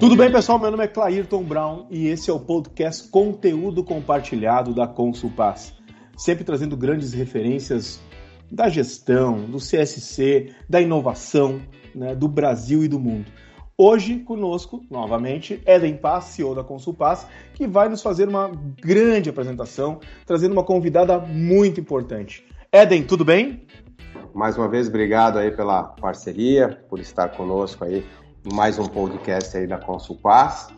Tudo 0.00 0.16
bem, 0.16 0.32
pessoal? 0.32 0.58
Meu 0.58 0.70
nome 0.70 0.84
é 0.84 0.88
Clairton 0.88 1.42
Brown 1.42 1.86
e 1.90 2.06
esse 2.06 2.30
é 2.30 2.32
o 2.32 2.40
podcast 2.40 3.08
Conteúdo 3.10 3.84
Compartilhado 3.84 4.72
da 4.72 4.86
Consulpass. 4.86 5.74
Sempre 6.16 6.44
trazendo 6.44 6.76
grandes 6.76 7.12
referências 7.12 8.00
da 8.50 8.68
gestão, 8.68 9.44
do 9.44 9.58
CSC, 9.58 10.54
da 10.68 10.80
inovação, 10.80 11.60
né, 11.94 12.14
do 12.14 12.26
Brasil 12.26 12.82
e 12.84 12.88
do 12.88 12.98
mundo. 12.98 13.30
Hoje, 13.76 14.20
conosco, 14.20 14.82
novamente, 14.90 15.62
Eden 15.66 15.96
Paz, 15.96 16.24
CEO 16.24 16.54
da 16.54 16.64
Consulpass, 16.64 17.26
que 17.54 17.66
vai 17.66 17.88
nos 17.88 18.02
fazer 18.02 18.28
uma 18.28 18.50
grande 18.80 19.30
apresentação, 19.30 20.00
trazendo 20.24 20.52
uma 20.52 20.64
convidada 20.64 21.18
muito 21.18 21.80
importante. 21.80 22.44
Eden, 22.72 23.02
tudo 23.04 23.24
bem? 23.24 23.62
Mais 24.34 24.56
uma 24.56 24.68
vez, 24.68 24.88
obrigado 24.88 25.38
aí 25.38 25.50
pela 25.50 25.82
parceria, 25.82 26.84
por 26.88 27.00
estar 27.00 27.28
conosco 27.30 27.84
aí 27.84 28.06
em 28.44 28.54
mais 28.54 28.78
um 28.78 28.86
podcast 28.86 29.56
aí 29.56 29.66
da 29.66 29.78
Consulpass. 29.78 30.68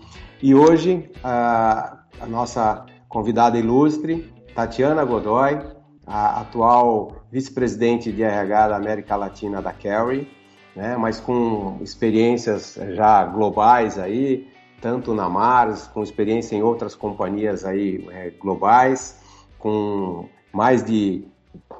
E 0.42 0.54
hoje, 0.54 1.10
a, 1.22 1.98
a 2.20 2.26
nossa 2.26 2.86
convidada 3.08 3.58
ilustre, 3.58 4.32
Tatiana 4.54 5.04
Godoy, 5.04 5.60
a 6.06 6.40
atual 6.40 7.24
vice-presidente 7.30 8.10
de 8.10 8.22
RH 8.22 8.68
da 8.68 8.76
América 8.76 9.16
Latina 9.16 9.60
da 9.60 9.72
Carry, 9.72 10.28
né, 10.74 10.96
mas 10.96 11.20
com 11.20 11.78
experiências 11.82 12.78
já 12.94 13.24
globais 13.24 13.98
aí, 13.98 14.48
tanto 14.80 15.14
na 15.14 15.28
Mars, 15.28 15.86
com 15.88 16.02
experiência 16.02 16.56
em 16.56 16.62
outras 16.62 16.94
companhias 16.94 17.64
aí 17.64 18.06
é, 18.10 18.30
globais, 18.30 19.20
com 19.58 20.28
mais 20.52 20.82
de 20.84 21.24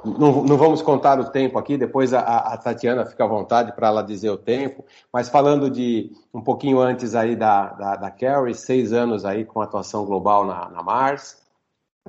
não, 0.05 0.43
não, 0.45 0.57
vamos 0.57 0.81
contar 0.81 1.21
o 1.21 1.31
tempo 1.31 1.59
aqui, 1.59 1.77
depois 1.77 2.15
a, 2.15 2.21
a 2.21 2.57
Tatiana 2.57 3.05
fica 3.05 3.25
à 3.25 3.27
vontade 3.27 3.73
para 3.73 3.89
ela 3.89 4.03
dizer 4.03 4.31
o 4.31 4.37
tempo, 4.37 4.85
mas 5.13 5.29
falando 5.29 5.71
de 5.71 6.11
um 6.33 6.41
pouquinho 6.41 6.81
antes 6.81 7.15
aí 7.15 7.37
da, 7.37 7.69
da, 7.73 7.97
da 7.97 8.11
Carrie, 8.11 8.55
seis 8.55 8.93
anos 8.93 9.25
aí 9.25 9.45
com 9.45 9.61
atuação 9.61 10.05
global 10.07 10.47
na, 10.47 10.71
na 10.71 10.83
Mars, 10.83 11.43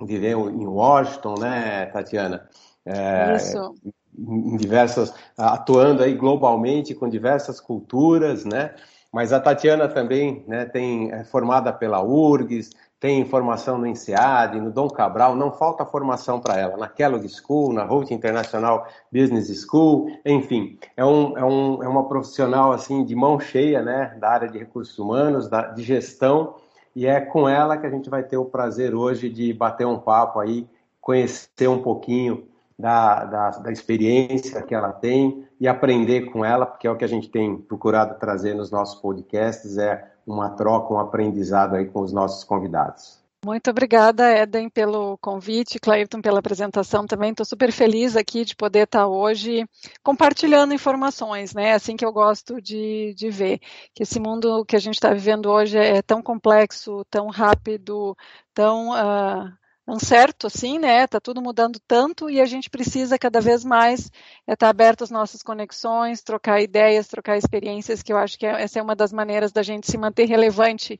viveu 0.01 0.49
em 0.49 0.65
Washington, 0.65 1.35
né, 1.39 1.85
Tatiana? 1.87 2.47
É, 2.85 3.35
Isso. 3.35 3.75
Em 4.17 4.57
diversas, 4.57 5.13
atuando 5.37 6.03
aí 6.03 6.13
globalmente 6.13 6.95
com 6.95 7.09
diversas 7.09 7.59
culturas, 7.59 8.45
né? 8.45 8.73
Mas 9.11 9.33
a 9.33 9.39
Tatiana 9.39 9.87
também 9.89 10.43
né, 10.47 10.65
tem, 10.65 11.11
é 11.11 11.23
formada 11.25 11.73
pela 11.73 12.01
URGS, 12.01 12.71
tem 13.01 13.25
formação 13.25 13.79
no 13.79 13.87
INSEAD, 13.87 14.61
no 14.61 14.69
Dom 14.69 14.87
Cabral, 14.87 15.35
não 15.35 15.51
falta 15.51 15.83
formação 15.83 16.39
para 16.39 16.59
ela, 16.59 16.77
na 16.77 16.87
Kellogg 16.87 17.27
School, 17.27 17.73
na 17.73 17.83
Holt 17.83 18.11
International 18.11 18.87
Business 19.11 19.65
School, 19.65 20.07
enfim, 20.23 20.77
é, 20.95 21.03
um, 21.03 21.35
é, 21.35 21.43
um, 21.43 21.83
é 21.83 21.87
uma 21.87 22.07
profissional 22.07 22.71
assim 22.71 23.03
de 23.03 23.15
mão 23.15 23.39
cheia, 23.39 23.81
né, 23.81 24.15
da 24.19 24.29
área 24.29 24.47
de 24.47 24.59
recursos 24.59 24.99
humanos, 24.99 25.49
da, 25.49 25.63
de 25.63 25.81
gestão, 25.81 26.53
e 26.95 27.07
é 27.07 27.19
com 27.19 27.49
ela 27.49 27.75
que 27.75 27.87
a 27.87 27.89
gente 27.89 28.07
vai 28.07 28.21
ter 28.21 28.37
o 28.37 28.45
prazer 28.45 28.93
hoje 28.93 29.29
de 29.29 29.51
bater 29.51 29.87
um 29.87 29.97
papo 29.97 30.39
aí, 30.39 30.69
conhecer 31.01 31.67
um 31.67 31.81
pouquinho 31.81 32.45
da, 32.77 33.25
da, 33.25 33.49
da, 33.49 33.71
experiência 33.71 34.61
que 34.61 34.75
ela 34.75 34.91
tem 34.91 35.47
e 35.59 35.67
aprender 35.67 36.31
com 36.31 36.45
ela, 36.45 36.67
porque 36.67 36.85
é 36.85 36.91
o 36.91 36.95
que 36.95 37.05
a 37.05 37.09
gente 37.09 37.29
tem 37.29 37.57
procurado 37.57 38.19
trazer 38.19 38.53
nos 38.53 38.69
nossos 38.69 39.01
podcasts, 39.01 39.79
é 39.79 40.10
uma 40.31 40.49
troca, 40.51 40.93
um 40.93 40.99
aprendizado 40.99 41.75
aí 41.75 41.85
com 41.85 42.01
os 42.01 42.11
nossos 42.11 42.43
convidados. 42.43 43.21
Muito 43.43 43.71
obrigada, 43.71 44.29
Eden, 44.37 44.69
pelo 44.69 45.17
convite, 45.17 45.79
Clairton, 45.79 46.21
pela 46.21 46.37
apresentação 46.37 47.07
também. 47.07 47.31
Estou 47.31 47.43
super 47.43 47.71
feliz 47.71 48.15
aqui 48.15 48.45
de 48.45 48.55
poder 48.55 48.83
estar 48.83 49.07
hoje 49.07 49.67
compartilhando 50.03 50.75
informações, 50.75 51.51
né? 51.51 51.73
Assim 51.73 51.97
que 51.97 52.05
eu 52.05 52.13
gosto 52.13 52.61
de, 52.61 53.15
de 53.15 53.31
ver. 53.31 53.59
Que 53.95 54.03
esse 54.03 54.19
mundo 54.19 54.63
que 54.63 54.75
a 54.75 54.79
gente 54.79 54.93
está 54.93 55.11
vivendo 55.11 55.49
hoje 55.49 55.75
é 55.75 56.03
tão 56.03 56.21
complexo, 56.21 57.03
tão 57.09 57.29
rápido, 57.29 58.15
tão 58.53 58.91
uh, 58.91 59.51
incerto, 59.93 60.47
assim, 60.47 60.79
né? 60.79 61.05
Tá 61.07 61.19
tudo 61.19 61.41
mudando 61.41 61.79
tanto 61.87 62.29
e 62.29 62.39
a 62.39 62.45
gente 62.45 62.69
precisa 62.69 63.17
cada 63.17 63.41
vez 63.41 63.63
mais 63.63 64.01
estar 64.01 64.13
é, 64.47 64.55
tá 64.55 64.69
aberto 64.69 65.03
às 65.03 65.11
nossas 65.11 65.43
conexões, 65.43 66.21
trocar 66.21 66.61
ideias, 66.61 67.07
trocar 67.07 67.37
experiências, 67.37 68.01
que 68.01 68.13
eu 68.13 68.17
acho 68.17 68.37
que 68.37 68.45
é, 68.45 68.61
essa 68.61 68.79
é 68.79 68.81
uma 68.81 68.95
das 68.95 69.11
maneiras 69.11 69.51
da 69.51 69.63
gente 69.63 69.89
se 69.89 69.97
manter 69.97 70.25
relevante 70.25 70.99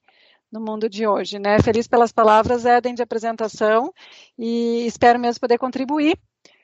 no 0.52 0.60
mundo 0.60 0.90
de 0.90 1.08
hoje, 1.08 1.40
né? 1.40 1.62
Feliz 1.62 1.88
pelas 1.88 2.12
palavras, 2.12 2.66
Eden, 2.66 2.94
de 2.94 3.02
apresentação 3.02 3.94
e 4.38 4.86
espero 4.86 5.18
mesmo 5.18 5.40
poder 5.40 5.58
contribuir 5.58 6.18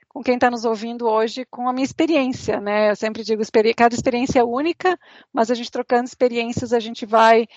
com 0.09 0.23
quem 0.23 0.35
está 0.35 0.49
nos 0.49 0.65
ouvindo 0.65 1.07
hoje 1.07 1.45
com 1.45 1.69
a 1.69 1.73
minha 1.73 1.85
experiência, 1.85 2.59
né? 2.59 2.89
Eu 2.89 2.95
sempre 2.95 3.23
digo, 3.23 3.41
cada 3.75 3.93
experiência 3.93 4.39
é 4.39 4.43
única, 4.43 4.97
mas 5.31 5.51
a 5.51 5.55
gente 5.55 5.71
trocando 5.71 6.05
experiências, 6.05 6.73
a 6.73 6.79
gente 6.79 7.05
vai 7.05 7.47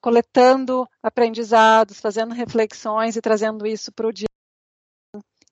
coletando 0.00 0.88
aprendizados, 1.02 2.00
fazendo 2.00 2.34
reflexões 2.34 3.16
e 3.16 3.20
trazendo 3.20 3.66
isso 3.66 3.92
para 3.92 4.06
o 4.06 4.12
dia 4.12 4.26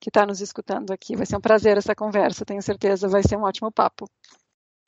que 0.01 0.11
está 0.11 0.25
nos 0.25 0.41
escutando 0.41 0.93
aqui. 0.93 1.17
Vai 1.17 1.27
ser 1.27 1.37
um 1.37 1.41
prazer 1.41 1.77
essa 1.77 1.95
conversa, 1.95 2.45
tenho 2.45 2.63
certeza, 2.63 3.09
vai 3.09 3.23
ser 3.23 3.37
um 3.37 3.43
ótimo 3.43 3.71
papo. 3.71 4.09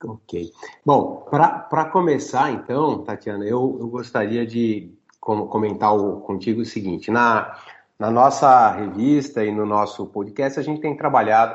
Ok. 0.02 0.50
Bom, 0.84 1.26
para 1.28 1.84
começar, 1.90 2.50
então, 2.50 3.04
Tatiana, 3.04 3.44
eu, 3.44 3.76
eu 3.78 3.88
gostaria 3.88 4.46
de 4.46 4.94
comentar 5.20 5.94
o, 5.94 6.20
contigo 6.20 6.62
o 6.62 6.64
seguinte: 6.64 7.10
na, 7.10 7.54
na 7.98 8.10
nossa 8.10 8.70
revista 8.70 9.44
e 9.44 9.52
no 9.52 9.66
nosso 9.66 10.06
podcast, 10.06 10.58
a 10.58 10.62
gente 10.62 10.80
tem 10.80 10.96
trabalhado 10.96 11.54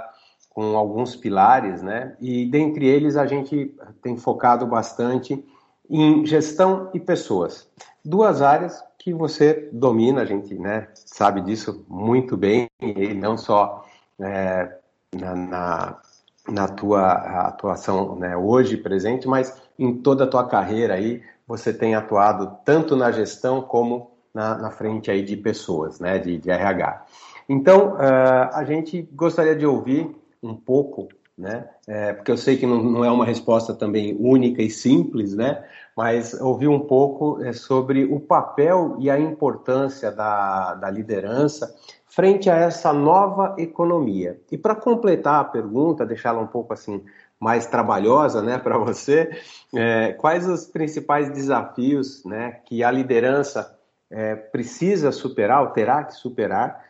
com 0.50 0.78
alguns 0.78 1.16
pilares, 1.16 1.82
né? 1.82 2.16
E 2.22 2.46
dentre 2.46 2.88
eles 2.88 3.18
a 3.18 3.26
gente 3.26 3.76
tem 4.02 4.16
focado 4.16 4.66
bastante 4.68 5.44
em 5.90 6.26
gestão 6.26 6.90
e 6.94 7.00
pessoas. 7.00 7.70
Duas 8.04 8.42
áreas 8.42 8.84
que 8.98 9.14
você 9.14 9.70
domina, 9.72 10.22
a 10.22 10.26
gente 10.26 10.56
né, 10.56 10.88
sabe 10.94 11.42
disso 11.42 11.86
muito 11.88 12.36
bem, 12.36 12.68
e 12.82 13.14
não 13.14 13.38
só 13.38 13.86
é, 14.20 14.78
na, 15.14 15.36
na, 15.36 16.02
na, 16.50 16.68
tua 16.68 17.12
atuação 17.48 18.16
né, 18.16 18.36
hoje 18.36 18.78
presente, 18.78 19.28
mas 19.28 19.62
em 19.78 19.96
toda 19.96 20.24
a 20.24 20.28
tua 20.28 20.48
carreira 20.48 20.96
aí, 20.96 21.22
você 21.48 21.72
tem 21.72 21.94
atuado 21.94 22.58
tanto 22.66 22.96
na 22.96 23.12
gestão 23.12 23.62
como 23.62 24.12
na, 24.34 24.58
na 24.58 24.72
frente 24.72 25.12
aí 25.12 25.24
de 25.24 25.38
pessoas, 25.38 26.00
né, 26.00 26.18
de, 26.18 26.38
de 26.38 26.50
RH. 26.50 27.06
Então, 27.48 27.94
uh, 27.94 28.50
a 28.54 28.64
gente 28.66 29.04
gostaria 29.14 29.56
de 29.56 29.66
ouvir 29.66 30.10
um 30.42 30.56
pouco 30.56 31.08
né? 31.38 31.68
É, 31.88 32.14
porque 32.14 32.32
eu 32.32 32.38
sei 32.38 32.58
que 32.58 32.66
não, 32.66 32.82
não, 32.82 33.04
é 33.04 33.12
uma 33.12 33.26
resposta 33.26 33.74
também 33.74 34.16
única 34.20 34.62
e 34.62 34.70
simples, 34.70 35.36
né? 35.36 35.64
Mas 35.96 36.34
ouvir 36.34 36.68
um 36.68 36.80
pouco 36.80 37.44
é, 37.44 37.52
sobre 37.52 38.06
o 38.06 38.20
papel 38.20 38.96
e 39.00 39.10
a 39.10 39.20
importância 39.20 40.12
da, 40.12 40.76
da 40.76 40.90
liderança 40.90 41.74
frente 42.08 42.50
a 42.50 42.56
essa 42.56 42.94
nova 42.94 43.56
economia. 43.58 44.40
E 44.50 44.58
para 44.58 44.74
completar 44.74 45.42
a 45.42 45.44
pergunta, 45.44 46.06
deixá-la 46.06 46.40
um 46.40 46.48
pouco 46.48 46.72
assim 46.72 47.04
mais 47.38 47.66
trabalhosa, 47.66 48.42
né, 48.42 48.58
para 48.58 48.78
você, 48.78 49.30
é, 49.76 50.14
quais 50.14 50.48
os 50.48 50.66
principais 50.66 51.30
desafios, 51.30 52.24
né, 52.24 52.62
que 52.66 52.82
a 52.82 52.90
liderança 52.90 53.78
é, 54.10 54.36
precisa 54.36 55.12
superar, 55.12 55.62
ou 55.62 55.68
terá 55.72 56.06
que 56.06 56.14
superar, 56.14 56.82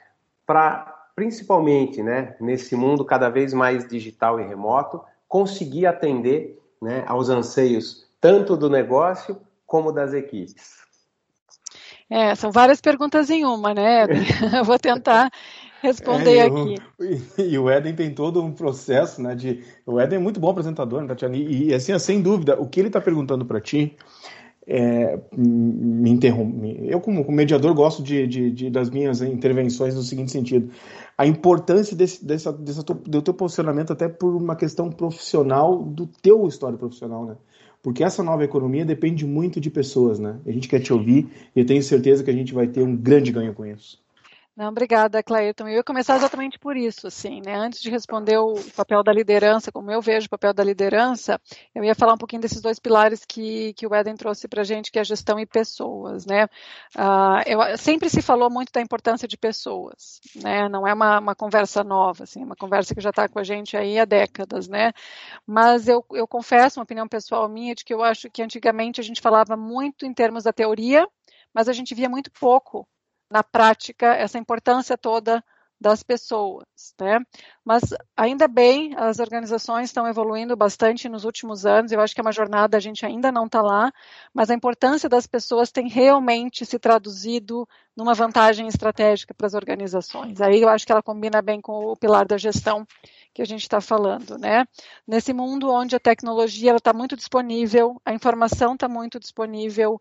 para 0.45 0.94
principalmente 1.15 2.03
né, 2.03 2.35
nesse 2.39 2.75
mundo 2.75 3.05
cada 3.05 3.29
vez 3.29 3.53
mais 3.53 3.87
digital 3.87 4.39
e 4.39 4.43
remoto, 4.45 5.01
conseguir 5.27 5.85
atender 5.85 6.59
né, 6.81 7.03
aos 7.07 7.29
anseios 7.29 8.05
tanto 8.19 8.57
do 8.57 8.69
negócio 8.69 9.39
como 9.65 9.91
das 9.91 10.13
equipes? 10.13 10.75
É, 12.09 12.35
são 12.35 12.51
várias 12.51 12.81
perguntas 12.81 13.29
em 13.29 13.45
uma, 13.45 13.73
né, 13.73 14.03
Eden? 14.03 14.23
Eu 14.53 14.63
vou 14.63 14.77
tentar 14.77 15.31
responder 15.81 16.37
é, 16.37 16.47
eu, 16.47 16.57
aqui. 16.57 16.75
E 17.37 17.57
o 17.57 17.69
Eden 17.71 17.95
tem 17.95 18.13
todo 18.13 18.43
um 18.43 18.51
processo, 18.51 19.21
né, 19.21 19.35
de... 19.35 19.63
O 19.85 19.99
Eden 19.99 20.17
é 20.17 20.21
muito 20.21 20.39
bom 20.39 20.49
apresentador, 20.49 21.01
né, 21.01 21.07
Tatiana? 21.07 21.35
E, 21.35 21.73
assim, 21.73 21.97
sem 21.97 22.21
dúvida, 22.21 22.59
o 22.59 22.67
que 22.67 22.79
ele 22.79 22.87
está 22.89 23.01
perguntando 23.01 23.45
para 23.45 23.61
ti 23.61 23.95
é, 24.67 25.19
me 25.35 26.09
interrompe. 26.09 26.77
Eu, 26.81 26.99
como 26.99 27.29
mediador, 27.31 27.73
gosto 27.73 28.01
de, 28.01 28.25
de, 28.27 28.51
de, 28.51 28.69
das 28.69 28.89
minhas 28.89 29.21
intervenções 29.21 29.95
no 29.95 30.01
seguinte 30.01 30.31
sentido: 30.31 30.71
a 31.17 31.25
importância 31.25 31.95
desse, 31.95 32.25
dessa, 32.25 32.51
dessa, 32.51 32.83
do 32.83 33.21
teu 33.21 33.33
posicionamento, 33.33 33.93
até 33.93 34.07
por 34.07 34.35
uma 34.35 34.55
questão 34.55 34.89
profissional, 34.89 35.83
do 35.83 36.07
teu 36.07 36.47
história 36.47 36.77
profissional, 36.77 37.25
né? 37.25 37.35
Porque 37.83 38.03
essa 38.03 38.23
nova 38.23 38.43
economia 38.43 38.83
depende 38.83 39.27
muito 39.27 39.61
de 39.61 39.69
pessoas, 39.69 40.17
né? 40.17 40.39
A 40.45 40.51
gente 40.51 40.67
quer 40.67 40.79
te 40.79 40.91
ouvir 40.91 41.29
e 41.55 41.59
eu 41.59 41.65
tenho 41.65 41.83
certeza 41.83 42.23
que 42.23 42.31
a 42.31 42.33
gente 42.33 42.51
vai 42.51 42.67
ter 42.67 42.81
um 42.81 42.95
grande 42.95 43.31
ganho 43.31 43.53
com 43.53 43.63
isso. 43.63 44.03
Não, 44.55 44.69
obrigada, 44.69 45.21
Clayton. 45.21 45.67
Eu 45.67 45.75
ia 45.75 45.83
começar 45.83 46.15
exatamente 46.15 46.57
por 46.57 46.77
isso, 46.77 47.07
assim, 47.07 47.41
né? 47.45 47.55
Antes 47.57 47.81
de 47.81 47.89
responder 47.89 48.37
o 48.37 48.53
papel 48.73 49.03
da 49.03 49.11
liderança, 49.11 49.69
como 49.69 49.91
eu 49.91 50.01
vejo 50.01 50.27
o 50.27 50.29
papel 50.29 50.53
da 50.53 50.63
liderança, 50.63 51.41
eu 51.73 51.83
ia 51.83 51.93
falar 51.93 52.13
um 52.13 52.17
pouquinho 52.17 52.41
desses 52.41 52.61
dois 52.61 52.79
pilares 52.79 53.25
que, 53.25 53.73
que 53.73 53.85
o 53.85 53.93
Eden 53.93 54.15
trouxe 54.15 54.47
para 54.47 54.61
a 54.61 54.63
gente, 54.63 54.93
que 54.93 54.97
é 54.97 55.03
gestão 55.03 55.37
e 55.37 55.45
pessoas, 55.45 56.25
né? 56.25 56.45
Uh, 56.95 57.43
eu, 57.45 57.77
sempre 57.77 58.09
se 58.09 58.21
falou 58.21 58.49
muito 58.49 58.71
da 58.71 58.79
importância 58.79 59.27
de 59.27 59.35
pessoas, 59.35 60.21
né? 60.41 60.69
Não 60.69 60.87
é 60.87 60.93
uma, 60.93 61.19
uma 61.19 61.35
conversa 61.35 61.83
nova, 61.83 62.23
assim, 62.23 62.41
é 62.41 62.45
uma 62.45 62.55
conversa 62.55 62.95
que 62.95 63.01
já 63.01 63.09
está 63.09 63.27
com 63.27 63.39
a 63.39 63.43
gente 63.43 63.75
aí 63.75 63.99
há 63.99 64.05
décadas, 64.05 64.69
né? 64.69 64.93
Mas 65.45 65.89
eu, 65.89 66.05
eu 66.13 66.25
confesso, 66.25 66.79
uma 66.79 66.85
opinião 66.85 67.09
pessoal 67.09 67.49
minha, 67.49 67.75
de 67.75 67.83
que 67.83 67.93
eu 67.93 68.01
acho 68.01 68.29
que 68.29 68.41
antigamente 68.41 69.01
a 69.01 69.03
gente 69.03 69.19
falava 69.19 69.57
muito 69.57 70.05
em 70.05 70.13
termos 70.13 70.45
da 70.45 70.53
teoria, 70.53 71.05
mas 71.53 71.67
a 71.67 71.73
gente 71.73 71.93
via 71.93 72.07
muito 72.07 72.31
pouco 72.31 72.87
na 73.35 73.43
prática 73.43 74.13
essa 74.15 74.37
importância 74.37 74.97
toda 74.97 75.43
das 75.77 76.01
pessoas, 76.01 76.63
né? 76.97 77.19
Mas 77.65 77.83
ainda 78.15 78.47
bem, 78.47 78.95
as 78.95 79.19
organizações 79.19 79.89
estão 79.89 80.07
evoluindo 80.07 80.55
bastante 80.55 81.09
nos 81.09 81.25
últimos 81.25 81.65
anos. 81.65 81.91
Eu 81.91 81.99
acho 81.99 82.15
que 82.15 82.21
é 82.21 82.23
uma 82.23 82.31
jornada, 82.31 82.77
a 82.77 82.79
gente 82.79 83.05
ainda 83.05 83.33
não 83.33 83.45
está 83.45 83.61
lá, 83.61 83.91
mas 84.33 84.49
a 84.49 84.53
importância 84.53 85.09
das 85.09 85.27
pessoas 85.27 85.69
tem 85.69 85.89
realmente 85.89 86.65
se 86.65 86.79
traduzido 86.79 87.67
numa 87.93 88.13
vantagem 88.13 88.69
estratégica 88.69 89.33
para 89.33 89.47
as 89.47 89.53
organizações. 89.53 90.39
Aí 90.39 90.61
eu 90.61 90.69
acho 90.69 90.85
que 90.85 90.93
ela 90.93 91.03
combina 91.03 91.41
bem 91.41 91.59
com 91.59 91.87
o 91.87 91.97
pilar 91.97 92.25
da 92.25 92.37
gestão 92.37 92.87
que 93.33 93.41
a 93.41 93.45
gente 93.45 93.63
está 93.63 93.81
falando, 93.81 94.37
né? 94.37 94.65
Nesse 95.05 95.33
mundo 95.33 95.69
onde 95.69 95.93
a 95.93 95.99
tecnologia 95.99 96.73
está 96.73 96.93
muito 96.93 97.17
disponível, 97.17 98.01
a 98.05 98.13
informação 98.13 98.75
está 98.75 98.87
muito 98.87 99.19
disponível, 99.19 99.99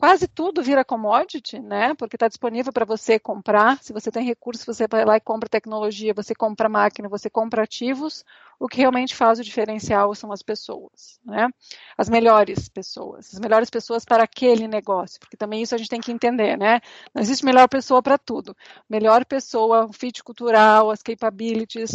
quase 0.00 0.26
tudo 0.26 0.62
vira 0.62 0.82
commodity, 0.82 1.58
né? 1.60 1.94
Porque 1.94 2.16
está 2.16 2.26
disponível 2.26 2.72
para 2.72 2.86
você 2.86 3.18
comprar. 3.18 3.82
Se 3.82 3.92
você 3.92 4.10
tem 4.10 4.24
recursos, 4.24 4.64
você 4.64 4.88
vai 4.88 5.04
lá 5.04 5.18
e 5.18 5.20
compra 5.20 5.46
tecnologia, 5.46 6.14
você 6.14 6.34
compra 6.34 6.70
máquina, 6.70 7.06
você 7.06 7.28
compra 7.28 7.64
ativos. 7.64 8.24
O 8.58 8.66
que 8.66 8.78
realmente 8.78 9.14
faz 9.14 9.38
o 9.38 9.44
diferencial 9.44 10.14
são 10.14 10.32
as 10.32 10.42
pessoas, 10.42 11.20
né? 11.22 11.50
As 11.98 12.08
melhores 12.08 12.66
pessoas, 12.70 13.34
as 13.34 13.38
melhores 13.38 13.68
pessoas 13.68 14.02
para 14.02 14.24
aquele 14.24 14.66
negócio, 14.66 15.20
porque 15.20 15.36
também 15.36 15.60
isso 15.60 15.74
a 15.74 15.78
gente 15.78 15.90
tem 15.90 16.00
que 16.00 16.10
entender, 16.10 16.56
né? 16.56 16.80
Não 17.14 17.20
existe 17.20 17.44
melhor 17.44 17.68
pessoa 17.68 18.02
para 18.02 18.16
tudo. 18.16 18.56
Melhor 18.88 19.26
pessoa, 19.26 19.84
o 19.84 19.92
fit 19.92 20.24
cultural, 20.24 20.90
as 20.90 21.02
capabilities, 21.02 21.94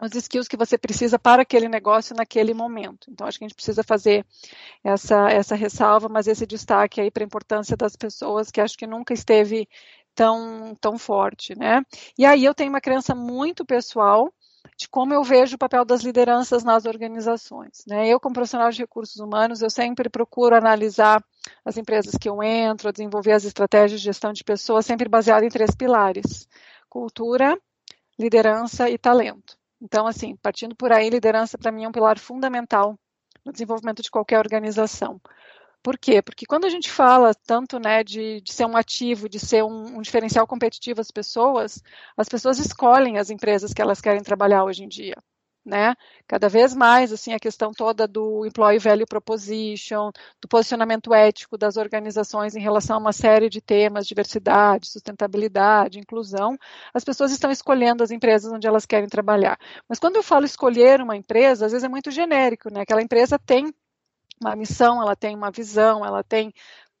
os 0.00 0.14
skills 0.14 0.48
que 0.48 0.56
você 0.56 0.78
precisa 0.78 1.18
para 1.18 1.42
aquele 1.42 1.68
negócio 1.68 2.16
naquele 2.16 2.54
momento. 2.54 3.10
Então, 3.10 3.26
acho 3.26 3.38
que 3.38 3.44
a 3.44 3.48
gente 3.48 3.56
precisa 3.56 3.82
fazer 3.82 4.24
essa, 4.82 5.30
essa 5.30 5.54
ressalva, 5.54 6.08
mas 6.08 6.26
esse 6.26 6.46
destaque 6.46 7.00
aí 7.00 7.10
para 7.10 7.22
a 7.22 7.26
importância 7.26 7.76
das 7.76 7.96
pessoas, 7.96 8.50
que 8.50 8.60
acho 8.60 8.78
que 8.78 8.86
nunca 8.86 9.12
esteve 9.12 9.68
tão, 10.14 10.74
tão 10.80 10.98
forte, 10.98 11.56
né? 11.56 11.82
E 12.18 12.24
aí 12.24 12.44
eu 12.44 12.54
tenho 12.54 12.70
uma 12.70 12.80
crença 12.80 13.14
muito 13.14 13.64
pessoal 13.64 14.32
de 14.76 14.88
como 14.88 15.12
eu 15.12 15.22
vejo 15.22 15.56
o 15.56 15.58
papel 15.58 15.84
das 15.84 16.02
lideranças 16.02 16.64
nas 16.64 16.84
organizações. 16.84 17.82
Né? 17.86 18.08
Eu, 18.08 18.20
como 18.20 18.34
profissional 18.34 18.70
de 18.70 18.78
recursos 18.78 19.16
humanos, 19.16 19.62
eu 19.62 19.70
sempre 19.70 20.08
procuro 20.08 20.54
analisar 20.54 21.22
as 21.64 21.76
empresas 21.76 22.14
que 22.18 22.28
eu 22.28 22.42
entro, 22.42 22.92
desenvolver 22.92 23.32
as 23.32 23.44
estratégias 23.44 24.00
de 24.00 24.06
gestão 24.06 24.32
de 24.32 24.44
pessoas, 24.44 24.86
sempre 24.86 25.08
baseado 25.08 25.44
em 25.44 25.48
três 25.48 25.74
pilares: 25.74 26.48
cultura, 26.88 27.58
liderança 28.18 28.88
e 28.90 28.98
talento. 28.98 29.59
Então, 29.80 30.06
assim, 30.06 30.36
partindo 30.36 30.76
por 30.76 30.92
aí, 30.92 31.08
liderança 31.08 31.58
para 31.58 31.72
mim 31.72 31.84
é 31.84 31.88
um 31.88 31.92
pilar 31.92 32.18
fundamental 32.18 32.98
no 33.44 33.52
desenvolvimento 33.52 34.02
de 34.02 34.10
qualquer 34.10 34.38
organização. 34.38 35.20
Por 35.82 35.98
quê? 35.98 36.20
Porque 36.20 36.44
quando 36.44 36.66
a 36.66 36.68
gente 36.68 36.90
fala 36.90 37.34
tanto 37.34 37.78
né, 37.78 38.04
de, 38.04 38.42
de 38.42 38.52
ser 38.52 38.66
um 38.66 38.76
ativo, 38.76 39.28
de 39.28 39.40
ser 39.40 39.64
um, 39.64 39.98
um, 39.98 40.02
diferencial 40.02 40.46
competitivo 40.46 41.00
às 41.00 41.10
pessoas, 41.10 41.82
as 42.16 42.28
pessoas 42.28 42.58
escolhem 42.58 43.18
as 43.18 43.30
empresas 43.30 43.72
que 43.72 43.80
elas 43.80 44.00
querem 44.00 44.22
trabalhar 44.22 44.64
hoje 44.64 44.84
em 44.84 44.88
dia 44.88 45.16
né? 45.64 45.94
Cada 46.26 46.48
vez 46.48 46.74
mais, 46.74 47.12
assim, 47.12 47.32
a 47.32 47.38
questão 47.38 47.72
toda 47.72 48.06
do 48.08 48.46
employee 48.46 48.78
value 48.78 49.06
proposition, 49.06 50.10
do 50.40 50.48
posicionamento 50.48 51.12
ético 51.12 51.58
das 51.58 51.76
organizações 51.76 52.56
em 52.56 52.60
relação 52.60 52.96
a 52.96 52.98
uma 53.00 53.12
série 53.12 53.48
de 53.48 53.60
temas, 53.60 54.06
diversidade, 54.06 54.88
sustentabilidade, 54.88 55.98
inclusão, 55.98 56.56
as 56.94 57.04
pessoas 57.04 57.32
estão 57.32 57.50
escolhendo 57.50 58.02
as 58.02 58.10
empresas 58.10 58.52
onde 58.52 58.66
elas 58.66 58.86
querem 58.86 59.08
trabalhar. 59.08 59.58
Mas 59.88 59.98
quando 59.98 60.16
eu 60.16 60.22
falo 60.22 60.44
escolher 60.44 61.00
uma 61.00 61.16
empresa, 61.16 61.66
às 61.66 61.72
vezes 61.72 61.84
é 61.84 61.88
muito 61.88 62.10
genérico, 62.10 62.72
né? 62.72 62.82
Aquela 62.82 63.02
empresa 63.02 63.38
tem 63.38 63.72
uma 64.40 64.56
missão, 64.56 65.02
ela 65.02 65.14
tem 65.14 65.34
uma 65.36 65.50
visão, 65.50 66.04
ela 66.04 66.24
tem 66.24 66.52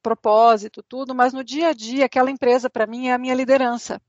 propósito, 0.02 0.82
tudo, 0.82 1.14
mas 1.14 1.32
no 1.32 1.44
dia 1.44 1.68
a 1.68 1.72
dia, 1.72 2.06
aquela 2.06 2.30
empresa, 2.30 2.70
para 2.70 2.86
mim, 2.86 3.08
é 3.08 3.12
a 3.12 3.18
minha 3.18 3.34
liderança. 3.34 4.00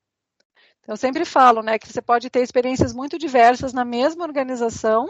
Eu 0.88 0.98
sempre 0.98 1.26
falo, 1.26 1.62
né, 1.62 1.78
que 1.78 1.88
você 1.88 2.02
pode 2.02 2.30
ter 2.30 2.42
experiências 2.42 2.94
muito 2.94 3.18
diversas 3.18 3.72
na 3.72 3.86
mesma 3.86 4.24
organização, 4.24 5.08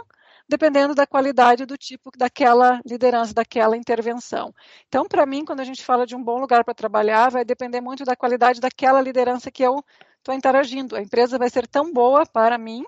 dependendo 0.47 0.94
da 0.94 1.07
qualidade 1.07 1.65
do 1.65 1.77
tipo 1.77 2.12
daquela 2.18 2.81
liderança, 2.85 3.33
daquela 3.33 3.77
intervenção. 3.77 4.53
Então, 4.88 5.06
para 5.06 5.25
mim, 5.25 5.45
quando 5.45 5.62
a 5.62 5.63
gente 5.63 5.83
fala 5.83 6.06
de 6.06 6.15
um 6.15 6.23
bom 6.23 6.39
lugar 6.39 6.63
para 6.65 6.73
trabalhar, 6.73 7.31
vai 7.31 7.45
depender 7.45 7.79
muito 7.79 8.03
da 8.03 8.15
qualidade 8.15 8.59
daquela 8.59 9.01
liderança 9.01 9.50
que 9.50 9.63
eu 9.63 9.83
estou 10.18 10.35
interagindo. 10.35 10.95
A 10.95 11.01
empresa 11.01 11.38
vai 11.38 11.50
ser 11.50 11.65
tão 11.68 11.91
boa 11.91 12.25
para 12.25 12.57
mim 12.57 12.83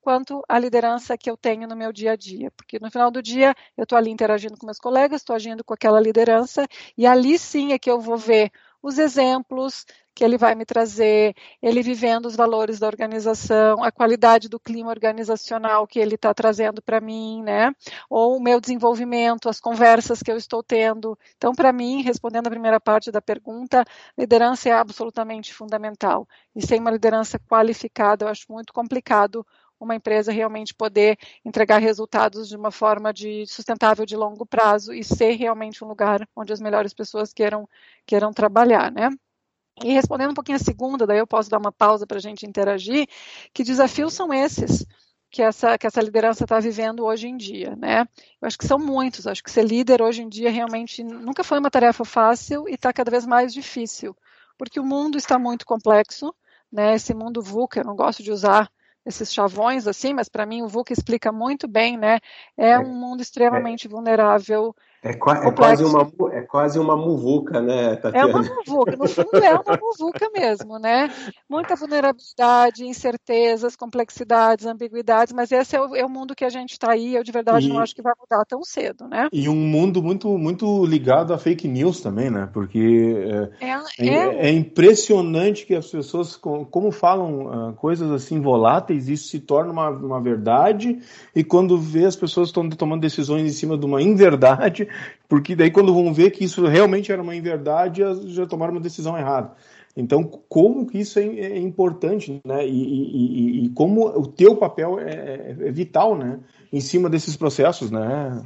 quanto 0.00 0.42
a 0.48 0.58
liderança 0.58 1.16
que 1.16 1.30
eu 1.30 1.36
tenho 1.36 1.68
no 1.68 1.76
meu 1.76 1.92
dia 1.92 2.12
a 2.12 2.16
dia, 2.16 2.50
porque 2.56 2.78
no 2.80 2.90
final 2.90 3.10
do 3.10 3.22
dia 3.22 3.54
eu 3.76 3.84
estou 3.84 3.96
ali 3.96 4.10
interagindo 4.10 4.56
com 4.58 4.66
meus 4.66 4.78
colegas, 4.78 5.20
estou 5.20 5.36
agindo 5.36 5.62
com 5.62 5.72
aquela 5.72 6.00
liderança 6.00 6.66
e 6.98 7.06
ali 7.06 7.38
sim 7.38 7.72
é 7.72 7.78
que 7.78 7.90
eu 7.90 8.00
vou 8.00 8.16
ver 8.16 8.50
os 8.82 8.98
exemplos 8.98 9.86
que 10.14 10.24
ele 10.24 10.36
vai 10.36 10.54
me 10.54 10.64
trazer, 10.64 11.34
ele 11.62 11.82
vivendo 11.82 12.26
os 12.26 12.36
valores 12.36 12.78
da 12.78 12.86
organização, 12.86 13.82
a 13.82 13.90
qualidade 13.90 14.48
do 14.48 14.60
clima 14.60 14.90
organizacional 14.90 15.86
que 15.86 15.98
ele 15.98 16.16
está 16.16 16.34
trazendo 16.34 16.82
para 16.82 17.00
mim, 17.00 17.42
né? 17.42 17.74
Ou 18.10 18.36
o 18.36 18.42
meu 18.42 18.60
desenvolvimento, 18.60 19.48
as 19.48 19.58
conversas 19.58 20.22
que 20.22 20.30
eu 20.30 20.36
estou 20.36 20.62
tendo. 20.62 21.18
Então, 21.36 21.54
para 21.54 21.72
mim, 21.72 22.02
respondendo 22.02 22.48
a 22.48 22.50
primeira 22.50 22.78
parte 22.78 23.10
da 23.10 23.22
pergunta, 23.22 23.84
liderança 24.16 24.68
é 24.68 24.72
absolutamente 24.72 25.54
fundamental. 25.54 26.28
E 26.54 26.64
sem 26.66 26.78
uma 26.80 26.90
liderança 26.90 27.38
qualificada, 27.38 28.24
eu 28.24 28.28
acho 28.28 28.44
muito 28.50 28.72
complicado 28.72 29.46
uma 29.84 29.94
empresa 29.94 30.32
realmente 30.32 30.74
poder 30.74 31.18
entregar 31.44 31.78
resultados 31.78 32.48
de 32.48 32.56
uma 32.56 32.70
forma 32.70 33.12
de 33.12 33.46
sustentável 33.46 34.06
de 34.06 34.16
longo 34.16 34.46
prazo 34.46 34.92
e 34.92 35.02
ser 35.02 35.32
realmente 35.32 35.84
um 35.84 35.88
lugar 35.88 36.28
onde 36.36 36.52
as 36.52 36.60
melhores 36.60 36.94
pessoas 36.94 37.32
queiram, 37.32 37.68
queiram 38.06 38.32
trabalhar, 38.32 38.90
né? 38.90 39.10
E 39.82 39.92
respondendo 39.92 40.30
um 40.30 40.34
pouquinho 40.34 40.56
a 40.56 40.62
segunda, 40.62 41.06
daí 41.06 41.18
eu 41.18 41.26
posso 41.26 41.50
dar 41.50 41.58
uma 41.58 41.72
pausa 41.72 42.06
para 42.06 42.18
a 42.18 42.20
gente 42.20 42.46
interagir, 42.46 43.06
que 43.52 43.64
desafios 43.64 44.12
são 44.14 44.32
esses 44.32 44.86
que 45.32 45.40
essa, 45.40 45.78
que 45.78 45.86
essa 45.86 46.00
liderança 46.02 46.44
está 46.44 46.60
vivendo 46.60 47.04
hoje 47.06 47.26
em 47.26 47.38
dia, 47.38 47.74
né? 47.74 48.06
Eu 48.40 48.46
acho 48.46 48.58
que 48.58 48.66
são 48.66 48.78
muitos, 48.78 49.26
acho 49.26 49.42
que 49.42 49.50
ser 49.50 49.64
líder 49.64 50.02
hoje 50.02 50.22
em 50.22 50.28
dia 50.28 50.50
realmente 50.50 51.02
nunca 51.02 51.42
foi 51.42 51.58
uma 51.58 51.70
tarefa 51.70 52.04
fácil 52.04 52.68
e 52.68 52.74
está 52.74 52.92
cada 52.92 53.10
vez 53.10 53.24
mais 53.24 53.52
difícil, 53.52 54.14
porque 54.58 54.78
o 54.78 54.84
mundo 54.84 55.16
está 55.16 55.38
muito 55.38 55.64
complexo, 55.64 56.34
né? 56.70 56.94
Esse 56.94 57.14
mundo 57.14 57.40
VUCA, 57.40 57.80
eu 57.80 57.84
não 57.84 57.96
gosto 57.96 58.22
de 58.22 58.30
usar 58.30 58.70
esses 59.04 59.32
chavões 59.32 59.86
assim, 59.86 60.14
mas 60.14 60.28
para 60.28 60.46
mim 60.46 60.62
o 60.62 60.68
VUCA 60.68 60.92
explica 60.92 61.32
muito 61.32 61.66
bem, 61.66 61.96
né? 61.96 62.18
É, 62.56 62.70
é 62.70 62.78
um 62.78 62.94
mundo 62.94 63.20
extremamente 63.20 63.86
é. 63.86 63.90
vulnerável, 63.90 64.74
é, 65.04 65.10
é, 65.10 65.14
quase 65.14 65.84
uma, 65.84 66.12
é 66.30 66.40
quase 66.42 66.78
uma 66.78 66.96
muvuca, 66.96 67.60
né, 67.60 67.96
Tatiana? 67.96 68.18
É 68.18 68.24
uma 68.24 68.42
muvuca, 68.42 68.96
no 68.96 69.08
fundo 69.08 69.36
é 69.36 69.52
uma 69.52 69.78
muvuca 69.80 70.30
mesmo, 70.32 70.78
né? 70.78 71.10
Muita 71.50 71.74
vulnerabilidade, 71.74 72.86
incertezas, 72.86 73.74
complexidades, 73.74 74.64
ambiguidades, 74.64 75.32
mas 75.32 75.50
esse 75.50 75.74
é 75.74 75.80
o, 75.80 75.96
é 75.96 76.04
o 76.04 76.08
mundo 76.08 76.36
que 76.36 76.44
a 76.44 76.48
gente 76.48 76.72
está 76.72 76.92
aí, 76.92 77.16
eu 77.16 77.24
de 77.24 77.32
verdade 77.32 77.66
e, 77.66 77.68
não 77.68 77.80
acho 77.80 77.96
que 77.96 78.00
vai 78.00 78.12
mudar 78.16 78.44
tão 78.44 78.62
cedo, 78.62 79.08
né? 79.08 79.28
E 79.32 79.48
um 79.48 79.56
mundo 79.56 80.00
muito, 80.00 80.38
muito 80.38 80.86
ligado 80.86 81.34
a 81.34 81.38
fake 81.38 81.66
news 81.66 82.00
também, 82.00 82.30
né? 82.30 82.48
Porque 82.52 83.50
é, 83.60 83.66
é, 83.66 83.70
é, 83.98 84.06
é, 84.06 84.46
é 84.46 84.50
impressionante 84.52 85.66
que 85.66 85.74
as 85.74 85.88
pessoas, 85.88 86.36
como 86.36 86.92
falam 86.92 87.70
uh, 87.70 87.72
coisas 87.72 88.08
assim 88.12 88.40
voláteis, 88.40 89.08
isso 89.08 89.26
se 89.26 89.40
torna 89.40 89.72
uma, 89.72 89.88
uma 89.88 90.20
verdade, 90.20 91.00
e 91.34 91.42
quando 91.42 91.76
vê 91.76 92.04
as 92.04 92.14
pessoas 92.14 92.50
estão 92.50 92.70
tomando 92.70 93.00
decisões 93.00 93.42
em 93.42 93.52
cima 93.52 93.76
de 93.76 93.84
uma 93.84 94.00
inverdade, 94.00 94.91
porque 95.28 95.56
daí 95.56 95.70
quando 95.70 95.94
vão 95.94 96.12
ver 96.12 96.30
que 96.30 96.44
isso 96.44 96.66
realmente 96.66 97.10
era 97.10 97.22
uma 97.22 97.34
inverdade, 97.34 98.02
já 98.26 98.46
tomaram 98.46 98.72
uma 98.72 98.80
decisão 98.80 99.16
errada. 99.16 99.54
Então, 99.96 100.24
como 100.24 100.86
que 100.86 100.98
isso 100.98 101.18
é, 101.18 101.24
é 101.24 101.58
importante, 101.58 102.40
né? 102.46 102.66
E, 102.66 102.70
e, 102.70 103.64
e, 103.64 103.68
como 103.70 104.06
o 104.06 104.26
teu 104.26 104.56
papel 104.56 104.98
é, 104.98 105.12
é, 105.12 105.50
é, 105.50 105.70
vital, 105.70 106.16
né? 106.16 106.40
Em 106.72 106.80
cima 106.80 107.10
desses 107.10 107.36
processos, 107.36 107.90
né? 107.90 108.42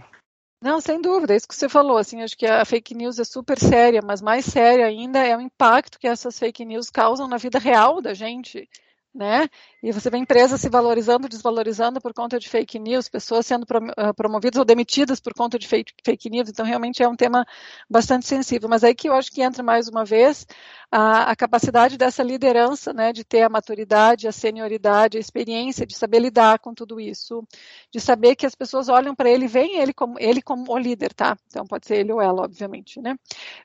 Não, 0.62 0.80
sem 0.80 1.00
dúvida, 1.00 1.34
é 1.34 1.36
isso 1.36 1.46
que 1.46 1.54
você 1.54 1.68
falou. 1.68 1.98
Assim, 1.98 2.22
acho 2.22 2.36
que 2.36 2.46
a 2.46 2.64
fake 2.64 2.94
news 2.94 3.20
é 3.20 3.24
super 3.24 3.58
séria, 3.58 4.00
mas 4.04 4.20
mais 4.20 4.44
séria 4.44 4.86
ainda 4.86 5.24
é 5.24 5.36
o 5.36 5.40
impacto 5.40 5.98
que 6.00 6.08
essas 6.08 6.36
fake 6.36 6.64
news 6.64 6.90
causam 6.90 7.28
na 7.28 7.36
vida 7.36 7.58
real 7.58 8.02
da 8.02 8.12
gente 8.12 8.68
né? 9.16 9.48
E 9.82 9.90
você 9.92 10.10
vê 10.10 10.18
empresas 10.18 10.60
se 10.60 10.68
valorizando, 10.68 11.28
desvalorizando 11.28 12.00
por 12.00 12.12
conta 12.12 12.38
de 12.38 12.48
fake 12.48 12.78
news, 12.78 13.08
pessoas 13.08 13.46
sendo 13.46 13.66
ah, 13.96 14.12
promovidas 14.12 14.58
ou 14.58 14.64
demitidas 14.64 15.20
por 15.20 15.32
conta 15.32 15.58
de 15.58 15.66
fake, 15.66 16.30
news. 16.30 16.48
Então, 16.48 16.64
realmente 16.64 17.02
é 17.02 17.08
um 17.08 17.16
tema 17.16 17.46
bastante 17.88 18.26
sensível. 18.26 18.68
Mas 18.68 18.84
aí 18.84 18.94
que 18.94 19.08
eu 19.08 19.14
acho 19.14 19.32
que 19.32 19.42
entra 19.42 19.62
mais 19.62 19.88
uma 19.88 20.04
vez 20.04 20.46
a, 20.90 21.30
a 21.30 21.36
capacidade 21.36 21.96
dessa 21.96 22.22
liderança, 22.22 22.92
né, 22.92 23.12
de 23.12 23.24
ter 23.24 23.42
a 23.42 23.48
maturidade, 23.48 24.28
a 24.28 24.32
senioridade, 24.32 25.16
a 25.16 25.20
experiência 25.20 25.86
de 25.86 25.96
saber 25.96 26.18
lidar 26.18 26.58
com 26.58 26.74
tudo 26.74 27.00
isso, 27.00 27.46
de 27.90 28.00
saber 28.00 28.36
que 28.36 28.46
as 28.46 28.54
pessoas 28.54 28.88
olham 28.88 29.14
para 29.14 29.30
ele, 29.30 29.48
veem 29.48 29.78
ele 29.78 29.94
como 29.94 30.18
ele 30.18 30.42
como 30.42 30.70
o 30.72 30.78
líder, 30.78 31.14
tá? 31.14 31.36
Então 31.46 31.66
pode 31.66 31.86
ser 31.86 31.96
ele 31.96 32.12
ou 32.12 32.20
ela, 32.20 32.42
obviamente, 32.42 33.00
né? 33.00 33.16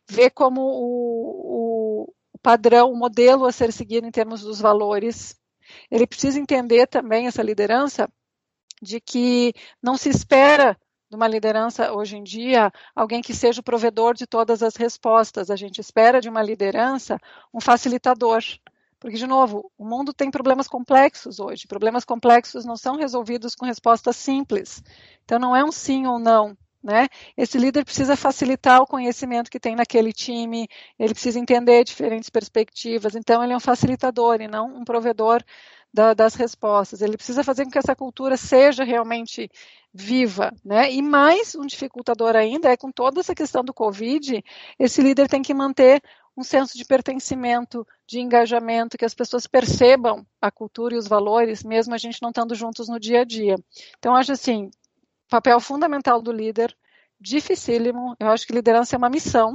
Ver 0.09 0.29
como 0.31 0.61
o 0.61 2.13
o 2.33 2.37
padrão, 2.39 2.91
o 2.91 2.97
modelo 2.97 3.45
a 3.45 3.51
ser 3.51 3.71
seguido 3.71 4.07
em 4.07 4.11
termos 4.11 4.41
dos 4.41 4.59
valores, 4.59 5.35
ele 5.89 6.07
precisa 6.07 6.39
entender 6.39 6.87
também 6.87 7.27
essa 7.27 7.41
liderança 7.41 8.09
de 8.81 8.99
que 8.99 9.53
não 9.81 9.95
se 9.95 10.09
espera 10.09 10.77
de 11.09 11.15
uma 11.15 11.27
liderança 11.27 11.91
hoje 11.91 12.15
em 12.15 12.23
dia 12.23 12.71
alguém 12.95 13.21
que 13.21 13.33
seja 13.33 13.59
o 13.59 13.63
provedor 13.63 14.13
de 14.13 14.25
todas 14.25 14.63
as 14.63 14.75
respostas. 14.75 15.49
A 15.49 15.55
gente 15.55 15.79
espera 15.81 16.21
de 16.21 16.29
uma 16.29 16.41
liderança 16.41 17.17
um 17.53 17.59
facilitador. 17.59 18.41
Porque, 18.97 19.17
de 19.17 19.25
novo, 19.25 19.71
o 19.79 19.83
mundo 19.83 20.13
tem 20.13 20.29
problemas 20.29 20.67
complexos 20.67 21.39
hoje. 21.39 21.67
Problemas 21.67 22.05
complexos 22.05 22.63
não 22.65 22.77
são 22.77 22.95
resolvidos 22.95 23.55
com 23.55 23.65
respostas 23.65 24.15
simples. 24.15 24.83
Então, 25.25 25.39
não 25.39 25.55
é 25.55 25.63
um 25.65 25.71
sim 25.71 26.05
ou 26.05 26.19
não. 26.19 26.55
Né? 26.83 27.07
Esse 27.37 27.59
líder 27.59 27.85
precisa 27.85 28.15
facilitar 28.15 28.81
o 28.81 28.87
conhecimento 28.87 29.51
que 29.51 29.59
tem 29.59 29.75
naquele 29.75 30.11
time, 30.11 30.67
ele 30.97 31.13
precisa 31.13 31.37
entender 31.37 31.83
diferentes 31.83 32.29
perspectivas, 32.29 33.15
então 33.15 33.43
ele 33.43 33.53
é 33.53 33.55
um 33.55 33.59
facilitador 33.59 34.41
e 34.41 34.47
não 34.47 34.77
um 34.77 34.83
provedor 34.83 35.43
da, 35.93 36.13
das 36.15 36.33
respostas. 36.33 37.01
Ele 37.01 37.17
precisa 37.17 37.43
fazer 37.43 37.65
com 37.65 37.71
que 37.71 37.77
essa 37.77 37.95
cultura 37.95 38.35
seja 38.35 38.83
realmente 38.83 39.49
viva, 39.93 40.51
né? 40.63 40.91
E 40.91 41.01
mais 41.01 41.53
um 41.53 41.65
dificultador 41.65 42.35
ainda 42.35 42.69
é 42.69 42.77
com 42.77 42.91
toda 42.91 43.19
essa 43.19 43.35
questão 43.35 43.63
do 43.63 43.73
Covid, 43.73 44.43
esse 44.79 45.01
líder 45.01 45.27
tem 45.27 45.41
que 45.41 45.53
manter 45.53 46.01
um 46.35 46.43
senso 46.43 46.77
de 46.77 46.85
pertencimento, 46.85 47.85
de 48.07 48.19
engajamento, 48.19 48.97
que 48.97 49.05
as 49.05 49.13
pessoas 49.13 49.45
percebam 49.47 50.25
a 50.41 50.49
cultura 50.49 50.95
e 50.95 50.97
os 50.97 51.07
valores, 51.07 51.63
mesmo 51.63 51.93
a 51.93 51.97
gente 51.97 52.21
não 52.21 52.29
estando 52.29 52.55
juntos 52.55 52.87
no 52.87 52.99
dia 52.99 53.21
a 53.21 53.25
dia. 53.25 53.55
Então, 53.99 54.15
acho 54.15 54.31
assim, 54.31 54.71
papel 55.31 55.61
fundamental 55.61 56.21
do 56.21 56.29
líder, 56.29 56.75
dificílimo. 57.17 58.17
Eu 58.19 58.27
acho 58.27 58.45
que 58.45 58.51
liderança 58.51 58.95
é 58.95 58.97
uma 58.97 59.09
missão, 59.09 59.53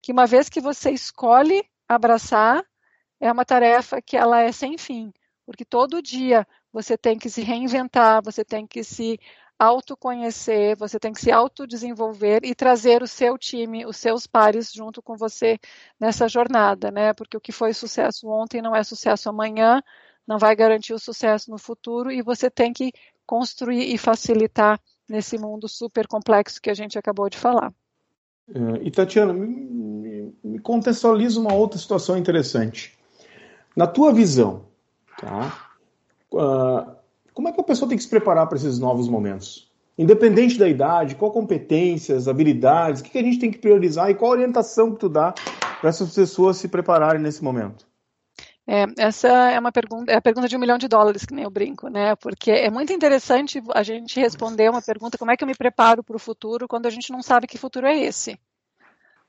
que 0.00 0.10
uma 0.10 0.26
vez 0.26 0.48
que 0.48 0.58
você 0.58 0.90
escolhe 0.90 1.62
abraçar, 1.86 2.64
é 3.20 3.30
uma 3.30 3.44
tarefa 3.44 4.00
que 4.00 4.16
ela 4.16 4.40
é 4.40 4.50
sem 4.50 4.78
fim, 4.78 5.12
porque 5.44 5.66
todo 5.66 6.00
dia 6.00 6.46
você 6.72 6.96
tem 6.96 7.18
que 7.18 7.28
se 7.28 7.42
reinventar, 7.42 8.22
você 8.24 8.42
tem 8.42 8.66
que 8.66 8.82
se 8.82 9.20
autoconhecer, 9.58 10.76
você 10.78 10.98
tem 10.98 11.12
que 11.12 11.20
se 11.20 11.30
autodesenvolver 11.30 12.40
e 12.42 12.54
trazer 12.54 13.02
o 13.02 13.06
seu 13.06 13.36
time, 13.36 13.84
os 13.84 13.98
seus 13.98 14.26
pares 14.26 14.72
junto 14.72 15.02
com 15.02 15.14
você 15.14 15.58
nessa 16.00 16.26
jornada, 16.26 16.90
né? 16.90 17.12
Porque 17.12 17.36
o 17.36 17.40
que 17.40 17.52
foi 17.52 17.74
sucesso 17.74 18.28
ontem 18.28 18.62
não 18.62 18.74
é 18.74 18.82
sucesso 18.82 19.28
amanhã, 19.28 19.82
não 20.26 20.38
vai 20.38 20.56
garantir 20.56 20.94
o 20.94 20.98
sucesso 20.98 21.50
no 21.50 21.58
futuro 21.58 22.10
e 22.10 22.22
você 22.22 22.50
tem 22.50 22.72
que 22.72 22.92
construir 23.26 23.94
e 23.94 23.98
facilitar 23.98 24.80
nesse 25.12 25.38
mundo 25.38 25.68
super 25.68 26.08
complexo 26.08 26.60
que 26.60 26.70
a 26.70 26.74
gente 26.74 26.98
acabou 26.98 27.28
de 27.28 27.36
falar. 27.36 27.72
É, 28.52 28.80
e 28.82 28.90
Tatiana, 28.90 29.32
me, 29.34 30.34
me, 30.42 30.58
contextualiza 30.58 31.38
uma 31.38 31.52
outra 31.52 31.78
situação 31.78 32.16
interessante. 32.16 32.98
Na 33.76 33.86
tua 33.86 34.12
visão, 34.12 34.64
tá? 35.20 35.70
Uh, 36.32 36.96
como 37.34 37.48
é 37.48 37.52
que 37.52 37.60
a 37.60 37.64
pessoa 37.64 37.88
tem 37.88 37.96
que 37.96 38.04
se 38.04 38.10
preparar 38.10 38.46
para 38.46 38.56
esses 38.56 38.78
novos 38.78 39.08
momentos? 39.08 39.70
Independente 39.98 40.58
da 40.58 40.68
idade, 40.68 41.14
qual 41.14 41.30
competências, 41.30 42.26
habilidades, 42.26 43.00
o 43.00 43.04
que, 43.04 43.10
que 43.10 43.18
a 43.18 43.22
gente 43.22 43.38
tem 43.38 43.50
que 43.50 43.58
priorizar 43.58 44.10
e 44.10 44.14
qual 44.14 44.30
orientação 44.30 44.92
que 44.92 45.00
tu 45.00 45.08
dá 45.08 45.34
para 45.80 45.90
essas 45.90 46.14
pessoas 46.14 46.56
se 46.56 46.68
prepararem 46.68 47.20
nesse 47.20 47.44
momento? 47.44 47.86
É, 48.66 48.84
essa 48.98 49.28
é 49.28 49.58
uma 49.58 49.72
pergunta, 49.72 50.12
é 50.12 50.16
a 50.16 50.22
pergunta 50.22 50.48
de 50.48 50.56
um 50.56 50.60
milhão 50.60 50.78
de 50.78 50.86
dólares, 50.86 51.24
que 51.24 51.34
nem 51.34 51.44
eu 51.44 51.50
brinco, 51.50 51.88
né? 51.88 52.14
Porque 52.16 52.50
é 52.50 52.70
muito 52.70 52.92
interessante 52.92 53.60
a 53.74 53.82
gente 53.82 54.20
responder 54.20 54.70
uma 54.70 54.82
pergunta, 54.82 55.18
como 55.18 55.30
é 55.32 55.36
que 55.36 55.42
eu 55.42 55.48
me 55.48 55.54
preparo 55.54 56.02
para 56.04 56.16
o 56.16 56.18
futuro, 56.20 56.68
quando 56.68 56.86
a 56.86 56.90
gente 56.90 57.10
não 57.10 57.22
sabe 57.22 57.46
que 57.46 57.58
futuro 57.58 57.86
é 57.86 57.98
esse 57.98 58.38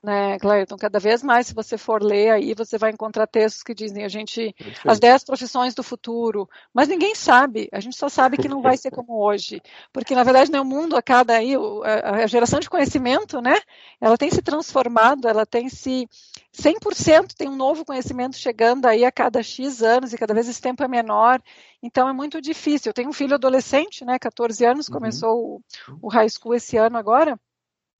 né, 0.04 0.38
Clayton? 0.38 0.76
Cada 0.76 0.98
vez 1.00 1.22
mais, 1.22 1.46
se 1.46 1.54
você 1.54 1.78
for 1.78 2.02
ler 2.02 2.30
aí, 2.30 2.54
você 2.54 2.76
vai 2.76 2.90
encontrar 2.90 3.26
textos 3.26 3.62
que 3.62 3.74
dizem 3.74 4.04
a 4.04 4.08
gente 4.08 4.52
Perfeito. 4.52 4.90
as 4.90 5.00
10 5.00 5.24
profissões 5.24 5.74
do 5.74 5.82
futuro, 5.82 6.48
mas 6.72 6.88
ninguém 6.88 7.14
sabe, 7.14 7.68
a 7.72 7.80
gente 7.80 7.96
só 7.96 8.08
sabe 8.08 8.36
que 8.36 8.48
não 8.48 8.60
vai 8.60 8.76
ser 8.76 8.90
como 8.90 9.18
hoje, 9.24 9.60
porque 9.92 10.14
na 10.14 10.22
verdade 10.22 10.52
né, 10.52 10.60
o 10.60 10.64
mundo 10.64 10.96
a 10.96 11.02
cada 11.02 11.34
aí, 11.34 11.54
a 12.02 12.26
geração 12.26 12.60
de 12.60 12.68
conhecimento, 12.68 13.40
né, 13.40 13.58
ela 14.00 14.18
tem 14.18 14.30
se 14.30 14.42
transformado, 14.42 15.26
ela 15.26 15.46
tem 15.46 15.68
se 15.68 16.06
100% 16.52 17.34
tem 17.36 17.48
um 17.48 17.56
novo 17.56 17.84
conhecimento 17.84 18.36
chegando 18.36 18.86
aí 18.86 19.04
a 19.04 19.10
cada 19.10 19.42
X 19.42 19.82
anos 19.82 20.12
e 20.12 20.18
cada 20.18 20.34
vez 20.34 20.48
esse 20.48 20.60
tempo 20.60 20.84
é 20.84 20.88
menor, 20.88 21.42
então 21.82 22.08
é 22.08 22.12
muito 22.12 22.40
difícil. 22.40 22.90
Eu 22.90 22.94
tenho 22.94 23.08
um 23.08 23.12
filho 23.12 23.34
adolescente, 23.34 24.04
né, 24.04 24.18
14 24.18 24.64
anos, 24.64 24.88
uhum. 24.88 24.94
começou 24.94 25.38
o, 25.38 25.62
o 26.02 26.08
high 26.08 26.28
school 26.28 26.54
esse 26.54 26.76
ano 26.76 26.96
agora, 26.96 27.38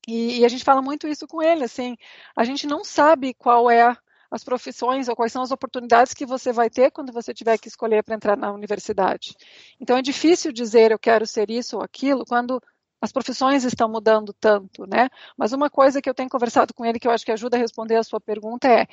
e, 0.07 0.41
e, 0.41 0.45
a 0.45 0.49
gente 0.49 0.65
fala 0.65 0.83
muito 0.83 1.09
isso 1.09 1.27
com 1.27 1.43
ele, 1.43 1.65
assim, 1.65 1.97
a 2.37 2.45
gente 2.45 2.67
não 2.67 2.85
sabe 2.85 3.35
qual 3.35 3.71
é 3.71 3.97
as 4.31 4.43
profissões 4.43 5.09
ou 5.09 5.15
quais 5.15 5.33
são 5.33 5.43
as 5.43 5.53
oportunidades 5.53 6.13
que 6.13 6.27
você 6.27 6.53
vai 6.53 6.69
ter 6.69 6.91
quando 6.91 7.13
você 7.13 7.33
tiver 7.33 7.57
que 7.57 7.69
escolher 7.69 8.03
para 8.03 8.17
entrar 8.17 8.37
na 8.37 8.53
universidade. 8.53 9.35
Então 9.81 9.97
é 9.97 10.03
difícil 10.03 10.53
dizer 10.53 10.91
eu 10.91 10.99
quero 10.99 11.25
ser 11.27 11.51
isso 11.51 11.77
ou 11.77 11.83
aquilo 11.83 12.25
quando 12.27 12.61
as 13.01 13.13
profissões 13.13 13.65
estão 13.65 13.89
mudando 13.89 14.33
tanto, 14.33 14.87
né? 14.87 15.09
Mas 15.37 15.53
uma 15.53 15.71
coisa 15.71 16.01
que 16.01 16.09
eu 16.09 16.15
tenho 16.15 16.29
conversado 16.29 16.75
com 16.75 16.85
ele 16.85 16.99
que 16.99 17.07
eu 17.07 17.13
acho 17.13 17.25
que 17.25 17.31
ajuda 17.31 17.57
a 17.57 17.61
responder 17.61 17.97
a 17.97 18.03
sua 18.03 18.21
pergunta 18.21 18.67
é: 18.67 18.87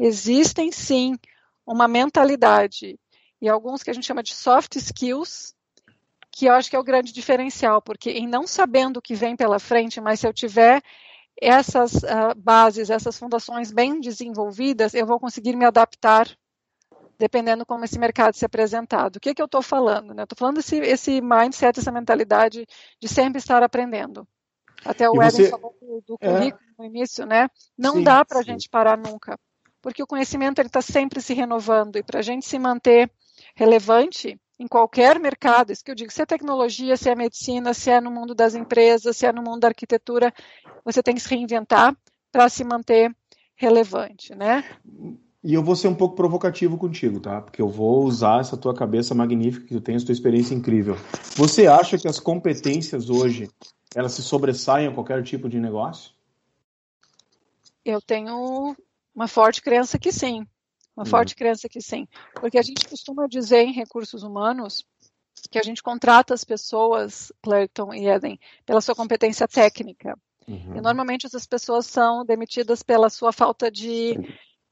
existem 0.00 0.72
sim 0.72 1.16
uma 1.66 1.86
mentalidade 1.86 2.98
e 3.40 3.48
alguns 3.48 3.82
que 3.82 3.90
a 3.90 3.92
gente 3.92 4.06
chama 4.06 4.22
de 4.22 4.34
soft 4.34 4.74
skills 4.76 5.54
que 6.38 6.46
eu 6.46 6.52
acho 6.52 6.70
que 6.70 6.76
é 6.76 6.78
o 6.78 6.84
grande 6.84 7.12
diferencial, 7.12 7.82
porque 7.82 8.10
em 8.10 8.24
não 8.24 8.46
sabendo 8.46 8.98
o 8.98 9.02
que 9.02 9.12
vem 9.12 9.34
pela 9.34 9.58
frente, 9.58 10.00
mas 10.00 10.20
se 10.20 10.26
eu 10.28 10.32
tiver 10.32 10.80
essas 11.36 11.94
uh, 11.94 12.32
bases, 12.36 12.90
essas 12.90 13.18
fundações 13.18 13.72
bem 13.72 13.98
desenvolvidas, 13.98 14.94
eu 14.94 15.04
vou 15.04 15.18
conseguir 15.18 15.56
me 15.56 15.64
adaptar 15.64 16.28
dependendo 17.18 17.66
como 17.66 17.84
esse 17.84 17.98
mercado 17.98 18.36
se 18.36 18.44
apresentar. 18.44 19.08
O 19.08 19.18
que, 19.18 19.34
que 19.34 19.42
eu 19.42 19.46
estou 19.46 19.60
falando? 19.60 20.14
Né? 20.14 20.22
Estou 20.22 20.38
falando 20.38 20.58
esse, 20.58 20.76
esse 20.76 21.20
mindset, 21.20 21.80
essa 21.80 21.90
mentalidade 21.90 22.64
de 23.00 23.08
sempre 23.08 23.38
estar 23.40 23.60
aprendendo. 23.64 24.24
Até 24.84 25.10
o 25.10 25.14
você... 25.14 25.50
falou 25.50 25.74
do, 25.80 26.04
do 26.06 26.18
é. 26.20 26.28
currículo 26.28 26.62
é... 26.62 26.82
no 26.82 26.84
início, 26.84 27.26
né? 27.26 27.48
Não 27.76 27.94
sim, 27.94 28.04
dá 28.04 28.24
para 28.24 28.38
a 28.38 28.42
gente 28.42 28.68
parar 28.68 28.96
nunca, 28.96 29.36
porque 29.82 30.04
o 30.04 30.06
conhecimento 30.06 30.60
está 30.60 30.80
sempre 30.80 31.20
se 31.20 31.34
renovando 31.34 31.96
e 31.96 32.02
para 32.04 32.20
a 32.20 32.22
gente 32.22 32.46
se 32.46 32.60
manter 32.60 33.10
relevante, 33.56 34.38
em 34.58 34.66
qualquer 34.66 35.20
mercado, 35.20 35.72
isso 35.72 35.84
que 35.84 35.90
eu 35.90 35.94
digo, 35.94 36.12
se 36.12 36.20
é 36.20 36.26
tecnologia, 36.26 36.96
se 36.96 37.08
é 37.08 37.14
medicina, 37.14 37.72
se 37.72 37.90
é 37.90 38.00
no 38.00 38.10
mundo 38.10 38.34
das 38.34 38.54
empresas, 38.54 39.16
se 39.16 39.24
é 39.24 39.32
no 39.32 39.42
mundo 39.42 39.60
da 39.60 39.68
arquitetura, 39.68 40.34
você 40.84 41.02
tem 41.02 41.14
que 41.14 41.20
se 41.20 41.28
reinventar 41.28 41.96
para 42.32 42.48
se 42.48 42.64
manter 42.64 43.14
relevante, 43.54 44.34
né? 44.34 44.64
E 45.42 45.54
eu 45.54 45.62
vou 45.62 45.76
ser 45.76 45.86
um 45.86 45.94
pouco 45.94 46.16
provocativo 46.16 46.76
contigo, 46.76 47.20
tá? 47.20 47.40
Porque 47.40 47.62
eu 47.62 47.68
vou 47.68 48.04
usar 48.04 48.40
essa 48.40 48.56
tua 48.56 48.74
cabeça 48.74 49.14
magnífica 49.14 49.66
que 49.66 49.74
tu 49.74 49.80
tens, 49.80 50.02
tua 50.02 50.12
experiência 50.12 50.54
incrível. 50.54 50.96
Você 51.36 51.68
acha 51.68 51.96
que 51.96 52.08
as 52.08 52.18
competências 52.18 53.08
hoje, 53.08 53.48
elas 53.94 54.12
se 54.12 54.22
sobressaem 54.22 54.88
a 54.88 54.92
qualquer 54.92 55.22
tipo 55.22 55.48
de 55.48 55.60
negócio? 55.60 56.12
Eu 57.84 58.00
tenho 58.02 58.76
uma 59.14 59.28
forte 59.28 59.62
crença 59.62 59.98
que 59.98 60.10
sim. 60.10 60.44
Uma 60.98 61.04
uhum. 61.04 61.10
forte 61.10 61.36
crença 61.36 61.68
que 61.68 61.80
sim. 61.80 62.08
Porque 62.34 62.58
a 62.58 62.62
gente 62.62 62.88
costuma 62.88 63.28
dizer 63.28 63.62
em 63.62 63.72
recursos 63.72 64.24
humanos 64.24 64.84
que 65.48 65.56
a 65.56 65.62
gente 65.62 65.80
contrata 65.80 66.34
as 66.34 66.42
pessoas, 66.42 67.32
Clayton 67.40 67.94
e 67.94 68.08
Eden, 68.08 68.40
pela 68.66 68.80
sua 68.80 68.96
competência 68.96 69.46
técnica. 69.46 70.18
Uhum. 70.48 70.76
E 70.76 70.80
normalmente 70.80 71.24
essas 71.24 71.46
pessoas 71.46 71.86
são 71.86 72.24
demitidas 72.24 72.82
pela 72.82 73.08
sua 73.08 73.32
falta 73.32 73.70
de 73.70 74.18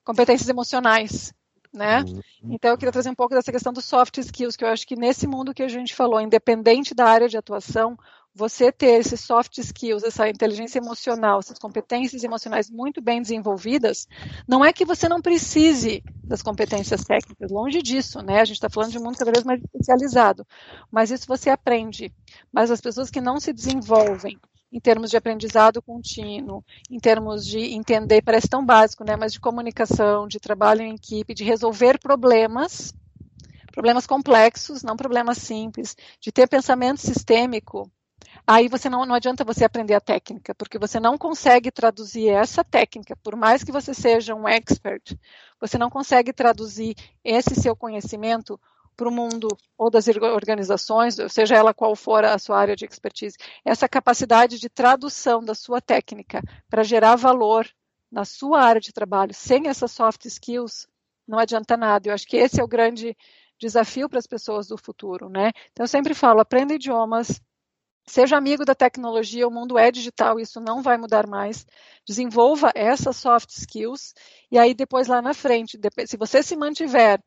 competências 0.02 0.48
emocionais. 0.48 1.32
Né? 1.72 2.00
Uhum. 2.00 2.20
Então 2.50 2.72
eu 2.72 2.76
queria 2.76 2.90
trazer 2.90 3.10
um 3.10 3.14
pouco 3.14 3.32
dessa 3.32 3.52
questão 3.52 3.72
dos 3.72 3.84
soft 3.84 4.18
skills, 4.18 4.56
que 4.56 4.64
eu 4.64 4.68
acho 4.68 4.84
que 4.84 4.96
nesse 4.96 5.28
mundo 5.28 5.54
que 5.54 5.62
a 5.62 5.68
gente 5.68 5.94
falou, 5.94 6.20
independente 6.20 6.92
da 6.92 7.06
área 7.06 7.28
de 7.28 7.36
atuação, 7.36 7.96
você 8.36 8.70
ter 8.70 9.00
esses 9.00 9.20
soft 9.20 9.56
skills, 9.56 10.04
essa 10.04 10.28
inteligência 10.28 10.78
emocional, 10.78 11.38
essas 11.38 11.58
competências 11.58 12.22
emocionais 12.22 12.70
muito 12.70 13.00
bem 13.00 13.22
desenvolvidas, 13.22 14.06
não 14.46 14.62
é 14.62 14.74
que 14.74 14.84
você 14.84 15.08
não 15.08 15.22
precise 15.22 16.02
das 16.22 16.42
competências 16.42 17.02
técnicas, 17.02 17.50
longe 17.50 17.80
disso, 17.80 18.20
né? 18.20 18.40
A 18.40 18.44
gente 18.44 18.56
está 18.56 18.68
falando 18.68 18.90
de 18.90 18.98
um 18.98 19.02
mundo 19.02 19.16
cada 19.16 19.32
vez 19.32 19.42
mais 19.42 19.62
especializado, 19.62 20.46
mas 20.90 21.10
isso 21.10 21.26
você 21.26 21.48
aprende. 21.48 22.12
Mas 22.52 22.70
as 22.70 22.80
pessoas 22.80 23.10
que 23.10 23.22
não 23.22 23.40
se 23.40 23.54
desenvolvem 23.54 24.38
em 24.70 24.80
termos 24.80 25.10
de 25.10 25.16
aprendizado 25.16 25.80
contínuo, 25.80 26.62
em 26.90 26.98
termos 26.98 27.46
de 27.46 27.72
entender, 27.72 28.20
parece 28.20 28.48
tão 28.48 28.66
básico, 28.66 29.02
né? 29.02 29.16
Mas 29.16 29.32
de 29.32 29.40
comunicação, 29.40 30.28
de 30.28 30.38
trabalho 30.38 30.82
em 30.82 30.94
equipe, 30.94 31.32
de 31.32 31.42
resolver 31.42 31.98
problemas, 31.98 32.92
problemas 33.72 34.06
complexos, 34.06 34.82
não 34.82 34.94
problemas 34.94 35.38
simples, 35.38 35.96
de 36.20 36.30
ter 36.30 36.46
pensamento 36.46 37.00
sistêmico, 37.00 37.90
aí 38.46 38.68
você 38.68 38.88
não, 38.88 39.04
não 39.04 39.14
adianta 39.14 39.44
você 39.44 39.64
aprender 39.64 39.94
a 39.94 40.00
técnica, 40.00 40.54
porque 40.54 40.78
você 40.78 41.00
não 41.00 41.18
consegue 41.18 41.70
traduzir 41.70 42.28
essa 42.28 42.62
técnica, 42.62 43.16
por 43.16 43.34
mais 43.34 43.64
que 43.64 43.72
você 43.72 43.92
seja 43.92 44.34
um 44.34 44.46
expert, 44.46 45.16
você 45.60 45.76
não 45.76 45.90
consegue 45.90 46.32
traduzir 46.32 46.94
esse 47.24 47.54
seu 47.54 47.74
conhecimento 47.74 48.60
para 48.96 49.08
o 49.08 49.12
mundo 49.12 49.48
ou 49.76 49.90
das 49.90 50.06
organizações, 50.08 51.16
seja 51.28 51.54
ela 51.54 51.74
qual 51.74 51.94
for 51.94 52.24
a 52.24 52.38
sua 52.38 52.58
área 52.58 52.74
de 52.74 52.84
expertise, 52.84 53.36
essa 53.64 53.88
capacidade 53.88 54.58
de 54.58 54.68
tradução 54.70 55.44
da 55.44 55.54
sua 55.54 55.80
técnica 55.80 56.40
para 56.70 56.82
gerar 56.82 57.16
valor 57.16 57.68
na 58.10 58.24
sua 58.24 58.62
área 58.62 58.80
de 58.80 58.92
trabalho, 58.92 59.34
sem 59.34 59.68
essas 59.68 59.92
soft 59.92 60.24
skills, 60.24 60.88
não 61.26 61.38
adianta 61.38 61.76
nada. 61.76 62.08
Eu 62.08 62.14
acho 62.14 62.26
que 62.26 62.36
esse 62.36 62.60
é 62.60 62.64
o 62.64 62.68
grande 62.68 63.16
desafio 63.58 64.08
para 64.08 64.18
as 64.18 64.26
pessoas 64.26 64.68
do 64.68 64.78
futuro, 64.78 65.28
né? 65.28 65.50
Então 65.72 65.84
eu 65.84 65.88
sempre 65.88 66.14
falo, 66.14 66.40
aprenda 66.40 66.74
idiomas, 66.74 67.40
seja 68.08 68.36
amigo 68.36 68.64
da 68.64 68.74
tecnologia, 68.74 69.46
o 69.46 69.50
mundo 69.50 69.78
é 69.78 69.90
digital, 69.90 70.38
isso 70.38 70.60
não 70.60 70.82
vai 70.82 70.96
mudar 70.96 71.26
mais. 71.26 71.66
Desenvolva 72.06 72.72
essas 72.74 73.16
soft 73.16 73.50
skills 73.50 74.14
e 74.50 74.58
aí 74.58 74.74
depois 74.74 75.08
lá 75.08 75.20
na 75.20 75.34
frente, 75.34 75.78
se 76.06 76.16
você 76.16 76.42
se 76.42 76.56
mantiver 76.56 77.20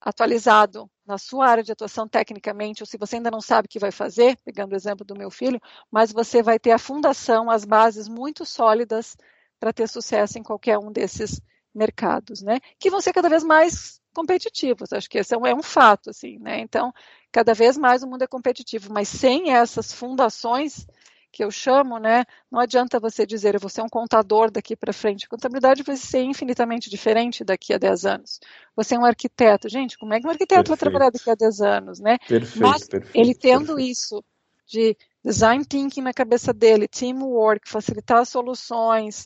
atualizado 0.00 0.90
na 1.06 1.16
sua 1.16 1.46
área 1.46 1.62
de 1.62 1.72
atuação 1.72 2.08
tecnicamente, 2.08 2.82
ou 2.82 2.86
se 2.86 2.98
você 2.98 3.16
ainda 3.16 3.30
não 3.30 3.40
sabe 3.40 3.66
o 3.66 3.68
que 3.68 3.78
vai 3.78 3.92
fazer, 3.92 4.36
pegando 4.44 4.72
o 4.72 4.76
exemplo 4.76 5.04
do 5.04 5.16
meu 5.16 5.30
filho, 5.30 5.60
mas 5.90 6.12
você 6.12 6.42
vai 6.42 6.58
ter 6.58 6.72
a 6.72 6.78
fundação, 6.78 7.50
as 7.50 7.64
bases 7.64 8.08
muito 8.08 8.44
sólidas 8.44 9.16
para 9.60 9.72
ter 9.72 9.88
sucesso 9.88 10.38
em 10.38 10.42
qualquer 10.42 10.78
um 10.78 10.90
desses 10.90 11.40
mercados, 11.74 12.42
né? 12.42 12.58
Que 12.78 12.90
vão 12.90 13.00
ser 13.00 13.12
cada 13.12 13.28
vez 13.28 13.44
mais 13.44 14.01
competitivos. 14.12 14.92
Acho 14.92 15.08
que 15.08 15.18
esse 15.18 15.34
é 15.34 15.38
um, 15.38 15.46
é 15.46 15.54
um 15.54 15.62
fato, 15.62 16.10
assim, 16.10 16.38
né? 16.38 16.60
Então, 16.60 16.92
cada 17.30 17.54
vez 17.54 17.76
mais 17.76 18.02
o 18.02 18.06
mundo 18.06 18.22
é 18.22 18.26
competitivo, 18.26 18.92
mas 18.92 19.08
sem 19.08 19.52
essas 19.52 19.92
fundações 19.92 20.86
que 21.32 21.42
eu 21.42 21.50
chamo, 21.50 21.98
né? 21.98 22.24
Não 22.50 22.60
adianta 22.60 23.00
você 23.00 23.24
dizer, 23.24 23.54
eu 23.54 23.60
vou 23.60 23.70
ser 23.70 23.80
um 23.80 23.88
contador 23.88 24.50
daqui 24.50 24.76
para 24.76 24.92
frente. 24.92 25.24
A 25.24 25.28
contabilidade 25.28 25.82
vai 25.82 25.96
ser 25.96 26.22
infinitamente 26.22 26.90
diferente 26.90 27.42
daqui 27.42 27.72
a 27.72 27.78
10 27.78 28.04
anos. 28.04 28.38
Você 28.76 28.94
é 28.94 28.98
um 28.98 29.04
arquiteto. 29.04 29.68
Gente, 29.68 29.96
como 29.96 30.12
é 30.12 30.20
que 30.20 30.26
um 30.26 30.30
arquiteto 30.30 30.68
perfeito. 30.68 30.68
vai 30.68 30.76
trabalhar 30.76 31.10
daqui 31.10 31.30
a 31.30 31.34
10 31.34 31.60
anos, 31.62 32.00
né? 32.00 32.18
Perfeito, 32.28 32.60
Mas 32.60 32.86
perfeito, 32.86 33.16
ele 33.16 33.34
tendo 33.34 33.74
perfeito. 33.74 33.90
isso 33.90 34.24
de 34.66 34.96
design 35.24 35.64
thinking 35.64 36.02
na 36.02 36.12
cabeça 36.12 36.52
dele, 36.52 36.86
teamwork, 36.86 37.68
facilitar 37.68 38.26
soluções, 38.26 39.24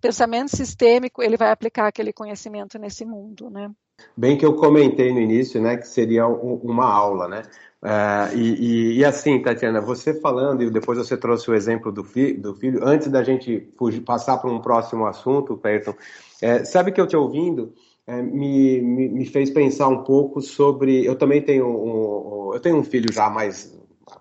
pensamento 0.00 0.54
sistêmico, 0.54 1.22
ele 1.22 1.36
vai 1.36 1.50
aplicar 1.50 1.86
aquele 1.86 2.12
conhecimento 2.12 2.78
nesse 2.78 3.04
mundo, 3.04 3.48
né? 3.48 3.70
Bem 4.16 4.36
que 4.36 4.44
eu 4.44 4.54
comentei 4.54 5.12
no 5.12 5.20
início, 5.20 5.60
né, 5.60 5.76
que 5.76 5.86
seria 5.86 6.26
uma 6.26 6.86
aula, 6.86 7.28
né? 7.28 7.42
Uh, 7.80 8.36
e, 8.36 8.54
e, 8.54 8.98
e, 8.98 9.04
assim, 9.04 9.40
Tatiana, 9.40 9.80
você 9.80 10.12
falando, 10.20 10.64
e 10.64 10.70
depois 10.70 10.98
você 10.98 11.16
trouxe 11.16 11.48
o 11.48 11.54
exemplo 11.54 11.92
do, 11.92 12.02
fi, 12.02 12.32
do 12.32 12.52
filho, 12.56 12.80
antes 12.82 13.06
da 13.06 13.22
gente 13.22 13.72
fugir, 13.76 14.00
passar 14.00 14.38
para 14.38 14.50
um 14.50 14.60
próximo 14.60 15.06
assunto, 15.06 15.56
Perton, 15.56 15.94
é, 16.42 16.64
sabe 16.64 16.90
que 16.90 17.00
eu 17.00 17.06
te 17.06 17.16
ouvindo 17.16 17.72
é, 18.08 18.22
me, 18.22 18.80
me, 18.80 19.08
me, 19.10 19.26
fez 19.26 19.50
pensar 19.50 19.86
um 19.86 20.02
pouco 20.02 20.40
sobre. 20.40 21.04
Eu 21.04 21.14
também 21.14 21.42
tenho 21.42 21.66
um, 21.66 22.48
um, 22.48 22.54
eu 22.54 22.60
tenho 22.60 22.76
um 22.76 22.82
filho 22.82 23.12
já 23.12 23.28
mais 23.28 23.78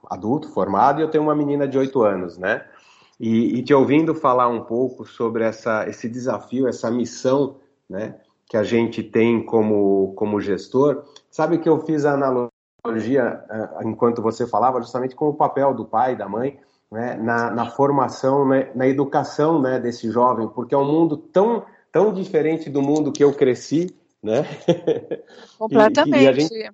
adulto, 0.10 0.50
formado, 0.50 1.00
e 1.00 1.04
eu 1.04 1.10
tenho 1.10 1.24
uma 1.24 1.34
menina 1.34 1.66
de 1.66 1.78
8 1.78 2.04
anos, 2.04 2.38
né? 2.38 2.66
E, 3.18 3.58
e 3.58 3.64
te 3.64 3.74
ouvindo 3.74 4.14
falar 4.14 4.50
um 4.50 4.62
pouco 4.66 5.06
sobre 5.06 5.46
essa, 5.46 5.88
esse 5.88 6.10
desafio, 6.10 6.68
essa 6.68 6.92
missão, 6.92 7.56
né? 7.90 8.16
Que 8.50 8.58
a 8.58 8.64
gente 8.64 9.04
tem 9.04 9.46
como, 9.46 10.14
como 10.16 10.40
gestor, 10.40 11.04
sabe 11.30 11.58
que 11.58 11.68
eu 11.68 11.86
fiz 11.86 12.06
a 12.06 12.14
analogia 12.14 13.44
eh, 13.50 13.70
enquanto 13.84 14.22
você 14.22 14.48
falava, 14.48 14.82
justamente 14.82 15.16
com 15.16 15.28
o 15.30 15.34
papel 15.34 15.74
do 15.74 15.86
pai, 15.86 16.16
da 16.16 16.30
mãe, 16.30 16.58
né, 16.92 17.16
na, 17.16 17.52
na, 17.52 17.66
formação, 17.66 18.48
né, 18.48 18.72
na 18.74 18.88
educação 18.88 19.62
né, 19.62 19.80
desse 19.80 20.10
jovem, 20.10 20.48
porque 20.48 20.74
é 20.74 20.78
um 20.78 20.90
mundo 20.90 21.18
tão, 21.18 21.66
tão 21.92 22.14
diferente 22.14 22.70
do 22.70 22.82
mundo 22.82 23.12
que 23.12 23.24
eu 23.24 23.34
cresci, 23.34 23.94
né? 24.24 24.46
Completamente. 25.58 26.16
e, 26.20 26.24
e, 26.24 26.28
a 26.28 26.32
gente, 26.32 26.72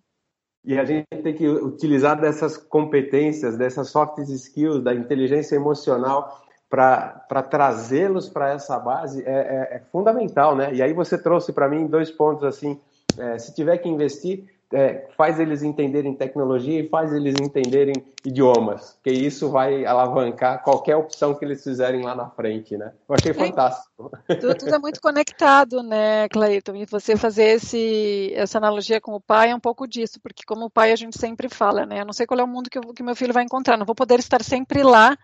e 0.66 0.80
a 0.80 0.86
gente 0.86 1.08
tem 1.24 1.34
que 1.34 1.48
utilizar 1.48 2.20
dessas 2.22 2.56
competências, 2.56 3.58
dessas 3.58 3.90
soft 3.90 4.20
skills, 4.20 4.84
da 4.84 4.94
inteligência 4.94 5.56
emocional 5.56 6.44
para 6.74 7.44
trazê-los 7.44 8.28
para 8.28 8.50
essa 8.50 8.80
base 8.80 9.24
é, 9.24 9.32
é, 9.32 9.76
é, 9.76 9.82
fundamental, 9.92 10.56
né? 10.56 10.74
E 10.74 10.82
aí 10.82 10.92
você 10.92 11.16
trouxe 11.20 11.54
para 11.54 11.70
mim 11.70 11.86
dois 11.86 12.10
pontos 12.10 12.44
assim, 12.44 12.80
é, 13.16 13.38
se 13.38 13.54
tiver 13.54 13.78
que 13.78 13.88
investir, 13.88 14.46
é, 14.74 15.08
faz 15.16 15.40
eles 15.40 15.62
entenderem 15.62 16.16
tecnologia 16.16 16.80
e 16.80 16.90
faz 16.90 17.14
eles 17.14 17.36
entenderem 17.40 17.94
idiomas, 18.26 18.98
que 19.04 19.12
isso 19.12 19.52
vai 19.52 19.86
alavancar 19.86 20.64
qualquer 20.64 20.96
opção 20.96 21.36
que 21.36 21.46
eles 21.46 21.64
fizerem 21.64 22.02
lá 22.02 22.16
na 22.16 22.32
frente, 22.32 22.76
né? 22.76 22.92
Eu 23.08 23.14
achei 23.14 23.34
fantástico. 23.36 24.12
Tudo, 24.42 24.56
tudo 24.56 24.74
é 24.74 24.80
muito 24.80 25.00
conectado, 25.00 25.84
né, 25.84 26.28
Clayton? 26.30 26.76
E 26.76 26.88
você 26.88 27.16
fazer 27.16 27.50
esse, 27.50 28.34
essa 28.34 28.58
analogia 28.58 29.00
com 29.00 29.14
o 29.14 29.22
pai 29.22 29.52
é 29.52 29.56
um 29.56 29.60
pouco 29.60 29.88
disso, 29.88 30.20
porque 30.20 30.42
como 30.44 30.72
pai 30.72 30.92
a 30.92 30.96
gente 30.96 31.20
sempre 31.20 31.50
fala, 31.50 31.86
né? 31.86 32.02
Eu 32.02 32.06
não 32.06 32.14
sei 32.14 32.26
qual 32.26 32.40
é 32.40 32.44
o 32.44 32.48
mundo 32.48 32.68
que, 32.68 32.80
eu, 32.80 32.82
que 32.96 33.04
meu 33.04 33.16
filho 33.16 33.32
vai 33.32 33.44
encontrar, 33.44 33.78
não 33.78 33.86
vou 33.86 33.94
poder 33.94 34.18
estar 34.18 34.44
sempre 34.44 34.82
lá 34.82 35.16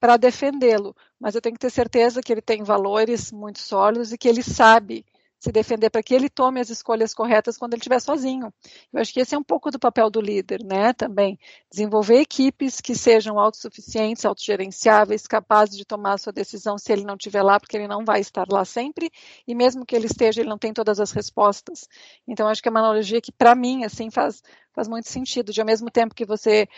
para 0.00 0.16
defendê-lo, 0.16 0.96
mas 1.20 1.34
eu 1.34 1.42
tenho 1.42 1.54
que 1.54 1.60
ter 1.60 1.70
certeza 1.70 2.22
que 2.22 2.32
ele 2.32 2.40
tem 2.40 2.64
valores 2.64 3.30
muito 3.30 3.60
sólidos 3.60 4.12
e 4.12 4.18
que 4.18 4.28
ele 4.28 4.42
sabe 4.42 5.04
se 5.40 5.50
defender 5.50 5.88
para 5.88 6.02
que 6.02 6.14
ele 6.14 6.28
tome 6.28 6.60
as 6.60 6.68
escolhas 6.68 7.14
corretas 7.14 7.56
quando 7.56 7.72
ele 7.72 7.80
estiver 7.80 7.98
sozinho. 7.98 8.52
Eu 8.92 9.00
acho 9.00 9.10
que 9.10 9.20
esse 9.20 9.34
é 9.34 9.38
um 9.38 9.42
pouco 9.42 9.70
do 9.70 9.78
papel 9.78 10.10
do 10.10 10.20
líder, 10.20 10.62
né? 10.62 10.92
Também 10.92 11.38
desenvolver 11.70 12.20
equipes 12.20 12.78
que 12.78 12.94
sejam 12.94 13.38
autossuficientes, 13.38 14.26
autogerenciáveis, 14.26 15.26
capazes 15.26 15.78
de 15.78 15.84
tomar 15.86 16.14
a 16.14 16.18
sua 16.18 16.32
decisão 16.32 16.76
se 16.76 16.92
ele 16.92 17.04
não 17.04 17.14
estiver 17.14 17.42
lá, 17.42 17.58
porque 17.58 17.74
ele 17.74 17.88
não 17.88 18.04
vai 18.04 18.20
estar 18.20 18.46
lá 18.50 18.66
sempre, 18.66 19.10
e 19.48 19.54
mesmo 19.54 19.86
que 19.86 19.96
ele 19.96 20.06
esteja, 20.06 20.42
ele 20.42 20.50
não 20.50 20.58
tem 20.58 20.74
todas 20.74 21.00
as 21.00 21.10
respostas. 21.10 21.88
Então, 22.28 22.46
acho 22.46 22.62
que 22.62 22.68
é 22.68 22.70
uma 22.70 22.80
analogia 22.80 23.20
que, 23.22 23.32
para 23.32 23.54
mim, 23.54 23.84
assim, 23.84 24.10
faz, 24.10 24.42
faz 24.74 24.88
muito 24.88 25.08
sentido. 25.08 25.52
De 25.52 25.60
ao 25.60 25.66
mesmo 25.66 25.90
tempo 25.90 26.14
que 26.14 26.26
você 26.26 26.68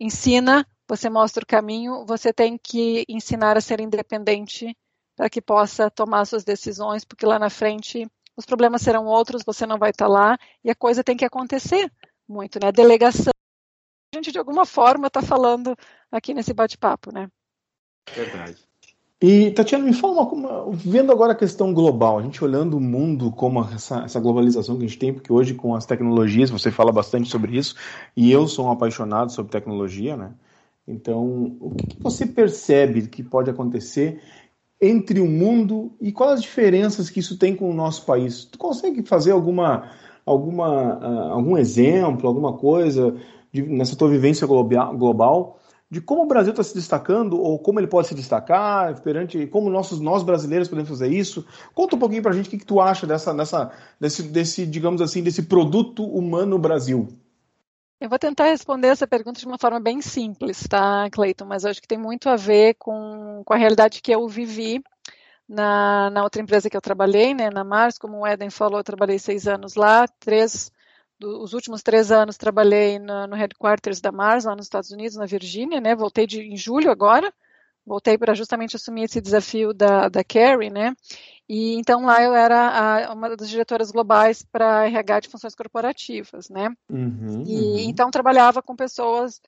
ensina, 0.00 0.66
você 0.88 1.10
mostra 1.10 1.44
o 1.44 1.46
caminho, 1.46 2.04
você 2.06 2.32
tem 2.32 2.58
que 2.58 3.04
ensinar 3.08 3.56
a 3.56 3.60
ser 3.60 3.80
independente 3.80 4.76
para 5.14 5.28
que 5.28 5.42
possa 5.42 5.90
tomar 5.90 6.24
suas 6.24 6.42
decisões, 6.42 7.04
porque 7.04 7.26
lá 7.26 7.38
na 7.38 7.50
frente 7.50 8.10
os 8.36 8.46
problemas 8.46 8.80
serão 8.80 9.04
outros, 9.04 9.42
você 9.44 9.66
não 9.66 9.78
vai 9.78 9.90
estar 9.90 10.08
lá 10.08 10.38
e 10.64 10.70
a 10.70 10.74
coisa 10.74 11.04
tem 11.04 11.16
que 11.16 11.24
acontecer 11.24 11.92
muito, 12.26 12.58
né? 12.58 12.68
A 12.68 12.72
delegação, 12.72 13.32
a 14.14 14.16
gente 14.16 14.32
de 14.32 14.38
alguma 14.38 14.64
forma 14.64 15.08
está 15.08 15.20
falando 15.20 15.76
aqui 16.10 16.32
nesse 16.32 16.54
bate-papo, 16.54 17.12
né? 17.12 17.28
Verdade. 18.14 18.69
E, 19.22 19.50
Tatiana, 19.50 19.84
me 19.84 19.92
fala 19.92 20.22
uma, 20.22 20.32
uma, 20.32 20.72
vendo 20.72 21.12
agora 21.12 21.32
a 21.32 21.36
questão 21.36 21.74
global, 21.74 22.18
a 22.18 22.22
gente 22.22 22.42
olhando 22.42 22.78
o 22.78 22.80
mundo 22.80 23.30
como 23.30 23.60
essa, 23.74 24.02
essa, 24.04 24.18
globalização 24.18 24.78
que 24.78 24.84
a 24.84 24.86
gente 24.86 24.98
tem, 24.98 25.12
porque 25.12 25.30
hoje 25.30 25.52
com 25.52 25.74
as 25.74 25.84
tecnologias, 25.84 26.48
você 26.48 26.70
fala 26.70 26.90
bastante 26.90 27.28
sobre 27.28 27.58
isso, 27.58 27.74
e 28.16 28.32
eu 28.32 28.48
sou 28.48 28.66
um 28.66 28.70
apaixonado 28.70 29.30
sobre 29.30 29.52
tecnologia, 29.52 30.16
né? 30.16 30.32
Então, 30.88 31.56
o 31.60 31.74
que, 31.74 31.96
que 31.96 32.02
você 32.02 32.24
percebe 32.24 33.08
que 33.08 33.22
pode 33.22 33.50
acontecer 33.50 34.22
entre 34.80 35.20
o 35.20 35.26
mundo 35.26 35.92
e 36.00 36.10
quais 36.10 36.32
as 36.32 36.42
diferenças 36.42 37.10
que 37.10 37.20
isso 37.20 37.38
tem 37.38 37.54
com 37.54 37.70
o 37.70 37.74
nosso 37.74 38.06
país? 38.06 38.46
Tu 38.46 38.58
consegue 38.58 39.02
fazer 39.02 39.32
alguma, 39.32 39.90
alguma, 40.24 40.96
uh, 40.96 41.32
algum 41.32 41.58
exemplo, 41.58 42.26
alguma 42.26 42.54
coisa 42.54 43.14
de, 43.52 43.62
nessa 43.62 43.94
tua 43.94 44.08
vivência 44.08 44.46
global 44.46 45.60
de 45.90 46.00
como 46.00 46.22
o 46.22 46.26
Brasil 46.26 46.52
está 46.52 46.62
se 46.62 46.72
destacando 46.72 47.40
ou 47.40 47.58
como 47.58 47.80
ele 47.80 47.88
pode 47.88 48.06
se 48.06 48.14
destacar 48.14 49.00
perante 49.00 49.46
como 49.48 49.68
nossos 49.68 50.00
nós 50.00 50.22
brasileiros 50.22 50.68
podemos 50.68 50.88
fazer 50.88 51.08
isso? 51.08 51.44
Conta 51.74 51.96
um 51.96 51.98
pouquinho 51.98 52.22
para 52.22 52.30
a 52.30 52.34
gente 52.34 52.46
o 52.46 52.50
que, 52.50 52.58
que 52.58 52.66
tu 52.66 52.80
acha 52.80 53.06
dessa, 53.06 53.34
dessa, 53.34 53.72
desse, 53.98 54.22
desse, 54.22 54.66
digamos 54.66 55.02
assim, 55.02 55.22
desse 55.22 55.42
produto 55.42 56.04
humano 56.04 56.58
Brasil. 56.58 57.08
Eu 58.00 58.08
vou 58.08 58.18
tentar 58.18 58.44
responder 58.44 58.88
essa 58.88 59.06
pergunta 59.06 59.40
de 59.40 59.46
uma 59.46 59.58
forma 59.58 59.80
bem 59.80 60.00
simples, 60.00 60.66
tá, 60.66 61.10
Cleiton? 61.10 61.44
Mas 61.44 61.64
acho 61.64 61.82
que 61.82 61.88
tem 61.88 61.98
muito 61.98 62.28
a 62.28 62.36
ver 62.36 62.74
com, 62.78 63.42
com 63.44 63.52
a 63.52 63.56
realidade 63.56 64.00
que 64.00 64.14
eu 64.14 64.26
vivi 64.28 64.82
na, 65.46 66.08
na 66.10 66.22
outra 66.22 66.40
empresa 66.40 66.70
que 66.70 66.76
eu 66.76 66.80
trabalhei, 66.80 67.34
né, 67.34 67.50
na 67.50 67.64
Mars. 67.64 67.98
Como 67.98 68.20
o 68.20 68.26
Eden 68.26 68.48
falou, 68.48 68.78
eu 68.78 68.84
trabalhei 68.84 69.18
seis 69.18 69.46
anos 69.46 69.74
lá, 69.74 70.06
três 70.20 70.72
do, 71.20 71.42
os 71.42 71.52
últimos 71.52 71.82
três 71.82 72.10
anos 72.10 72.36
trabalhei 72.36 72.98
no, 72.98 73.26
no, 73.26 73.36
headquarters 73.36 74.00
da 74.00 74.10
Mars, 74.10 74.46
lá 74.46 74.56
nos 74.56 74.66
Estados 74.66 74.90
Unidos, 74.90 75.16
na 75.16 75.26
Virgínia, 75.26 75.80
né? 75.80 75.94
Voltei 75.94 76.26
de, 76.26 76.40
em 76.40 76.56
julho 76.56 76.90
agora, 76.90 77.32
voltei 77.86 78.16
para 78.16 78.34
justamente 78.34 78.74
assumir 78.74 79.04
esse 79.04 79.20
desafio 79.20 79.74
da, 79.74 80.08
da 80.08 80.24
Carrie, 80.24 80.70
né? 80.70 80.96
E 81.48 81.74
então 81.74 82.06
lá 82.06 82.22
eu 82.22 82.34
era 82.34 83.08
a, 83.08 83.12
uma 83.12 83.36
das 83.36 83.50
diretoras 83.50 83.90
globais 83.90 84.42
para 84.42 84.86
RH 84.86 85.20
de 85.20 85.28
funções 85.28 85.54
corporativas, 85.54 86.48
né? 86.48 86.70
Uhum, 86.88 87.44
e 87.46 87.56
uhum. 87.56 87.78
então 87.90 88.10
trabalhava 88.10 88.62
com 88.62 88.74
pessoas 88.74 89.40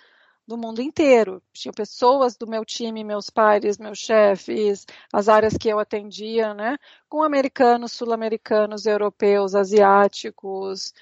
do 0.47 0.59
mundo 0.59 0.83
inteiro. 0.83 1.41
Tinha 1.53 1.73
pessoas 1.73 2.37
do 2.37 2.47
meu 2.47 2.65
time, 2.65 3.05
meus 3.05 3.31
pares, 3.31 3.79
meus 3.79 3.99
chefes, 3.99 4.85
as 5.13 5.29
áreas 5.29 5.57
que 5.57 5.69
eu 5.69 5.79
atendia, 5.79 6.53
né? 6.53 6.77
Com 7.09 7.23
americanos, 7.23 7.93
sul-americanos, 7.93 8.85
europeus, 8.85 9.55
asiáticos, 9.55 10.93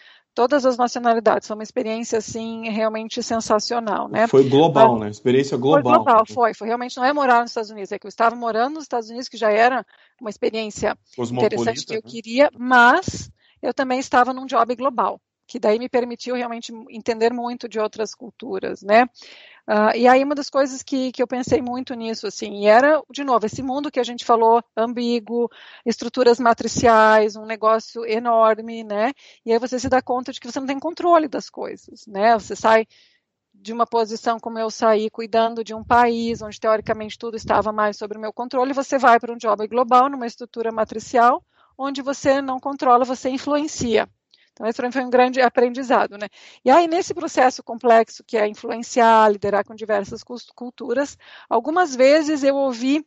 todas 0.40 0.64
as 0.64 0.78
nacionalidades. 0.78 1.46
Foi 1.46 1.54
uma 1.54 1.62
experiência, 1.62 2.16
assim, 2.16 2.70
realmente 2.70 3.22
sensacional, 3.22 4.08
né? 4.08 4.26
Foi 4.26 4.48
global, 4.48 4.92
Mas, 4.92 5.00
né? 5.00 5.10
Experiência 5.10 5.58
global. 5.58 5.82
Foi 5.82 5.92
global, 5.92 6.24
foi. 6.26 6.54
Foi 6.54 6.66
realmente, 6.66 6.96
não 6.96 7.04
é 7.04 7.12
morar 7.12 7.42
nos 7.42 7.50
Estados 7.50 7.68
Unidos, 7.68 7.92
é 7.92 7.98
que 7.98 8.06
eu 8.06 8.08
estava 8.08 8.34
morando 8.34 8.76
nos 8.76 8.84
Estados 8.84 9.10
Unidos, 9.10 9.28
que 9.28 9.36
já 9.36 9.50
era 9.50 9.84
uma 10.18 10.30
experiência 10.30 10.96
interessante 11.18 11.84
que 11.84 11.92
eu 11.94 12.00
né? 12.02 12.10
queria, 12.10 12.50
mas 12.58 13.30
eu 13.60 13.74
também 13.74 13.98
estava 13.98 14.32
num 14.32 14.46
job 14.46 14.74
global, 14.76 15.20
que 15.46 15.58
daí 15.58 15.78
me 15.78 15.90
permitiu 15.90 16.34
realmente 16.34 16.72
entender 16.88 17.34
muito 17.34 17.68
de 17.68 17.78
outras 17.78 18.14
culturas, 18.14 18.80
né? 18.80 19.04
Uh, 19.70 19.96
e 19.96 20.08
aí 20.08 20.24
uma 20.24 20.34
das 20.34 20.50
coisas 20.50 20.82
que, 20.82 21.12
que 21.12 21.22
eu 21.22 21.28
pensei 21.28 21.62
muito 21.62 21.94
nisso, 21.94 22.26
assim, 22.26 22.66
era, 22.66 23.00
de 23.08 23.22
novo, 23.22 23.46
esse 23.46 23.62
mundo 23.62 23.88
que 23.88 24.00
a 24.00 24.02
gente 24.02 24.24
falou, 24.24 24.60
ambíguo, 24.76 25.48
estruturas 25.86 26.40
matriciais, 26.40 27.36
um 27.36 27.46
negócio 27.46 28.04
enorme, 28.04 28.82
né? 28.82 29.12
E 29.46 29.52
aí 29.52 29.60
você 29.60 29.78
se 29.78 29.88
dá 29.88 30.02
conta 30.02 30.32
de 30.32 30.40
que 30.40 30.50
você 30.50 30.58
não 30.58 30.66
tem 30.66 30.80
controle 30.80 31.28
das 31.28 31.48
coisas, 31.48 32.04
né? 32.08 32.34
Você 32.34 32.56
sai 32.56 32.84
de 33.54 33.72
uma 33.72 33.86
posição 33.86 34.40
como 34.40 34.58
eu 34.58 34.70
saí, 34.70 35.08
cuidando 35.08 35.62
de 35.62 35.72
um 35.72 35.84
país 35.84 36.42
onde 36.42 36.58
teoricamente 36.58 37.16
tudo 37.16 37.36
estava 37.36 37.70
mais 37.72 37.96
sob 37.96 38.16
o 38.16 38.20
meu 38.20 38.32
controle, 38.32 38.72
você 38.72 38.98
vai 38.98 39.20
para 39.20 39.32
um 39.32 39.36
job 39.36 39.68
global, 39.68 40.08
numa 40.08 40.26
estrutura 40.26 40.72
matricial, 40.72 41.44
onde 41.78 42.02
você 42.02 42.42
não 42.42 42.58
controla, 42.58 43.04
você 43.04 43.30
influencia. 43.30 44.08
Então, 44.52 44.66
esse 44.66 44.92
foi 44.92 45.04
um 45.04 45.10
grande 45.10 45.40
aprendizado, 45.40 46.18
né? 46.18 46.28
E 46.64 46.70
aí, 46.70 46.86
nesse 46.86 47.14
processo 47.14 47.62
complexo 47.62 48.22
que 48.24 48.36
é 48.36 48.46
influenciar, 48.46 49.30
liderar 49.30 49.64
com 49.64 49.74
diversas 49.74 50.22
culturas, 50.54 51.16
algumas 51.48 51.94
vezes 51.94 52.42
eu 52.42 52.56
ouvi 52.56 53.06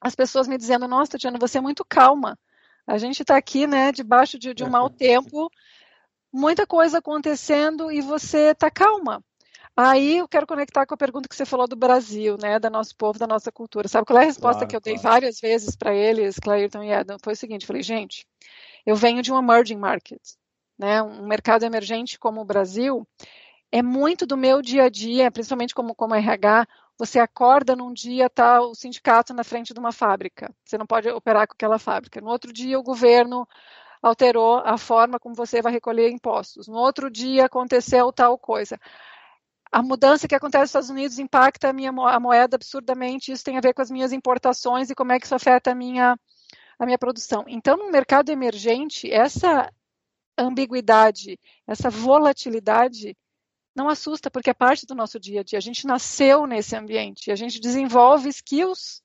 as 0.00 0.14
pessoas 0.14 0.48
me 0.48 0.58
dizendo, 0.58 0.88
nossa, 0.88 1.12
Tatiana, 1.12 1.38
você 1.38 1.58
é 1.58 1.60
muito 1.60 1.84
calma. 1.84 2.38
A 2.86 2.98
gente 2.98 3.22
está 3.22 3.36
aqui, 3.36 3.66
né, 3.66 3.92
debaixo 3.92 4.38
de, 4.38 4.52
de 4.52 4.64
um 4.64 4.68
mau 4.68 4.90
tempo, 4.90 5.48
muita 6.32 6.66
coisa 6.66 6.98
acontecendo 6.98 7.90
e 7.90 8.00
você 8.00 8.50
está 8.50 8.70
calma. 8.70 9.24
Aí 9.76 10.18
eu 10.18 10.28
quero 10.28 10.46
conectar 10.46 10.84
com 10.84 10.92
a 10.92 10.98
pergunta 10.98 11.28
que 11.28 11.34
você 11.34 11.46
falou 11.46 11.66
do 11.66 11.76
Brasil, 11.76 12.36
né, 12.40 12.58
do 12.58 12.68
nosso 12.68 12.94
povo, 12.96 13.18
da 13.18 13.26
nossa 13.26 13.50
cultura. 13.50 13.88
Sabe 13.88 14.06
qual 14.06 14.18
é 14.18 14.22
a 14.22 14.26
resposta 14.26 14.66
claro, 14.66 14.68
que 14.68 14.76
eu 14.76 14.80
claro. 14.82 14.96
dei 14.96 15.02
várias 15.02 15.40
vezes 15.40 15.76
para 15.76 15.94
eles, 15.94 16.38
Clairton 16.38 16.82
e 16.82 16.92
Adam? 16.92 17.16
Foi 17.22 17.32
o 17.32 17.36
seguinte, 17.36 17.64
falei, 17.64 17.82
gente, 17.82 18.26
eu 18.84 18.96
venho 18.96 19.22
de 19.22 19.32
um 19.32 19.38
emerging 19.38 19.78
market, 19.78 20.20
né, 20.82 21.02
um 21.02 21.26
mercado 21.26 21.64
emergente 21.64 22.18
como 22.18 22.40
o 22.40 22.44
Brasil, 22.44 23.06
é 23.70 23.82
muito 23.82 24.26
do 24.26 24.36
meu 24.36 24.60
dia 24.60 24.84
a 24.84 24.88
dia, 24.88 25.30
principalmente 25.30 25.74
como, 25.74 25.94
como 25.94 26.14
RH, 26.14 26.66
você 26.98 27.18
acorda 27.18 27.74
num 27.74 27.92
dia, 27.92 28.28
tá 28.28 28.60
o 28.60 28.74
sindicato 28.74 29.32
na 29.32 29.44
frente 29.44 29.72
de 29.72 29.80
uma 29.80 29.92
fábrica, 29.92 30.54
você 30.64 30.76
não 30.76 30.86
pode 30.86 31.08
operar 31.08 31.46
com 31.46 31.54
aquela 31.54 31.78
fábrica. 31.78 32.20
No 32.20 32.28
outro 32.28 32.52
dia, 32.52 32.78
o 32.78 32.82
governo 32.82 33.48
alterou 34.02 34.58
a 34.58 34.76
forma 34.76 35.18
como 35.18 35.34
você 35.34 35.62
vai 35.62 35.72
recolher 35.72 36.10
impostos. 36.10 36.68
No 36.68 36.76
outro 36.76 37.10
dia, 37.10 37.46
aconteceu 37.46 38.12
tal 38.12 38.36
coisa 38.36 38.78
a 39.72 39.82
mudança 39.82 40.28
que 40.28 40.34
acontece 40.34 40.60
nos 40.60 40.68
Estados 40.68 40.90
Unidos 40.90 41.18
impacta 41.18 41.70
a 41.70 41.72
minha 41.72 41.90
a 41.90 42.20
moeda 42.20 42.56
absurdamente, 42.56 43.32
isso 43.32 43.42
tem 43.42 43.56
a 43.56 43.60
ver 43.60 43.72
com 43.72 43.80
as 43.80 43.90
minhas 43.90 44.12
importações 44.12 44.90
e 44.90 44.94
como 44.94 45.12
é 45.12 45.18
que 45.18 45.24
isso 45.24 45.34
afeta 45.34 45.72
a 45.72 45.74
minha, 45.74 46.14
a 46.78 46.84
minha 46.84 46.98
produção. 46.98 47.44
Então, 47.48 47.78
no 47.78 47.90
mercado 47.90 48.28
emergente, 48.28 49.10
essa 49.10 49.72
ambiguidade, 50.36 51.38
essa 51.66 51.90
volatilidade 51.90 53.16
não 53.74 53.88
assusta, 53.88 54.30
porque 54.30 54.50
é 54.50 54.54
parte 54.54 54.86
do 54.86 54.94
nosso 54.94 55.18
dia 55.18 55.40
a 55.40 55.44
dia. 55.44 55.58
A 55.58 55.62
gente 55.62 55.86
nasceu 55.86 56.46
nesse 56.46 56.76
ambiente, 56.76 57.30
a 57.30 57.36
gente 57.36 57.60
desenvolve 57.60 58.28
skills 58.28 59.02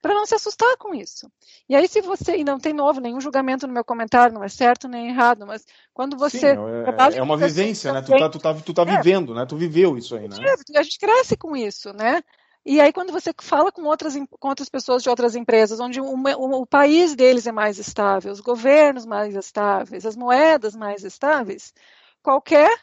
para 0.00 0.14
não 0.14 0.24
se 0.24 0.34
assustar 0.34 0.76
com 0.76 0.94
isso. 0.94 1.28
E 1.68 1.74
aí, 1.74 1.88
se 1.88 2.00
você, 2.00 2.36
e 2.36 2.44
não 2.44 2.60
tem 2.60 2.72
novo, 2.72 3.00
nenhum 3.00 3.20
julgamento 3.20 3.66
no 3.66 3.72
meu 3.72 3.84
comentário, 3.84 4.34
não 4.34 4.44
é 4.44 4.48
certo 4.48 4.86
nem 4.86 5.08
errado, 5.08 5.44
mas 5.46 5.64
quando 5.92 6.16
você. 6.16 6.54
Sim, 6.54 7.14
é, 7.14 7.18
é 7.18 7.22
uma 7.22 7.36
vivência, 7.36 7.92
né? 7.92 8.02
Tu 8.02 8.16
tá, 8.16 8.28
tu 8.28 8.38
tá, 8.38 8.54
tu 8.54 8.74
tá 8.74 8.82
é, 8.82 8.96
vivendo, 8.96 9.34
né? 9.34 9.44
Tu 9.44 9.56
viveu 9.56 9.98
isso 9.98 10.14
aí, 10.14 10.28
né? 10.28 10.36
A 10.76 10.82
gente 10.82 10.98
cresce 10.98 11.36
com 11.36 11.56
isso, 11.56 11.92
né? 11.92 12.22
E 12.68 12.80
aí, 12.80 12.92
quando 12.92 13.12
você 13.12 13.32
fala 13.40 13.70
com 13.70 13.84
outras, 13.84 14.16
com 14.16 14.48
outras 14.48 14.68
pessoas 14.68 15.00
de 15.00 15.08
outras 15.08 15.36
empresas, 15.36 15.78
onde 15.78 16.00
o, 16.00 16.66
país 16.66 17.14
deles 17.14 17.46
é 17.46 17.52
mais 17.52 17.78
estável, 17.78 18.32
os 18.32 18.40
governos 18.40 19.06
mais 19.06 19.36
estáveis, 19.36 20.04
as 20.04 20.16
moedas 20.16 20.74
mais 20.74 21.04
estáveis, 21.04 21.72
qualquer 22.20 22.76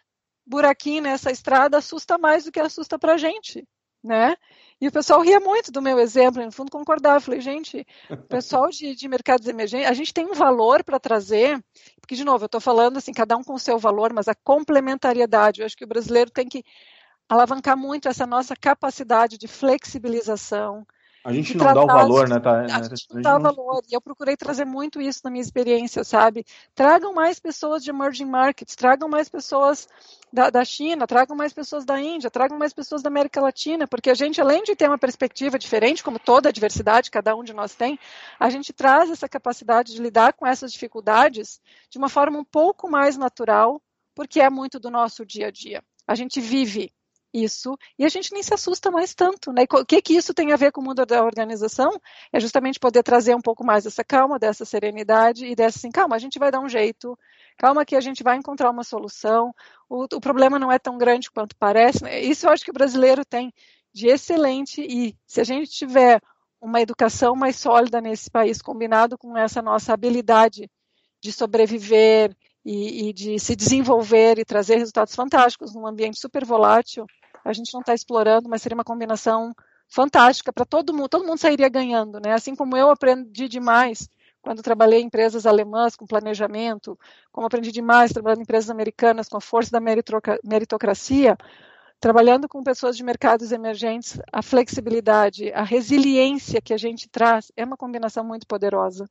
buraquinho 0.46 1.04
nessa 1.04 1.32
estrada 1.32 1.80
assusta 1.80 2.18
mais 2.18 2.46
do 2.46 2.52
que 2.52 2.62
assusta 2.62 2.98
para 2.98 3.16
a 3.16 3.18
gente, 3.18 3.68
né? 4.02 4.38
E 4.80 4.88
o 4.88 4.92
pessoal 4.92 5.20
ria 5.20 5.42
muito 5.42 5.70
do 5.70 5.82
meu 5.82 6.00
exemplo, 6.00 6.42
no 6.42 6.52
fundo 6.52 6.72
concordava. 6.72 7.20
Falei, 7.20 7.42
gente, 7.42 7.86
o 8.10 8.18
pessoal 8.18 8.70
de, 8.70 8.96
de 8.96 9.08
mercados 9.10 9.50
emergentes, 9.50 9.90
a 9.90 9.94
gente 9.94 10.14
tem 10.14 10.26
um 10.26 10.34
valor 10.34 10.82
para 10.86 10.98
trazer, 10.98 11.62
porque, 12.00 12.16
de 12.16 12.24
novo, 12.24 12.46
eu 12.46 12.48
estou 12.48 12.62
falando 12.62 12.98
assim, 12.98 13.12
cada 13.12 13.36
um 13.36 13.44
com 13.44 13.54
o 13.54 13.60
seu 13.60 13.78
valor, 13.78 14.14
mas 14.14 14.30
a 14.30 14.36
complementariedade. 14.36 15.60
Eu 15.60 15.66
acho 15.66 15.76
que 15.76 15.84
o 15.84 15.88
brasileiro 15.88 16.32
tem 16.32 16.48
que 16.48 16.64
alavancar 17.30 17.78
muito 17.78 18.08
essa 18.08 18.26
nossa 18.26 18.56
capacidade 18.56 19.38
de 19.38 19.48
flexibilização, 19.48 20.86
a 21.24 21.32
gente 21.32 21.56
não 21.56 21.74
dá 21.74 21.84
o 21.84 21.88
valor, 21.88 22.28
né? 22.28 22.38
Tá, 22.38 22.60
a 22.64 22.84
gente 22.84 23.08
não 23.14 23.22
dá 23.22 23.38
o 23.38 23.40
valor. 23.40 23.82
E 23.90 23.94
eu 23.96 24.02
procurei 24.02 24.36
trazer 24.36 24.66
muito 24.66 25.02
isso 25.02 25.22
na 25.24 25.32
minha 25.32 25.42
experiência, 25.42 26.04
sabe? 26.04 26.46
Tragam 26.76 27.14
mais 27.14 27.40
pessoas 27.40 27.82
de 27.82 27.92
emerging 27.92 28.26
markets, 28.26 28.76
tragam 28.76 29.08
mais 29.08 29.30
pessoas 29.30 29.88
da, 30.34 30.50
da, 30.50 30.66
China, 30.66 31.08
tragam 31.08 31.34
mais 31.34 31.54
pessoas 31.54 31.86
da 31.86 31.98
Índia, 31.98 32.30
tragam 32.30 32.58
mais 32.58 32.74
pessoas 32.74 33.02
da 33.02 33.08
América 33.08 33.40
Latina, 33.40 33.88
porque 33.88 34.10
a 34.10 34.14
gente, 34.14 34.42
além 34.42 34.64
de 34.64 34.76
ter 34.76 34.90
uma 34.90 34.98
perspectiva 34.98 35.58
diferente, 35.58 36.04
como 36.04 36.20
toda 36.20 36.50
a 36.50 36.52
diversidade, 36.52 37.10
cada 37.10 37.34
um 37.34 37.44
de 37.44 37.54
nós 37.54 37.74
tem, 37.74 37.98
a 38.38 38.50
gente 38.50 38.74
traz 38.74 39.10
essa 39.10 39.30
capacidade 39.30 39.94
de 39.94 40.02
lidar 40.02 40.34
com 40.34 40.46
essas 40.46 40.74
dificuldades 40.74 41.62
de 41.90 41.98
uma 41.98 42.10
forma 42.10 42.38
um 42.38 42.44
pouco 42.44 42.90
mais 42.90 43.16
natural, 43.16 43.82
porque 44.14 44.42
é 44.42 44.50
muito 44.50 44.78
do 44.78 44.92
nosso 44.92 45.26
dia 45.26 45.48
a 45.48 45.52
dia. 45.52 45.82
A 46.06 46.16
gente 46.16 46.42
vive 46.42 46.92
isso 47.34 47.78
e 47.98 48.06
a 48.06 48.10
gente 48.10 48.32
nem 48.32 48.44
se 48.44 48.54
assusta 48.54 48.92
mais 48.92 49.16
tanto, 49.16 49.52
né? 49.52 49.64
O 49.72 49.86
que 49.86 50.02
que 50.02 50.16
isso 50.16 50.34
tem 50.34 50.52
a 50.52 50.56
ver 50.56 50.72
com 50.72 50.82
o 50.82 50.84
mundo 50.84 51.06
da 51.06 51.24
organização? 51.24 51.92
É 52.32 52.40
justamente 52.40 52.80
poder 52.80 53.02
trazer 53.04 53.36
um 53.36 53.42
pouco 53.42 53.66
mais 53.66 53.86
dessa 53.86 54.04
calma, 54.04 54.38
dessa 54.38 54.66
serenidade 54.66 55.46
e 55.46 55.56
dessa 55.56 55.80
assim, 55.80 55.92
calma, 55.92 56.16
a 56.16 56.20
gente 56.20 56.38
vai 56.38 56.52
dar 56.52 56.60
um 56.60 56.70
jeito, 56.70 57.18
calma 57.58 57.86
que 57.86 57.96
a 57.96 58.02
gente 58.02 58.24
vai 58.24 58.38
encontrar 58.38 58.70
uma 58.70 58.84
solução. 58.84 59.54
O, 59.90 60.04
o 60.04 60.22
problema 60.22 60.60
não 60.60 60.72
é 60.72 60.78
tão 60.78 60.98
grande 60.98 61.32
quanto 61.32 61.56
parece. 61.58 62.04
Né? 62.04 62.22
Isso 62.22 62.46
eu 62.46 62.52
acho 62.52 62.64
que 62.64 62.72
o 62.72 62.74
brasileiro 62.74 63.26
tem 63.26 63.52
de 63.94 64.08
excelente 64.08 64.82
e 64.82 65.16
se 65.26 65.42
a 65.42 65.44
gente 65.44 65.72
tiver 65.72 66.22
uma 66.62 66.82
educação 66.82 67.36
mais 67.36 67.58
sólida 67.58 68.00
nesse 68.00 68.32
país, 68.32 68.62
combinado 68.62 69.18
com 69.18 69.38
essa 69.38 69.62
nossa 69.62 69.94
habilidade 69.94 70.70
de 71.22 71.32
sobreviver 71.32 72.36
e, 72.66 73.10
e, 73.10 73.14
de 73.14 73.38
se 73.38 73.56
desenvolver 73.56 74.40
e 74.40 74.46
trazer 74.46 74.78
resultados 74.78 75.14
fantásticos 75.14 75.76
num 75.76 75.86
ambiente 75.86 76.20
super 76.20 76.46
volátil, 76.46 77.06
a 77.44 77.54
gente 77.54 77.74
não 77.74 77.82
está 77.82 77.94
explorando, 77.94 78.50
mas 78.50 78.62
seria 78.62 78.76
uma 78.76 78.84
combinação 78.84 79.54
fantástica 79.88 80.52
para 80.52 80.66
todo 80.66 80.94
mundo, 80.94 81.10
todo 81.10 81.26
mundo 81.26 81.38
sairia 81.38 81.70
ganhando, 81.70 82.20
né? 82.20 82.34
Assim 82.34 82.56
como 82.56 82.76
eu 82.76 82.90
aprendi 82.90 83.48
demais 83.48 84.10
quando 84.42 84.62
trabalhei 84.62 85.02
em 85.02 85.06
empresas 85.06 85.46
alemãs 85.46 85.96
com 85.96 86.06
planejamento, 86.06 87.00
como 87.32 87.48
aprendi 87.48 87.72
demais 87.72 88.12
trabalhando 88.12 88.40
em 88.40 88.44
empresas 88.44 88.70
americanas 88.70 89.30
com 89.30 89.38
a 89.38 89.42
força 89.42 89.72
da 89.72 89.80
meritocracia, 90.44 91.38
trabalhando 92.00 92.50
com 92.50 92.62
pessoas 92.62 92.98
de 92.98 93.04
mercados 93.04 93.54
emergentes, 93.54 94.20
a 94.32 94.42
flexibilidade, 94.42 95.50
a 95.54 95.64
resiliência 95.64 96.62
que 96.62 96.74
a 96.74 96.78
gente 96.78 97.08
traz 97.10 97.52
é 97.56 97.64
uma 97.64 97.78
combinação 97.78 98.26
muito 98.26 98.46
poderosa. 98.46 99.06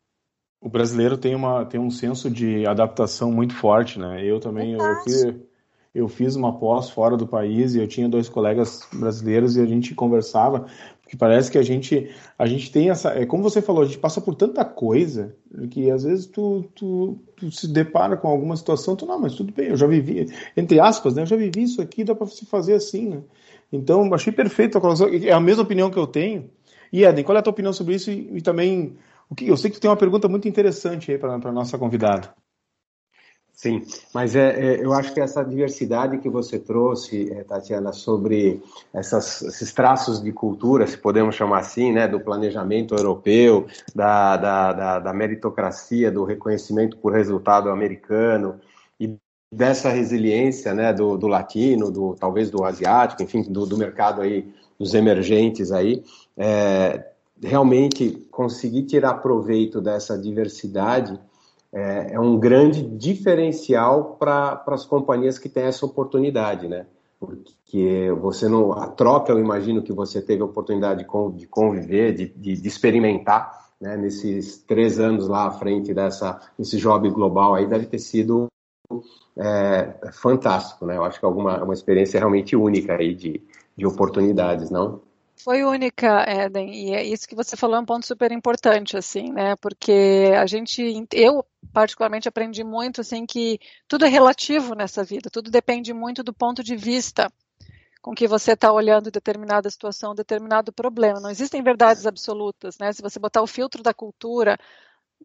O 0.61 0.69
brasileiro 0.69 1.17
tem, 1.17 1.35
uma, 1.35 1.65
tem 1.65 1.81
um 1.81 1.91
senso 1.91 2.31
de 2.31 2.67
adaptação 2.67 3.33
muito 3.33 3.55
forte, 3.55 3.99
né? 3.99 4.23
Eu 4.23 4.39
também, 4.39 4.75
eu, 4.75 4.81
eu, 4.81 5.49
eu 5.95 6.09
fiz 6.09 6.37
uma 6.37 6.59
pós 6.59 6.91
fora 6.91 7.17
do 7.17 7.27
país 7.27 7.75
e 7.75 7.81
eu 7.81 7.87
tinha 7.87 8.09
dois 8.09 8.29
colegas 8.29 8.89
brasileiros 8.93 9.57
e 9.57 9.61
a 9.61 9.67
gente 9.67 9.95
conversava, 9.95 10.67
porque 11.03 11.17
parece 11.17 11.51
que 11.51 11.59
a 11.59 11.63
gente 11.63 12.11
a 12.39 12.47
gente 12.47 12.73
tem 12.73 12.89
essa, 12.89 13.11
é 13.11 13.27
como 13.27 13.43
você 13.43 13.61
falou, 13.61 13.83
a 13.83 13.85
gente 13.85 13.99
passa 13.99 14.21
por 14.21 14.35
tanta 14.35 14.65
coisa 14.65 15.35
que 15.71 15.91
às 15.91 16.05
vezes 16.05 16.27
tu, 16.27 16.65
tu, 16.75 17.19
tu 17.37 17.51
se 17.51 17.69
depara 17.69 18.17
com 18.17 18.29
alguma 18.29 18.57
situação, 18.57 18.97
tu 18.97 19.05
não, 19.05 19.21
mas 19.21 19.35
tudo 19.35 19.53
bem, 19.53 19.69
eu 19.69 19.77
já 19.77 19.87
vivi, 19.87 20.27
entre 20.57 20.81
aspas, 20.81 21.15
né, 21.15 21.23
eu 21.23 21.27
já 21.27 21.37
vivi 21.37 21.63
isso 21.63 21.83
aqui, 21.83 22.05
dá 22.05 22.15
para 22.15 22.27
se 22.27 22.47
fazer 22.47 22.75
assim, 22.75 23.09
né? 23.09 23.23
Então, 23.71 24.13
achei 24.13 24.33
perfeito 24.33 24.77
a 24.77 24.81
colocação, 24.81 25.09
é 25.09 25.33
a 25.33 25.41
mesma 25.41 25.63
opinião 25.63 25.91
que 25.91 25.99
eu 25.99 26.07
tenho. 26.07 26.51
E 26.93 27.05
Eden, 27.05 27.25
qual 27.25 27.37
é 27.37 27.39
a 27.41 27.43
tua 27.43 27.53
opinião 27.53 27.73
sobre 27.73 27.95
isso 27.95 28.11
e, 28.11 28.37
e 28.37 28.43
também 28.43 28.99
o 29.31 29.35
que 29.35 29.49
eu 29.49 29.57
sei 29.57 29.71
que 29.71 29.79
tu 29.79 29.81
tem 29.81 29.91
uma 29.91 29.97
pergunta 29.97 30.29
muito 30.29 30.47
interessante 30.47 31.11
aí 31.11 31.17
para 31.17 31.35
a 31.35 31.53
nossa 31.53 31.79
convidada. 31.79 32.35
Sim, 33.63 33.81
mas 34.13 34.35
é, 34.35 34.75
é, 34.75 34.85
eu 34.85 34.93
acho 34.93 35.15
que 35.15 35.21
essa 35.21 35.45
diversidade 35.45 36.19
que 36.19 36.29
você 36.29 36.59
trouxe, 36.59 37.31
é, 37.31 37.45
Tatiana, 37.45 37.93
sobre 37.93 38.61
essas, 38.93 39.41
esses 39.41 39.73
traços 39.73 40.21
de 40.21 40.33
cultura, 40.33 40.85
se 40.85 40.99
podemos 40.99 41.37
chamar 41.37 41.61
assim, 41.61 41.93
né, 41.93 42.09
do 42.09 42.19
planejamento 42.19 42.93
europeu, 42.93 43.69
da, 43.95 44.37
da, 44.37 44.73
da, 44.73 44.99
da 44.99 45.13
meritocracia, 45.13 46.11
do 46.11 46.25
reconhecimento 46.25 46.97
por 46.97 47.13
resultado 47.13 47.71
americano 47.71 48.59
e 48.99 49.17
dessa 49.55 49.91
resiliência, 49.91 50.75
né, 50.75 50.93
do, 50.93 51.17
do 51.17 51.29
latino, 51.29 51.89
do 51.89 52.17
talvez 52.19 52.51
do 52.51 52.65
asiático, 52.65 53.23
enfim, 53.23 53.43
do, 53.43 53.65
do 53.65 53.79
mercado 53.79 54.23
aí 54.23 54.53
dos 54.77 54.93
emergentes 54.93 55.71
aí, 55.71 56.03
é, 56.37 57.13
realmente 57.41 58.27
conseguir 58.29 58.83
tirar 58.87 59.15
proveito 59.15 59.81
dessa 59.81 60.19
diversidade 60.19 61.17
é, 61.73 62.13
é 62.15 62.21
um 62.21 62.39
grande 62.39 62.83
diferencial 62.83 64.17
para 64.17 64.63
as 64.67 64.85
companhias 64.85 65.39
que 65.39 65.49
têm 65.49 65.65
essa 65.65 65.87
oportunidade, 65.87 66.69
né? 66.69 66.87
Porque 67.19 68.11
você 68.21 68.49
não. 68.49 68.73
A 68.73 68.89
troca, 68.89 69.33
eu 69.33 69.39
imagino 69.39 69.83
que 69.83 69.93
você 69.93 70.21
teve 70.21 70.43
a 70.43 70.45
oportunidade 70.45 71.07
de 71.37 71.47
conviver, 71.47 72.13
de, 72.13 72.27
de, 72.29 72.61
de 72.61 72.69
experimentar, 72.69 73.71
né, 73.81 73.97
nesses 73.97 74.59
três 74.59 74.99
anos 74.99 75.29
lá 75.29 75.47
à 75.47 75.51
frente 75.51 75.95
dessa, 75.95 76.41
desse 76.59 76.77
job 76.77 77.09
global 77.11 77.55
aí, 77.55 77.67
deve 77.67 77.87
ter 77.87 77.99
sido 78.01 78.49
é, 79.37 80.11
fantástico, 80.13 80.85
né? 80.85 80.97
Eu 80.97 81.05
acho 81.05 81.19
que 81.19 81.25
é 81.25 81.29
alguma, 81.29 81.63
uma 81.63 81.75
experiência 81.75 82.19
realmente 82.19 82.57
única 82.57 82.97
aí 82.97 83.15
de, 83.15 83.41
de 83.77 83.87
oportunidades, 83.87 84.69
não? 84.71 85.01
Foi 85.37 85.65
única, 85.65 86.25
Eden, 86.29 86.73
e 86.73 86.95
é 86.95 87.03
isso 87.03 87.29
que 87.29 87.35
você 87.35 87.57
falou 87.57 87.77
é 87.77 87.81
um 87.81 87.85
ponto 87.85 88.07
super 88.07 88.31
importante, 88.31 88.97
assim, 88.97 89.33
né? 89.33 89.57
Porque 89.57 90.33
a 90.37 90.47
gente, 90.47 91.07
eu 91.13 91.45
particularmente 91.73 92.29
aprendi 92.29 92.63
muito, 92.63 93.01
assim, 93.01 93.25
que 93.27 93.59
tudo 93.89 94.05
é 94.05 94.09
relativo 94.09 94.75
nessa 94.75 95.03
vida, 95.03 95.31
tudo 95.31 95.51
depende 95.51 95.93
muito 95.93 96.23
do 96.23 96.33
ponto 96.33 96.63
de 96.63 96.77
vista 96.77 97.33
com 98.03 98.15
que 98.15 98.27
você 98.27 98.53
está 98.53 98.73
olhando 98.73 99.13
determinada 99.13 99.71
situação, 99.71 100.15
determinado 100.15 100.73
problema. 100.73 101.21
Não 101.21 101.31
existem 101.31 101.63
verdades 101.63 102.05
absolutas, 102.05 102.77
né? 102.79 102.93
Se 102.93 103.01
você 103.01 103.19
botar 103.21 103.43
o 103.43 103.47
filtro 103.47 103.81
da 103.81 103.95
cultura, 103.95 104.59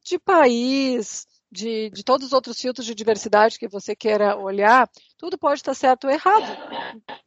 de 0.04 0.20
país, 0.20 1.28
de, 1.52 1.90
de, 1.90 2.04
todos 2.04 2.28
os 2.28 2.34
outros 2.34 2.60
filtros 2.60 2.86
de 2.86 2.94
diversidade 2.94 3.58
que 3.58 3.68
você 3.68 3.96
queira 3.96 4.36
olhar, 4.36 4.90
tudo 5.18 5.38
pode 5.38 5.60
estar 5.60 5.74
certo 5.74 6.06
ou 6.06 6.12
errado. 6.12 6.46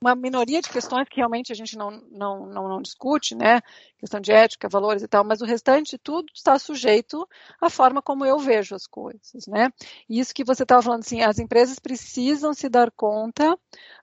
Uma 0.01 0.15
minoria 0.15 0.61
de 0.61 0.69
questões 0.69 1.09
que 1.09 1.17
realmente 1.17 1.53
a 1.53 1.55
gente 1.55 1.77
não, 1.77 1.91
não, 2.11 2.47
não, 2.47 2.69
não, 2.69 2.83
discute, 2.83 3.35
né? 3.35 3.61
Questão 3.99 4.21
de 4.21 4.33
ética, 4.33 4.69
valores 4.69 5.03
e 5.03 5.09
tal, 5.09 5.25
mas 5.25 5.41
o 5.41 5.47
restante 5.47 5.99
tudo 5.99 6.31
está 6.35 6.59
sujeito 6.59 7.27
à 7.61 7.71
forma 7.71 8.03
como 8.03 8.25
eu 8.25 8.39
vejo 8.39 8.75
as 8.75 8.87
coisas, 8.87 9.47
né? 9.49 9.71
E 10.09 10.21
isso 10.21 10.35
que 10.35 10.45
você 10.45 10.63
estava 10.63 10.83
falando, 10.83 11.01
assim, 11.01 11.23
as 11.23 11.39
empresas 11.39 11.79
precisam 11.79 12.53
se 12.53 12.69
dar 12.69 12.91
conta 12.91 13.59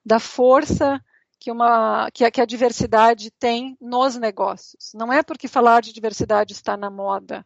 da 0.06 0.20
força 0.20 1.02
que, 1.40 1.52
uma, 1.52 2.10
que, 2.12 2.26
a, 2.26 2.32
que 2.32 2.42
a 2.42 2.46
diversidade 2.46 3.32
tem 3.32 3.78
nos 3.80 4.16
negócios. 4.18 4.92
Não 4.94 5.14
é 5.14 5.22
porque 5.22 5.48
falar 5.48 5.82
de 5.82 5.94
diversidade 5.94 6.54
está 6.54 6.76
na 6.76 6.90
moda, 6.90 7.46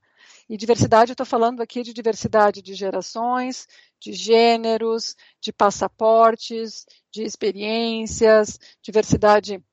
e 0.49 0.57
diversidade, 0.57 1.11
eu 1.11 1.13
estou 1.13 1.25
falando 1.25 1.61
aqui 1.61 1.83
de 1.83 1.93
diversidade 1.93 2.61
de 2.61 2.73
gerações, 2.73 3.67
de 3.99 4.13
gêneros, 4.13 5.15
de 5.39 5.53
passaportes, 5.53 6.85
de 7.11 7.23
experiências, 7.23 8.59
diversidade 8.81 9.63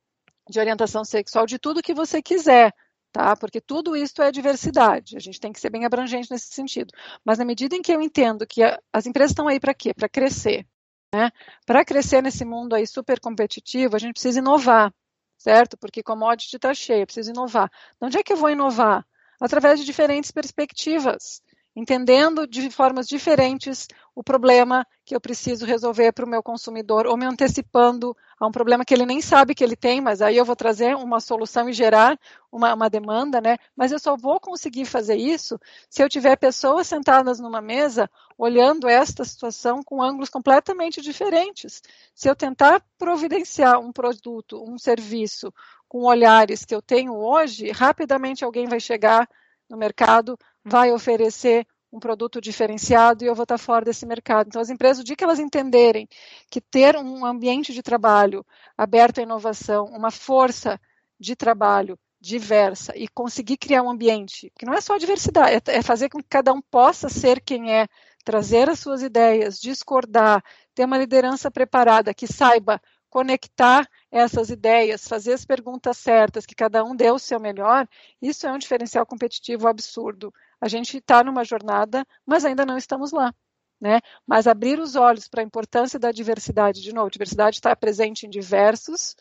de 0.49 0.59
orientação 0.61 1.05
sexual, 1.05 1.47
de 1.47 1.59
tudo 1.59 1.83
que 1.83 1.95
você 1.95 2.23
quiser, 2.23 2.75
tá? 3.13 3.37
Porque 3.37 3.61
tudo 3.61 3.97
isso 3.97 4.23
é 4.23 4.31
diversidade. 4.33 5.17
A 5.17 5.21
gente 5.21 5.41
tem 5.41 5.53
que 5.53 5.61
ser 5.61 5.71
bem 5.71 5.85
abrangente 5.85 6.31
nesse 6.31 6.53
sentido. 6.53 6.93
Mas 7.25 7.39
na 7.39 7.45
medida 7.45 7.75
em 7.75 7.83
que 7.83 7.93
eu 7.93 8.01
entendo 8.01 8.47
que 8.47 8.63
a, 8.63 8.81
as 8.93 9.07
empresas 9.07 9.33
estão 9.33 9.49
aí 9.49 9.61
para 9.61 9.75
quê? 9.75 9.93
Para 9.95 10.09
crescer. 10.09 10.67
Né? 11.15 11.31
Para 11.65 11.85
crescer 11.85 12.23
nesse 12.23 12.45
mundo 12.45 12.75
aí 12.75 12.87
super 12.87 13.19
competitivo, 13.19 13.97
a 13.97 13.99
gente 13.99 14.13
precisa 14.13 14.41
inovar, 14.41 14.93
certo? 15.39 15.77
Porque 15.79 16.03
commodity 16.03 16.57
está 16.57 16.75
cheia, 16.75 17.07
precisa 17.07 17.31
inovar. 17.31 17.71
De 17.71 18.07
onde 18.07 18.19
é 18.19 18.23
que 18.23 18.33
eu 18.33 18.37
vou 18.37 18.51
inovar? 18.51 19.07
Através 19.41 19.79
de 19.79 19.87
diferentes 19.87 20.31
perspectivas, 20.31 21.43
entendendo 21.75 22.47
de 22.47 22.71
formas 22.71 23.07
diferentes 23.07 23.87
o 24.15 24.23
problema 24.23 24.85
que 25.05 25.15
eu 25.15 25.21
preciso 25.21 25.65
resolver 25.65 26.11
para 26.13 26.25
o 26.25 26.29
meu 26.29 26.43
consumidor, 26.43 27.07
ou 27.07 27.17
me 27.17 27.25
antecipando 27.25 28.17
a 28.39 28.49
um 28.49 28.51
problema 28.51 28.85
que 28.85 28.93
ele 28.93 29.07
nem 29.07 29.21
sabe 29.21 29.55
que 29.55 29.63
ele 29.63 29.77
tem, 29.77 30.01
mas 30.01 30.21
aí 30.21 30.37
eu 30.37 30.45
vou 30.45 30.57
trazer 30.57 30.97
uma 30.97 31.21
solução 31.21 31.69
e 31.69 31.73
gerar 31.73 32.19
uma, 32.51 32.75
uma 32.75 32.91
demanda, 32.91 33.41
né? 33.41 33.57
Mas 33.77 33.93
eu 33.93 33.99
só 33.99 34.17
vou 34.17 34.41
conseguir 34.41 34.87
fazer 34.87 35.15
isso 35.15 35.57
se 35.89 36.03
eu 36.03 36.09
tiver 36.09 36.35
pessoas 36.37 36.89
sentadas 36.89 37.39
numa 37.39 37.61
mesa 37.61 38.11
olhando 38.37 38.89
esta 38.89 39.25
situação 39.25 39.83
com 39.85 40.03
ângulos 40.03 40.31
completamente 40.31 41.01
diferentes. 41.01 41.81
Se 42.13 42.29
eu 42.29 42.35
tentar 42.35 42.83
providenciar 42.99 43.79
um 43.79 43.93
produto, 43.93 44.65
um 44.69 44.79
serviço, 44.79 45.55
com 45.89 46.05
olhares 46.05 46.65
que 46.65 46.75
eu 46.75 46.83
tenho 46.83 47.15
hoje, 47.15 47.71
rapidamente 47.71 48.45
alguém 48.45 48.67
vai 48.67 48.79
chegar 48.79 49.29
no 49.69 49.77
mercado, 49.77 50.39
vai 50.65 50.93
oferecer 50.93 51.67
um 51.91 51.99
produto 51.99 52.41
diferenciado 52.41 53.25
e 53.25 53.27
eu 53.27 53.35
vou 53.35 53.45
estar 53.45 53.59
fora 53.59 53.85
desse 53.85 54.05
mercado. 54.05 54.49
Então, 54.49 54.61
as 54.61 54.69
empresas, 54.69 55.01
o 55.01 55.05
dia 55.05 55.17
que 55.17 55.25
elas 55.25 55.39
entenderem 55.39 56.07
que 56.51 56.61
ter 56.61 56.97
um 56.97 57.25
ambiente 57.25 57.73
de 57.73 57.83
trabalho 57.83 58.45
aberto 58.77 59.19
à 59.19 59.23
inovação, 59.23 59.87
uma 59.87 60.11
força 60.11 60.79
de 61.19 61.35
trabalho 61.35 61.99
diversa 62.21 62.93
e 62.97 63.09
conseguir 63.09 63.57
criar 63.57 63.83
um 63.83 63.91
ambiente 63.91 64.53
que 64.59 64.67
não 64.67 64.75
é 64.75 64.81
só 64.81 64.95
a 64.95 64.99
diversidade, 64.99 65.63
é, 65.67 65.77
é 65.77 65.83
fazer 65.83 66.09
com 66.09 66.19
que 66.19 66.29
cada 66.29 66.53
um 66.53 66.61
possa 66.61 67.09
ser 67.09 67.41
quem 67.41 67.73
é, 67.73 67.87
trazer 68.25 68.69
as 68.69 68.81
suas 68.81 69.03
ideias, 69.03 69.59
discordar, 69.59 70.43
ter 70.75 70.85
uma 70.85 70.99
liderança 70.99 71.51
preparada 71.51 72.13
que 72.13 72.27
saiba 72.27 72.81
conectar 73.11 73.89
essas 74.11 74.51
ideias, 74.51 75.07
fazer 75.07 75.33
as 75.33 75.45
perguntas 75.45 75.97
certas, 75.97 76.45
que 76.45 76.55
cada 76.55 76.85
um 76.85 76.95
dê 76.95 77.11
o 77.11 77.19
seu 77.19 77.41
melhor, 77.41 77.89
isso 78.21 78.47
é 78.47 78.53
um 78.53 78.59
diferencial 78.59 79.07
competitivo 79.07 79.69
absurdo. 79.69 80.33
A 80.61 80.69
gente 80.69 80.99
está 80.99 81.23
numa 81.25 81.45
jornada, 81.45 82.07
mas 82.27 82.45
ainda 82.45 82.67
não 82.67 82.77
estamos 82.77 83.13
lá. 83.13 83.35
Né? 83.81 84.01
Mas 84.27 84.49
abrir 84.49 84.81
os 84.81 84.97
olhos 84.97 85.29
para 85.29 85.41
a 85.41 85.45
importância 85.45 85.99
da 86.01 86.11
diversidade, 86.11 86.83
de 86.83 86.93
novo, 86.93 87.11
diversidade 87.11 87.59
está 87.59 87.75
presente 87.77 88.27
em 88.27 88.31
diversos, 88.31 89.15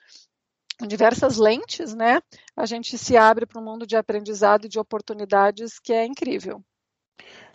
em 0.81 0.87
diversas 0.87 1.37
lentes, 1.37 1.93
né? 1.93 2.21
A 2.55 2.65
gente 2.65 2.97
se 2.97 3.15
abre 3.15 3.45
para 3.45 3.61
um 3.61 3.63
mundo 3.63 3.85
de 3.85 3.95
aprendizado 3.95 4.65
e 4.65 4.69
de 4.69 4.79
oportunidades 4.79 5.77
que 5.77 5.93
é 5.93 6.05
incrível. 6.05 6.63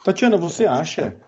Tatiana, 0.05 0.37
você 0.37 0.65
acha 0.65 1.21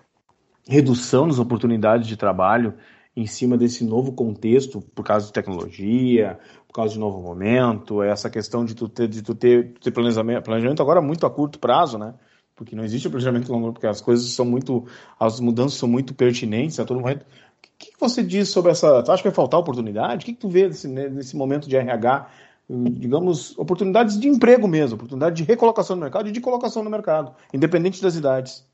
redução 0.67 1.27
das 1.27 1.39
oportunidades 1.39 2.07
de 2.07 2.17
trabalho 2.17 2.77
em 3.15 3.25
cima 3.25 3.57
desse 3.57 3.83
novo 3.83 4.11
contexto, 4.11 4.81
por 4.93 5.03
causa 5.03 5.27
de 5.27 5.33
tecnologia, 5.33 6.37
por 6.67 6.73
causa 6.73 6.93
de 6.93 6.99
novo 6.99 7.21
momento, 7.21 8.03
essa 8.03 8.29
questão 8.29 8.65
de 8.65 8.75
tu 8.75 8.89
ter, 8.89 9.07
de 9.07 9.21
tu 9.21 9.33
ter, 9.33 9.73
ter 9.79 9.91
planejamento, 9.91 10.43
planejamento 10.43 10.81
agora 10.81 11.01
muito 11.01 11.25
a 11.25 11.29
curto 11.29 11.57
prazo, 11.57 11.97
né? 11.97 12.13
Porque 12.55 12.75
não 12.75 12.83
existe 12.83 13.09
planejamento 13.09 13.51
longo, 13.51 13.71
porque 13.71 13.87
as 13.87 14.01
coisas 14.01 14.29
são 14.29 14.45
muito, 14.45 14.85
as 15.17 15.39
mudanças 15.39 15.77
são 15.79 15.87
muito 15.87 16.13
pertinentes 16.13 16.79
a 16.79 16.85
todo 16.85 16.99
momento. 16.99 17.21
O 17.21 17.77
que, 17.77 17.91
que 17.91 17.99
você 17.99 18.21
diz 18.21 18.49
sobre 18.49 18.71
essa? 18.71 19.01
Tu 19.03 19.11
acha 19.11 19.23
que 19.23 19.29
vai 19.29 19.35
faltar 19.35 19.59
oportunidade? 19.59 20.23
O 20.23 20.25
que, 20.25 20.33
que 20.33 20.39
tu 20.39 20.49
vê 20.49 20.67
nesse, 20.67 20.87
nesse 20.87 21.35
momento 21.35 21.69
de 21.69 21.75
RH? 21.75 22.29
Digamos, 22.67 23.57
oportunidades 23.57 24.19
de 24.19 24.27
emprego 24.27 24.67
mesmo, 24.67 24.95
oportunidade 24.95 25.35
de 25.35 25.43
recolocação 25.43 25.95
no 25.95 26.01
mercado 26.01 26.29
e 26.29 26.31
de 26.31 26.41
colocação 26.41 26.83
no 26.83 26.89
mercado, 26.89 27.33
independente 27.53 28.01
das 28.01 28.15
idades. 28.15 28.65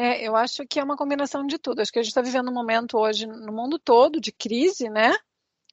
É, 0.00 0.22
eu 0.22 0.36
acho 0.36 0.64
que 0.64 0.78
é 0.78 0.84
uma 0.84 0.96
combinação 0.96 1.44
de 1.44 1.58
tudo. 1.58 1.80
Acho 1.80 1.92
que 1.92 1.98
a 1.98 2.02
gente 2.02 2.12
está 2.12 2.22
vivendo 2.22 2.48
um 2.48 2.54
momento 2.54 2.96
hoje 2.96 3.26
no 3.26 3.52
mundo 3.52 3.80
todo 3.80 4.20
de 4.20 4.30
crise, 4.30 4.88
né? 4.88 5.12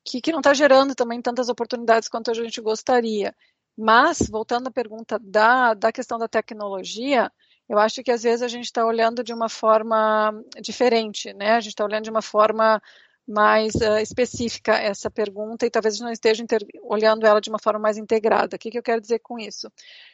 Que, 0.04 0.20
que 0.20 0.32
não 0.32 0.40
está 0.40 0.52
gerando 0.52 0.96
também 0.96 1.22
tantas 1.22 1.48
oportunidades 1.48 2.10
quanto 2.10 2.32
a 2.32 2.34
gente 2.34 2.60
gostaria. 2.60 3.36
Mas, 3.78 4.28
voltando 4.28 4.68
à 4.68 4.72
pergunta 4.72 5.20
da, 5.20 5.76
da 5.76 5.92
questão 5.92 6.18
da 6.18 6.28
tecnologia, 6.28 7.32
eu 7.70 7.78
acho 7.78 8.02
que 8.04 8.10
às 8.10 8.24
vezes 8.24 8.42
a 8.42 8.48
gente 8.48 8.66
está 8.66 8.84
olhando 8.84 9.24
de 9.24 9.32
uma 9.32 9.48
forma 9.48 10.34
diferente, 10.60 11.32
né? 11.34 11.52
A 11.52 11.60
gente 11.60 11.74
está 11.74 11.86
olhando 11.86 12.06
de 12.06 12.10
uma 12.10 12.22
forma 12.24 12.82
mais 13.28 13.74
uh, 13.76 13.98
específica 14.00 14.74
essa 14.74 15.10
pergunta 15.10 15.66
e 15.66 15.70
talvez 15.70 16.00
não 16.00 16.12
esteja 16.12 16.44
olhando 16.84 17.26
ela 17.26 17.42
de 17.42 17.50
uma 17.50 17.60
forma 17.60 17.80
mais 17.80 17.98
integrada. 17.98 18.56
O 18.56 18.60
que, 18.60 18.70
que 18.70 18.78
eu 18.78 18.84
quero 18.84 19.02
dizer 19.02 19.20
com 19.20 19.40
isso? 19.40 19.72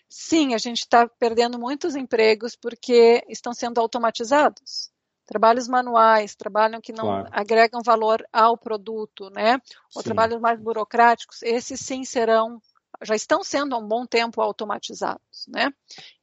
Sim, 0.10 0.54
a 0.54 0.58
gente 0.58 0.80
está 0.80 1.08
perdendo 1.08 1.60
muitos 1.60 1.96
empregos 1.96 2.56
porque 2.56 3.24
estão 3.28 3.54
sendo 3.54 3.80
automatizados. 3.80 4.92
Trabalhos 5.26 5.68
manuais, 5.68 6.36
trabalhos 6.36 6.82
que 6.84 6.92
não 6.92 7.06
claro. 7.06 7.30
agregam 7.32 7.82
valor 7.84 8.26
ao 8.32 8.58
produto, 8.58 9.30
né? 9.30 9.60
Ou 9.96 10.02
sim. 10.02 10.06
trabalhos 10.06 10.42
mais 10.42 10.60
burocráticos, 10.60 11.42
esses 11.42 11.80
sim 11.80 12.04
serão 12.04 12.62
já 13.04 13.16
estão 13.16 13.44
sendo 13.44 13.74
há 13.74 13.78
um 13.78 13.88
bom 13.88 14.06
tempo 14.06 14.42
automatizados, 14.42 15.46
né? 15.48 15.72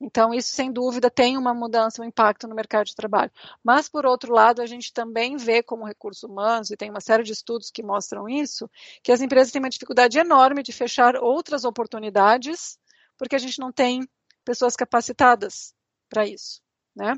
Então, 0.00 0.32
isso 0.32 0.54
sem 0.54 0.70
dúvida 0.72 1.10
tem 1.10 1.36
uma 1.36 1.52
mudança, 1.52 2.00
um 2.00 2.04
impacto 2.04 2.46
no 2.46 2.54
mercado 2.54 2.86
de 2.86 2.94
trabalho. 2.94 3.32
Mas, 3.62 3.88
por 3.88 4.06
outro 4.06 4.32
lado, 4.32 4.62
a 4.62 4.66
gente 4.66 4.92
também 4.92 5.36
vê 5.36 5.62
como 5.62 5.84
recursos 5.84 6.22
humanos, 6.22 6.70
e 6.70 6.76
tem 6.76 6.90
uma 6.90 7.00
série 7.00 7.22
de 7.22 7.32
estudos 7.32 7.70
que 7.70 7.82
mostram 7.82 8.28
isso, 8.28 8.70
que 9.02 9.12
as 9.12 9.20
empresas 9.20 9.52
têm 9.52 9.60
uma 9.60 9.70
dificuldade 9.70 10.18
enorme 10.18 10.62
de 10.62 10.72
fechar 10.72 11.16
outras 11.16 11.64
oportunidades, 11.64 12.78
porque 13.16 13.34
a 13.34 13.40
gente 13.40 13.58
não 13.58 13.72
tem 13.72 14.08
pessoas 14.44 14.76
capacitadas 14.76 15.74
para 16.08 16.26
isso, 16.26 16.62
né? 16.94 17.14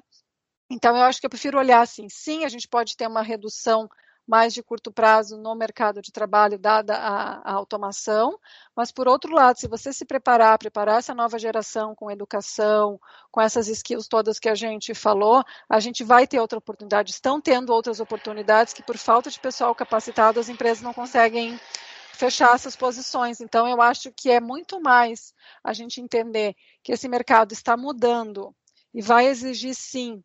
Então, 0.71 0.97
eu 0.97 1.03
acho 1.03 1.21
que 1.21 1.27
eu 1.27 1.31
prefiro 1.31 1.59
olhar 1.59 1.81
assim, 1.81 2.09
sim, 2.09 2.45
a 2.45 2.49
gente 2.49 2.69
pode 2.69 2.97
ter 2.97 3.07
uma 3.07 3.23
redução 3.23 3.89
mais 4.27 4.55
de 4.55 4.63
curto 4.63 4.93
prazo 4.93 5.37
no 5.37 5.55
mercado 5.55 6.01
de 6.01 6.13
trabalho, 6.13 6.59
dada 6.59 6.97
a, 6.97 7.51
a, 7.51 7.53
automação. 7.53 8.39
Mas, 8.77 8.93
por 8.93 9.09
outro 9.09 9.35
lado, 9.35 9.59
se 9.59 9.67
você 9.67 9.93
se 9.93 10.05
preparar, 10.05 10.59
preparar 10.59 10.99
essa 10.99 11.15
nova 11.15 11.39
geração 11.39 11.95
com 11.95 12.11
educação, 12.11 13.01
com 13.31 13.41
essas 13.41 13.69
skills 13.69 14.07
todas 14.09 14.39
que 14.39 14.49
a 14.49 14.55
gente 14.55 14.95
falou, 14.95 15.43
a 15.69 15.81
gente 15.81 16.05
vai 16.05 16.27
ter 16.27 16.39
outra 16.39 16.59
oportunidade. 16.59 17.11
Estão 17.11 17.41
tendo 17.41 17.73
outras 17.73 18.01
oportunidades 18.01 18.73
que, 18.73 18.83
por 18.83 18.97
falta 18.97 19.31
de 19.31 19.41
pessoal 19.41 19.75
capacitado, 19.75 20.39
as 20.39 20.49
empresas 20.49 20.83
não 20.83 20.95
conseguem 20.95 21.59
fechar 22.13 22.55
essas 22.55 22.77
posições. 22.77 23.41
Então, 23.41 23.67
eu 23.67 23.81
acho 23.81 24.13
que 24.13 24.31
é 24.31 24.41
muito 24.41 24.81
mais 24.81 25.35
a 25.65 25.73
gente 25.73 26.01
entender 26.01 26.55
que 26.83 26.93
esse 26.93 27.09
mercado 27.09 27.53
está 27.53 27.77
mudando 27.77 28.55
e 28.93 29.01
vai 29.01 29.27
exigir, 29.27 29.75
sim, 29.75 30.23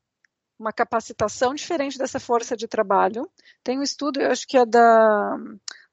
uma 0.59 0.71
capacitação 0.71 1.53
diferente 1.53 1.97
dessa 1.97 2.19
força 2.19 2.55
de 2.55 2.67
trabalho. 2.67 3.29
Tem 3.63 3.77
um 3.77 3.83
estudo, 3.83 4.21
eu 4.21 4.31
acho 4.31 4.47
que 4.47 4.57
é 4.57 4.65
da, 4.65 5.37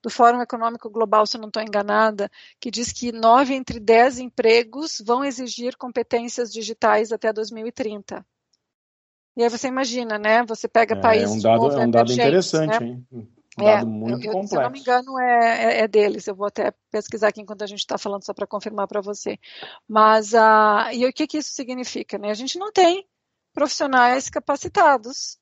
do 0.02 0.10
Fórum 0.10 0.40
Econômico 0.40 0.90
Global, 0.90 1.26
se 1.26 1.36
eu 1.36 1.40
não 1.40 1.48
estou 1.48 1.62
enganada, 1.62 2.30
que 2.60 2.70
diz 2.70 2.92
que 2.92 3.12
nove 3.12 3.54
entre 3.54 3.80
dez 3.80 4.18
empregos 4.18 5.02
vão 5.04 5.24
exigir 5.24 5.76
competências 5.76 6.52
digitais 6.52 7.12
até 7.12 7.32
2030. 7.32 8.24
E 9.36 9.42
aí 9.42 9.48
você 9.48 9.68
imagina, 9.68 10.18
né? 10.18 10.44
Você 10.44 10.68
pega 10.68 10.94
é, 10.94 11.00
países. 11.00 11.44
É 11.44 11.48
um 11.48 11.58
dado, 11.58 11.80
é 11.80 11.86
um 11.86 11.90
dado 11.90 12.12
interessante, 12.12 12.80
né? 12.80 12.86
hein? 12.86 13.06
Um 13.58 13.68
é, 13.68 13.76
dado 13.76 13.86
muito 13.86 14.26
eu, 14.26 14.32
complexo. 14.32 14.48
Se 14.48 14.56
eu 14.56 14.62
não 14.62 14.70
me 14.70 14.80
engano, 14.80 15.18
é, 15.18 15.64
é, 15.64 15.80
é, 15.80 15.88
deles. 15.88 16.26
Eu 16.26 16.34
vou 16.34 16.46
até 16.46 16.72
pesquisar 16.90 17.28
aqui 17.28 17.40
enquanto 17.40 17.62
a 17.62 17.66
gente 17.66 17.80
está 17.80 17.96
falando, 17.96 18.24
só 18.24 18.34
para 18.34 18.46
confirmar 18.46 18.86
para 18.86 19.00
você. 19.00 19.38
Mas, 19.88 20.32
uh, 20.32 20.92
e 20.92 21.06
o 21.06 21.12
que, 21.12 21.26
que 21.26 21.38
isso 21.38 21.52
significa? 21.52 22.18
Né? 22.18 22.30
A 22.30 22.34
gente 22.34 22.58
não 22.58 22.70
tem 22.72 23.06
profissionais 23.52 24.28
capacitados 24.28 25.38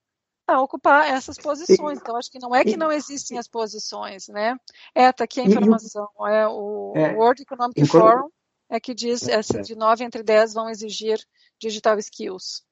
a 0.47 0.61
ocupar 0.61 1.09
essas 1.09 1.37
posições. 1.37 1.99
Então, 2.01 2.17
acho 2.17 2.31
que 2.31 2.39
não 2.39 2.55
é 2.55 2.65
que 2.65 2.77
não 2.77 2.91
existem 2.91 3.39
as 3.39 3.47
posições, 3.47 4.29
né? 4.29 4.57
É, 4.95 5.13
tá 5.13 5.25
aqui 5.25 5.41
a 5.41 5.45
informação. 5.45 6.09
É 6.29 6.47
o 6.49 6.93
é, 6.97 7.15
World 7.15 7.43
Economic 7.43 7.81
enquanto... 7.81 8.03
Forum 8.03 8.31
é 8.69 8.79
que 8.79 8.95
diz 8.95 9.27
é, 9.29 9.41
de 9.41 9.75
9 9.75 10.05
entre 10.05 10.23
10 10.23 10.55
vão 10.55 10.71
exigir 10.71 11.19
digital 11.59 11.99
skills. 11.99 12.63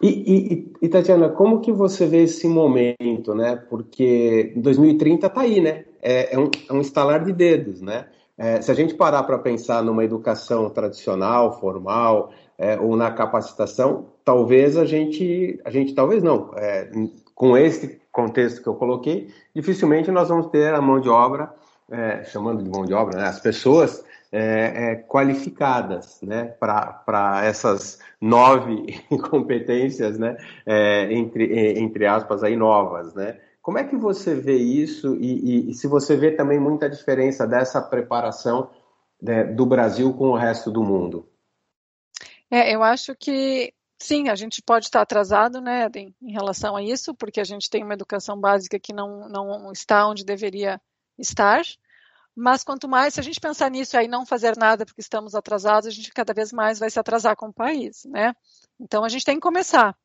E, 0.00 0.08
e, 0.08 0.72
e, 0.82 0.88
Tatiana, 0.88 1.28
como 1.28 1.60
que 1.60 1.72
você 1.72 2.06
vê 2.06 2.22
esse 2.22 2.46
momento, 2.46 3.34
né? 3.34 3.56
Porque 3.56 4.52
2030 4.56 5.26
está 5.26 5.40
aí, 5.40 5.60
né? 5.60 5.84
É, 6.00 6.34
é, 6.34 6.38
um, 6.38 6.50
é 6.68 6.72
um 6.72 6.80
estalar 6.80 7.24
de 7.24 7.32
dedos, 7.32 7.80
né? 7.80 8.08
É, 8.36 8.60
se 8.60 8.70
a 8.70 8.74
gente 8.74 8.94
parar 8.94 9.22
para 9.24 9.38
pensar 9.38 9.82
numa 9.82 10.04
educação 10.04 10.70
tradicional, 10.70 11.60
formal, 11.60 12.32
é, 12.58 12.78
ou 12.78 12.96
na 12.96 13.10
capacitação, 13.10 14.06
talvez 14.24 14.76
a 14.76 14.84
gente, 14.84 15.60
a 15.64 15.70
gente 15.70 15.94
talvez 15.94 16.22
não, 16.22 16.50
é, 16.56 16.90
com 17.34 17.56
esse 17.56 18.00
contexto 18.10 18.62
que 18.62 18.68
eu 18.68 18.74
coloquei, 18.74 19.28
dificilmente 19.54 20.10
nós 20.10 20.28
vamos 20.28 20.46
ter 20.46 20.72
a 20.74 20.80
mão 20.80 21.00
de 21.00 21.08
obra, 21.08 21.52
é, 21.90 22.24
chamando 22.24 22.62
de 22.62 22.70
mão 22.70 22.84
de 22.84 22.94
obra, 22.94 23.18
né, 23.18 23.26
as 23.26 23.40
pessoas 23.40 24.04
é, 24.30 24.92
é, 24.92 24.96
qualificadas 24.96 26.20
né, 26.22 26.54
para 26.58 27.42
essas 27.44 27.98
nove 28.20 28.98
competências, 29.28 30.18
né, 30.18 30.36
entre, 31.10 31.78
entre 31.78 32.06
aspas, 32.06 32.42
aí 32.42 32.56
novas. 32.56 33.12
Né? 33.14 33.36
Como 33.62 33.78
é 33.78 33.84
que 33.84 33.96
você 33.96 34.34
vê 34.34 34.56
isso 34.56 35.14
e, 35.16 35.68
e, 35.68 35.70
e 35.70 35.74
se 35.74 35.86
você 35.86 36.16
vê 36.16 36.32
também 36.32 36.58
muita 36.58 36.90
diferença 36.90 37.46
dessa 37.46 37.80
preparação 37.80 38.70
né, 39.20 39.44
do 39.44 39.64
Brasil 39.64 40.12
com 40.14 40.30
o 40.30 40.36
resto 40.36 40.68
do 40.68 40.82
mundo? 40.82 41.28
É, 42.50 42.74
eu 42.74 42.82
acho 42.82 43.14
que 43.14 43.72
sim, 44.00 44.28
a 44.28 44.34
gente 44.34 44.60
pode 44.60 44.86
estar 44.86 45.00
atrasado, 45.00 45.60
né, 45.60 45.88
em, 45.94 46.12
em 46.20 46.32
relação 46.32 46.74
a 46.74 46.82
isso, 46.82 47.14
porque 47.14 47.40
a 47.40 47.44
gente 47.44 47.70
tem 47.70 47.84
uma 47.84 47.94
educação 47.94 48.38
básica 48.38 48.80
que 48.80 48.92
não, 48.92 49.28
não 49.28 49.70
está 49.70 50.08
onde 50.08 50.24
deveria 50.24 50.80
estar. 51.16 51.62
Mas 52.34 52.64
quanto 52.64 52.88
mais, 52.88 53.14
se 53.14 53.20
a 53.20 53.22
gente 53.22 53.40
pensar 53.40 53.70
nisso 53.70 53.96
aí 53.96 54.08
não 54.08 54.26
fazer 54.26 54.56
nada 54.56 54.84
porque 54.84 55.00
estamos 55.00 55.34
atrasados, 55.36 55.86
a 55.86 55.90
gente 55.90 56.10
cada 56.12 56.34
vez 56.34 56.52
mais 56.52 56.80
vai 56.80 56.90
se 56.90 56.98
atrasar 56.98 57.36
com 57.36 57.46
o 57.46 57.52
país, 57.52 58.04
né? 58.06 58.34
Então 58.80 59.04
a 59.04 59.08
gente 59.08 59.24
tem 59.24 59.36
que 59.36 59.42
começar, 59.42 59.96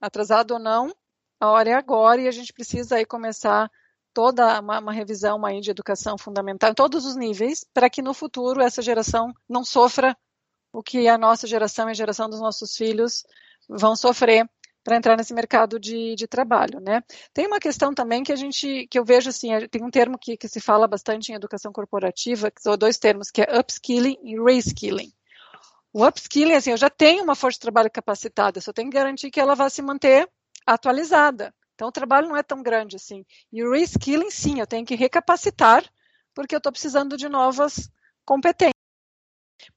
atrasado 0.00 0.52
ou 0.52 0.58
não, 0.58 0.92
a 1.40 1.50
hora 1.50 1.70
é 1.70 1.74
agora 1.74 2.20
e 2.20 2.28
a 2.28 2.32
gente 2.32 2.52
precisa 2.52 2.96
aí 2.96 3.04
começar 3.04 3.70
toda 4.12 4.60
uma, 4.60 4.80
uma 4.80 4.92
revisão 4.92 5.44
aí 5.44 5.60
de 5.60 5.70
educação 5.70 6.18
fundamental 6.18 6.70
em 6.70 6.74
todos 6.74 7.04
os 7.04 7.16
níveis, 7.16 7.64
para 7.72 7.88
que 7.88 8.02
no 8.02 8.12
futuro 8.12 8.60
essa 8.60 8.82
geração 8.82 9.32
não 9.48 9.64
sofra 9.64 10.16
o 10.72 10.82
que 10.82 11.08
a 11.08 11.16
nossa 11.16 11.46
geração 11.46 11.88
e 11.88 11.92
a 11.92 11.94
geração 11.94 12.28
dos 12.28 12.40
nossos 12.40 12.76
filhos 12.76 13.24
vão 13.68 13.94
sofrer 13.94 14.48
para 14.82 14.96
entrar 14.96 15.16
nesse 15.16 15.34
mercado 15.34 15.78
de, 15.78 16.14
de, 16.14 16.26
trabalho, 16.26 16.80
né? 16.80 17.02
Tem 17.34 17.46
uma 17.46 17.60
questão 17.60 17.92
também 17.92 18.22
que 18.22 18.32
a 18.32 18.36
gente, 18.36 18.86
que 18.90 18.98
eu 18.98 19.04
vejo 19.04 19.28
assim, 19.28 19.50
tem 19.70 19.84
um 19.84 19.90
termo 19.90 20.18
que, 20.18 20.36
que 20.36 20.48
se 20.48 20.60
fala 20.60 20.88
bastante 20.88 21.30
em 21.30 21.34
educação 21.34 21.72
corporativa, 21.72 22.50
que 22.50 22.62
são 22.62 22.76
dois 22.76 22.96
termos, 22.96 23.30
que 23.30 23.42
é 23.42 23.58
upskilling 23.58 24.16
e 24.22 24.40
reskilling. 24.40 25.12
O 25.92 26.06
upskilling, 26.06 26.54
assim, 26.54 26.70
eu 26.70 26.76
já 26.76 26.88
tenho 26.88 27.22
uma 27.22 27.34
força 27.34 27.56
de 27.56 27.60
trabalho 27.60 27.90
capacitada, 27.90 28.60
só 28.60 28.72
tenho 28.72 28.90
que 28.90 28.96
garantir 28.96 29.30
que 29.30 29.40
ela 29.40 29.54
vai 29.54 29.68
se 29.68 29.82
manter 29.82 30.28
atualizada. 30.74 31.54
Então, 31.74 31.88
o 31.88 31.92
trabalho 31.92 32.28
não 32.28 32.36
é 32.36 32.42
tão 32.42 32.62
grande 32.62 32.96
assim. 32.96 33.24
E 33.52 33.62
o 33.62 33.70
reskilling, 33.70 34.30
sim, 34.30 34.60
eu 34.60 34.66
tenho 34.66 34.84
que 34.84 34.94
recapacitar, 34.94 35.84
porque 36.34 36.54
eu 36.54 36.58
estou 36.58 36.72
precisando 36.72 37.16
de 37.16 37.28
novas 37.28 37.90
competências. 38.24 38.72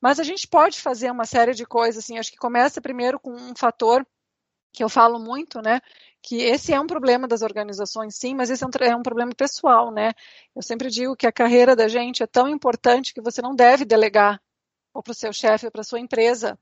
Mas 0.02 0.20
a 0.20 0.24
gente 0.24 0.48
pode 0.48 0.82
fazer 0.82 1.12
uma 1.12 1.26
série 1.26 1.54
de 1.54 1.66
coisas, 1.66 2.04
assim, 2.04 2.18
acho 2.18 2.32
que 2.32 2.38
começa 2.38 2.82
primeiro 2.82 3.20
com 3.20 3.32
um 3.32 3.56
fator 3.56 4.06
que 4.74 4.84
eu 4.84 4.90
falo 4.90 5.20
muito, 5.20 5.62
né? 5.62 5.80
Que 6.22 6.38
esse 6.44 6.74
é 6.74 6.80
um 6.80 6.88
problema 6.88 7.28
das 7.28 7.42
organizações, 7.42 8.16
sim, 8.16 8.34
mas 8.34 8.50
esse 8.50 8.64
é 8.64 8.68
um, 8.68 8.72
é 8.82 8.96
um 8.96 9.04
problema 9.04 9.34
pessoal, 9.36 9.92
né? 9.92 10.14
Eu 10.56 10.62
sempre 10.62 10.90
digo 10.90 11.16
que 11.16 11.28
a 11.28 11.32
carreira 11.32 11.76
da 11.76 11.88
gente 11.88 12.24
é 12.24 12.28
tão 12.28 12.48
importante 12.48 13.14
que 13.14 13.22
você 13.22 13.42
não 13.42 13.56
deve 13.56 13.86
delegar 13.86 14.42
ou 14.94 15.04
para 15.04 15.12
o 15.12 15.16
seu 15.16 15.32
chefe 15.34 15.66
ou 15.66 15.72
para 15.72 15.82
a 15.82 15.84
sua 15.84 16.00
empresa 16.00 16.58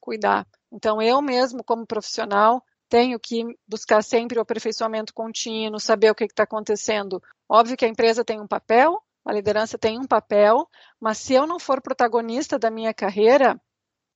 cuidar. 0.00 0.46
Então, 0.72 1.02
eu 1.02 1.20
mesmo, 1.20 1.62
como 1.64 1.86
profissional, 1.86 2.64
tenho 2.90 3.18
que 3.20 3.44
buscar 3.68 4.02
sempre 4.02 4.36
o 4.38 4.42
aperfeiçoamento 4.42 5.14
contínuo, 5.14 5.78
saber 5.78 6.10
o 6.10 6.14
que 6.14 6.24
está 6.24 6.42
acontecendo. 6.42 7.22
Óbvio 7.48 7.76
que 7.76 7.84
a 7.84 7.88
empresa 7.88 8.24
tem 8.24 8.40
um 8.40 8.48
papel, 8.48 9.00
a 9.24 9.32
liderança 9.32 9.78
tem 9.78 9.98
um 9.98 10.06
papel, 10.06 10.68
mas 11.00 11.18
se 11.18 11.32
eu 11.32 11.46
não 11.46 11.60
for 11.60 11.80
protagonista 11.80 12.58
da 12.58 12.70
minha 12.70 12.92
carreira, 12.92 13.58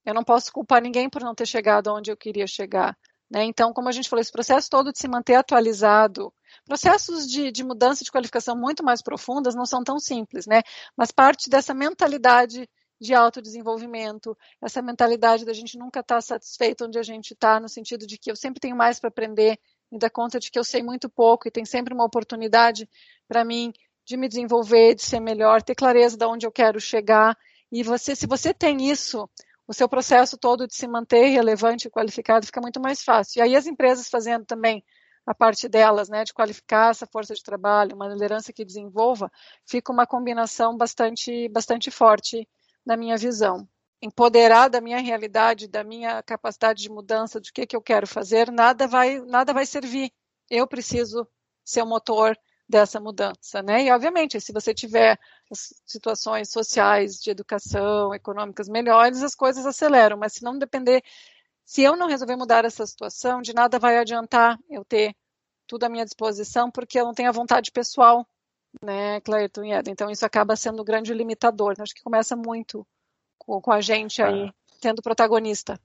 eu 0.04 0.12
não 0.12 0.24
posso 0.24 0.52
culpar 0.52 0.82
ninguém 0.82 1.08
por 1.08 1.22
não 1.22 1.34
ter 1.34 1.46
chegado 1.46 1.94
onde 1.94 2.10
eu 2.10 2.16
queria 2.16 2.48
chegar. 2.48 2.98
Né? 3.30 3.44
Então, 3.44 3.72
como 3.72 3.88
a 3.88 3.92
gente 3.92 4.08
falou, 4.08 4.20
esse 4.20 4.32
processo 4.32 4.68
todo 4.68 4.92
de 4.92 4.98
se 4.98 5.08
manter 5.08 5.36
atualizado, 5.36 6.32
processos 6.64 7.26
de, 7.26 7.52
de 7.52 7.62
mudança 7.62 8.02
de 8.02 8.10
qualificação 8.10 8.56
muito 8.56 8.84
mais 8.84 9.02
profundas 9.02 9.54
não 9.54 9.64
são 9.64 9.84
tão 9.84 10.00
simples, 10.00 10.46
né? 10.46 10.62
mas 10.96 11.12
parte 11.12 11.48
dessa 11.48 11.72
mentalidade 11.72 12.68
de 13.04 13.14
autodesenvolvimento, 13.14 14.36
essa 14.60 14.80
mentalidade 14.80 15.44
da 15.44 15.52
gente 15.52 15.78
nunca 15.78 16.00
estar 16.00 16.16
tá 16.16 16.20
satisfeito 16.20 16.86
onde 16.86 16.98
a 16.98 17.02
gente 17.02 17.34
está, 17.34 17.60
no 17.60 17.68
sentido 17.68 18.06
de 18.06 18.18
que 18.18 18.30
eu 18.30 18.36
sempre 18.36 18.58
tenho 18.58 18.74
mais 18.74 18.98
para 18.98 19.08
aprender, 19.08 19.58
me 19.92 19.98
dá 19.98 20.08
conta 20.08 20.40
de 20.40 20.50
que 20.50 20.58
eu 20.58 20.64
sei 20.64 20.82
muito 20.82 21.08
pouco 21.08 21.46
e 21.46 21.50
tem 21.50 21.64
sempre 21.64 21.92
uma 21.92 22.04
oportunidade 22.04 22.88
para 23.28 23.44
mim 23.44 23.72
de 24.04 24.16
me 24.16 24.26
desenvolver, 24.26 24.94
de 24.94 25.02
ser 25.02 25.20
melhor, 25.20 25.62
ter 25.62 25.74
clareza 25.74 26.16
de 26.16 26.24
onde 26.24 26.46
eu 26.46 26.52
quero 26.52 26.80
chegar. 26.80 27.36
E 27.70 27.82
você, 27.82 28.16
se 28.16 28.26
você 28.26 28.52
tem 28.52 28.90
isso, 28.90 29.28
o 29.68 29.74
seu 29.74 29.88
processo 29.88 30.36
todo 30.36 30.66
de 30.66 30.74
se 30.74 30.88
manter 30.88 31.26
relevante 31.26 31.86
e 31.86 31.90
qualificado 31.90 32.46
fica 32.46 32.60
muito 32.60 32.80
mais 32.80 33.02
fácil. 33.02 33.38
E 33.38 33.42
aí 33.42 33.54
as 33.54 33.66
empresas 33.66 34.08
fazendo 34.08 34.44
também 34.44 34.82
a 35.26 35.34
parte 35.34 35.68
delas, 35.68 36.08
né, 36.08 36.24
de 36.24 36.34
qualificar 36.34 36.90
essa 36.90 37.06
força 37.06 37.34
de 37.34 37.42
trabalho, 37.42 37.94
uma 37.94 38.08
liderança 38.08 38.52
que 38.52 38.64
desenvolva, 38.64 39.30
fica 39.66 39.92
uma 39.92 40.06
combinação 40.06 40.76
bastante, 40.76 41.48
bastante 41.48 41.90
forte 41.90 42.46
na 42.84 42.96
minha 42.96 43.16
visão. 43.16 43.68
Empoderar 44.02 44.68
da 44.68 44.80
minha 44.80 45.00
realidade, 45.00 45.68
da 45.68 45.82
minha 45.82 46.22
capacidade 46.22 46.82
de 46.82 46.90
mudança, 46.90 47.40
do 47.40 47.50
que, 47.52 47.66
que 47.66 47.76
eu 47.76 47.82
quero 47.82 48.06
fazer, 48.06 48.50
nada 48.50 48.86
vai, 48.86 49.20
nada 49.20 49.52
vai 49.52 49.64
servir. 49.66 50.12
Eu 50.50 50.66
preciso 50.66 51.26
ser 51.64 51.82
o 51.82 51.86
motor 51.86 52.36
dessa 52.68 53.00
mudança, 53.00 53.62
né? 53.62 53.84
E 53.84 53.90
obviamente, 53.90 54.40
se 54.40 54.52
você 54.52 54.74
tiver 54.74 55.18
situações 55.86 56.50
sociais, 56.50 57.16
de 57.20 57.30
educação, 57.30 58.14
econômicas 58.14 58.68
melhores, 58.68 59.22
as 59.22 59.34
coisas 59.34 59.66
aceleram. 59.66 60.16
Mas 60.16 60.34
se 60.34 60.42
não 60.42 60.58
depender, 60.58 61.02
se 61.64 61.82
eu 61.82 61.96
não 61.96 62.08
resolver 62.08 62.36
mudar 62.36 62.64
essa 62.64 62.86
situação, 62.86 63.42
de 63.42 63.54
nada 63.54 63.78
vai 63.78 63.98
adiantar 63.98 64.58
eu 64.68 64.84
ter 64.84 65.14
tudo 65.66 65.84
à 65.84 65.88
minha 65.88 66.04
disposição, 66.04 66.70
porque 66.70 66.98
eu 66.98 67.04
não 67.04 67.14
tenho 67.14 67.28
a 67.28 67.32
vontade 67.32 67.70
pessoal, 67.70 68.26
né, 68.82 69.20
Clayton 69.20 69.64
e 69.64 69.72
Eda. 69.72 69.90
Então 69.90 70.10
isso 70.10 70.24
acaba 70.24 70.56
sendo 70.56 70.82
um 70.82 70.84
grande 70.84 71.12
limitador. 71.12 71.74
Acho 71.78 71.94
que 71.94 72.02
começa 72.02 72.34
muito 72.34 72.86
com, 73.38 73.60
com 73.60 73.72
a 73.72 73.80
gente 73.80 74.22
aí 74.22 74.50
tendo 74.80 75.02
protagonista. 75.02 75.78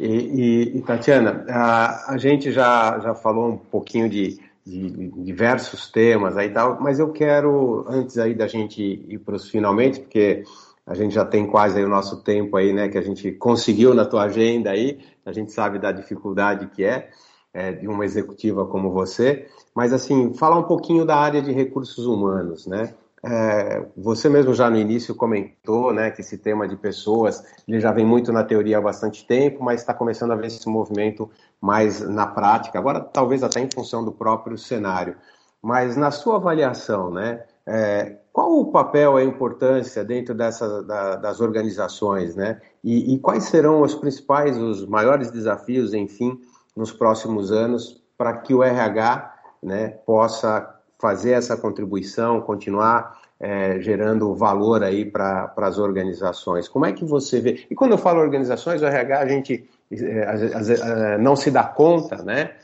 E, 0.00 0.06
e, 0.06 0.76
e 0.78 0.82
Tatiana, 0.82 1.44
a, 1.48 2.14
a 2.14 2.18
gente 2.18 2.50
já, 2.50 2.98
já 2.98 3.14
falou 3.14 3.50
um 3.50 3.58
pouquinho 3.58 4.08
de 4.08 4.40
de 4.64 5.08
diversos 5.24 5.90
temas 5.90 6.36
aí 6.36 6.50
tal, 6.50 6.80
mas 6.80 7.00
eu 7.00 7.10
quero, 7.12 7.84
antes 7.88 8.16
aí 8.16 8.34
da 8.34 8.46
gente 8.46 8.80
ir 8.80 9.18
para 9.18 9.34
os 9.34 9.50
finalmente, 9.50 10.00
porque 10.00 10.44
a 10.86 10.94
gente 10.94 11.14
já 11.14 11.24
tem 11.24 11.46
quase 11.46 11.78
aí 11.78 11.84
o 11.84 11.88
nosso 11.88 12.22
tempo 12.22 12.56
aí, 12.56 12.72
né, 12.72 12.88
que 12.88 12.98
a 12.98 13.02
gente 13.02 13.32
conseguiu 13.32 13.92
na 13.92 14.04
tua 14.04 14.24
agenda 14.24 14.70
aí, 14.70 15.00
a 15.26 15.32
gente 15.32 15.52
sabe 15.52 15.78
da 15.78 15.90
dificuldade 15.90 16.68
que 16.68 16.84
é, 16.84 17.10
é 17.52 17.72
de 17.72 17.86
uma 17.86 18.04
executiva 18.04 18.66
como 18.66 18.90
você, 18.90 19.46
mas 19.74 19.92
assim, 19.92 20.32
falar 20.34 20.58
um 20.58 20.64
pouquinho 20.64 21.04
da 21.04 21.16
área 21.16 21.42
de 21.42 21.52
recursos 21.52 22.06
humanos, 22.06 22.66
né, 22.66 22.94
é, 23.24 23.86
você 23.96 24.28
mesmo 24.28 24.52
já 24.52 24.68
no 24.68 24.76
início 24.76 25.14
comentou 25.14 25.92
né, 25.92 26.10
que 26.10 26.22
esse 26.22 26.36
tema 26.36 26.66
de 26.66 26.76
pessoas 26.76 27.44
ele 27.68 27.78
já 27.78 27.92
vem 27.92 28.04
muito 28.04 28.32
na 28.32 28.42
teoria 28.42 28.78
há 28.78 28.80
bastante 28.80 29.24
tempo, 29.24 29.62
mas 29.62 29.80
está 29.80 29.94
começando 29.94 30.32
a 30.32 30.36
ver 30.36 30.48
esse 30.48 30.68
movimento 30.68 31.30
mais 31.60 32.00
na 32.00 32.26
prática, 32.26 32.78
agora 32.78 33.00
talvez 33.00 33.44
até 33.44 33.60
em 33.60 33.68
função 33.72 34.04
do 34.04 34.10
próprio 34.10 34.58
cenário. 34.58 35.14
Mas 35.62 35.96
na 35.96 36.10
sua 36.10 36.36
avaliação, 36.36 37.12
né, 37.12 37.44
é, 37.64 38.16
qual 38.32 38.58
o 38.58 38.72
papel, 38.72 39.16
a 39.16 39.22
importância 39.22 40.02
dentro 40.02 40.34
dessa, 40.34 40.82
da, 40.82 41.16
das 41.16 41.40
organizações, 41.40 42.34
né? 42.34 42.60
E, 42.82 43.14
e, 43.14 43.18
quais 43.18 43.44
serão 43.44 43.82
os 43.82 43.94
principais, 43.94 44.56
os 44.58 44.84
maiores 44.86 45.30
desafios, 45.30 45.94
enfim, 45.94 46.40
nos 46.76 46.92
próximos 46.92 47.52
anos 47.52 48.02
para 48.16 48.36
que 48.38 48.54
o 48.54 48.62
RH 48.62 49.34
né, 49.62 49.88
possa 49.88 50.78
fazer 51.00 51.32
essa 51.32 51.56
contribuição, 51.56 52.40
continuar 52.40 53.20
é, 53.40 53.80
gerando 53.80 54.34
valor 54.34 54.84
aí 54.84 55.04
para 55.04 55.52
as 55.56 55.78
organizações. 55.78 56.68
Como 56.68 56.86
é 56.86 56.92
que 56.92 57.04
você 57.04 57.40
vê? 57.40 57.66
E 57.68 57.74
quando 57.74 57.90
eu 57.90 57.98
falo 57.98 58.20
organizações, 58.20 58.80
o 58.80 58.86
RH 58.86 59.18
a 59.18 59.26
gente 59.26 59.68
é, 59.90 61.18
não 61.18 61.34
se 61.34 61.50
dá 61.50 61.64
conta, 61.64 62.22
né? 62.22 62.54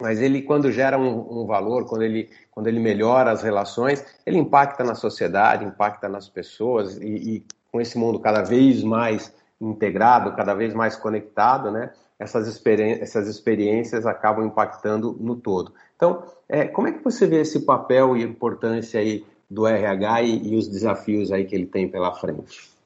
Mas 0.00 0.20
ele, 0.20 0.42
quando 0.42 0.70
gera 0.70 0.98
um, 0.98 1.42
um, 1.42 1.46
valor, 1.46 1.86
quando 1.86 2.02
ele, 2.02 2.30
quando 2.50 2.66
ele 2.66 2.78
melhora 2.78 3.30
as 3.30 3.42
relações, 3.42 4.04
ele 4.26 4.38
impacta 4.38 4.84
na 4.84 4.94
sociedade, 4.94 5.64
impacta 5.64 6.08
nas 6.08 6.28
pessoas 6.28 6.96
e, 6.98 7.06
e 7.06 7.46
com 7.70 7.80
esse 7.80 7.96
mundo 7.98 8.20
cada 8.20 8.42
vez 8.42 8.82
mais 8.82 9.32
integrado, 9.60 10.36
cada 10.36 10.54
vez 10.54 10.74
mais 10.74 10.96
conectado, 10.96 11.70
né? 11.70 11.90
Essas, 12.18 12.48
experi 12.48 13.00
essas 13.00 13.28
experiências 13.28 14.04
acabam 14.04 14.44
impactando 14.44 15.16
no 15.20 15.36
todo. 15.36 15.72
Então, 15.94 16.24
é, 16.48 16.66
como 16.66 16.88
é 16.88 16.92
que 16.92 17.02
você 17.02 17.26
vê 17.26 17.40
esse 17.40 17.60
papel 17.60 18.16
e 18.16 18.22
importância 18.22 19.00
aí 19.00 19.24
do 19.48 19.66
RH 19.66 20.22
e, 20.22 20.48
e 20.48 20.56
os 20.56 20.68
desafios 20.68 21.30
aí 21.30 21.44
que 21.44 21.54
ele 21.54 21.66
tem 21.66 21.88
pela 21.88 22.14
frente? 22.14 22.76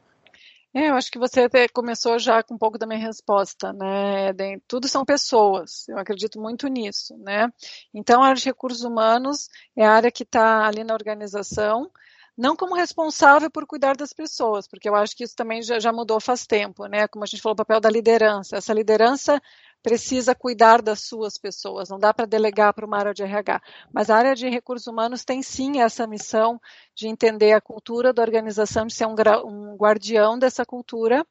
É, 0.74 0.88
eu 0.88 0.94
acho 0.94 1.10
que 1.10 1.18
você 1.18 1.42
até 1.42 1.68
começou 1.68 2.18
já 2.18 2.42
com 2.42 2.54
um 2.54 2.58
pouco 2.58 2.78
da 2.78 2.86
minha 2.86 2.98
resposta, 2.98 3.74
né? 3.74 4.32
Tudo 4.66 4.88
são 4.88 5.04
pessoas, 5.04 5.86
eu 5.86 5.98
acredito 5.98 6.40
muito 6.40 6.66
nisso, 6.66 7.14
né? 7.18 7.52
Então, 7.92 8.22
a 8.22 8.28
área 8.28 8.40
de 8.40 8.46
recursos 8.46 8.82
humanos 8.82 9.50
é 9.76 9.84
a 9.84 9.92
área 9.92 10.10
que 10.10 10.22
está 10.22 10.66
ali 10.66 10.82
na 10.82 10.94
organização, 10.94 11.90
não 12.36 12.56
como 12.56 12.74
responsável 12.74 13.50
por 13.50 13.66
cuidar 13.66 13.96
das 13.96 14.12
pessoas, 14.12 14.66
porque 14.66 14.88
eu 14.88 14.94
acho 14.94 15.16
que 15.16 15.24
isso 15.24 15.36
também 15.36 15.62
já, 15.62 15.78
já 15.78 15.92
mudou 15.92 16.20
faz 16.20 16.46
tempo, 16.46 16.86
né? 16.86 17.06
Como 17.08 17.22
a 17.24 17.26
gente 17.26 17.42
falou, 17.42 17.54
o 17.54 17.56
papel 17.56 17.80
da 17.80 17.90
liderança. 17.90 18.56
Essa 18.56 18.72
liderança 18.72 19.40
precisa 19.82 20.34
cuidar 20.34 20.80
das 20.80 21.00
suas 21.00 21.36
pessoas, 21.36 21.88
não 21.90 21.98
dá 21.98 22.14
para 22.14 22.24
delegar 22.24 22.72
para 22.72 22.86
uma 22.86 22.98
área 22.98 23.12
de 23.12 23.22
RH. 23.22 23.60
Mas 23.92 24.08
a 24.08 24.16
área 24.16 24.34
de 24.34 24.48
recursos 24.48 24.86
humanos 24.86 25.24
tem 25.24 25.42
sim 25.42 25.80
essa 25.80 26.06
missão 26.06 26.60
de 26.94 27.08
entender 27.08 27.52
a 27.52 27.60
cultura 27.60 28.12
da 28.12 28.22
organização, 28.22 28.86
de 28.86 28.94
ser 28.94 29.06
um, 29.06 29.14
um 29.44 29.76
guardião 29.76 30.38
dessa 30.38 30.64
cultura, 30.64 31.26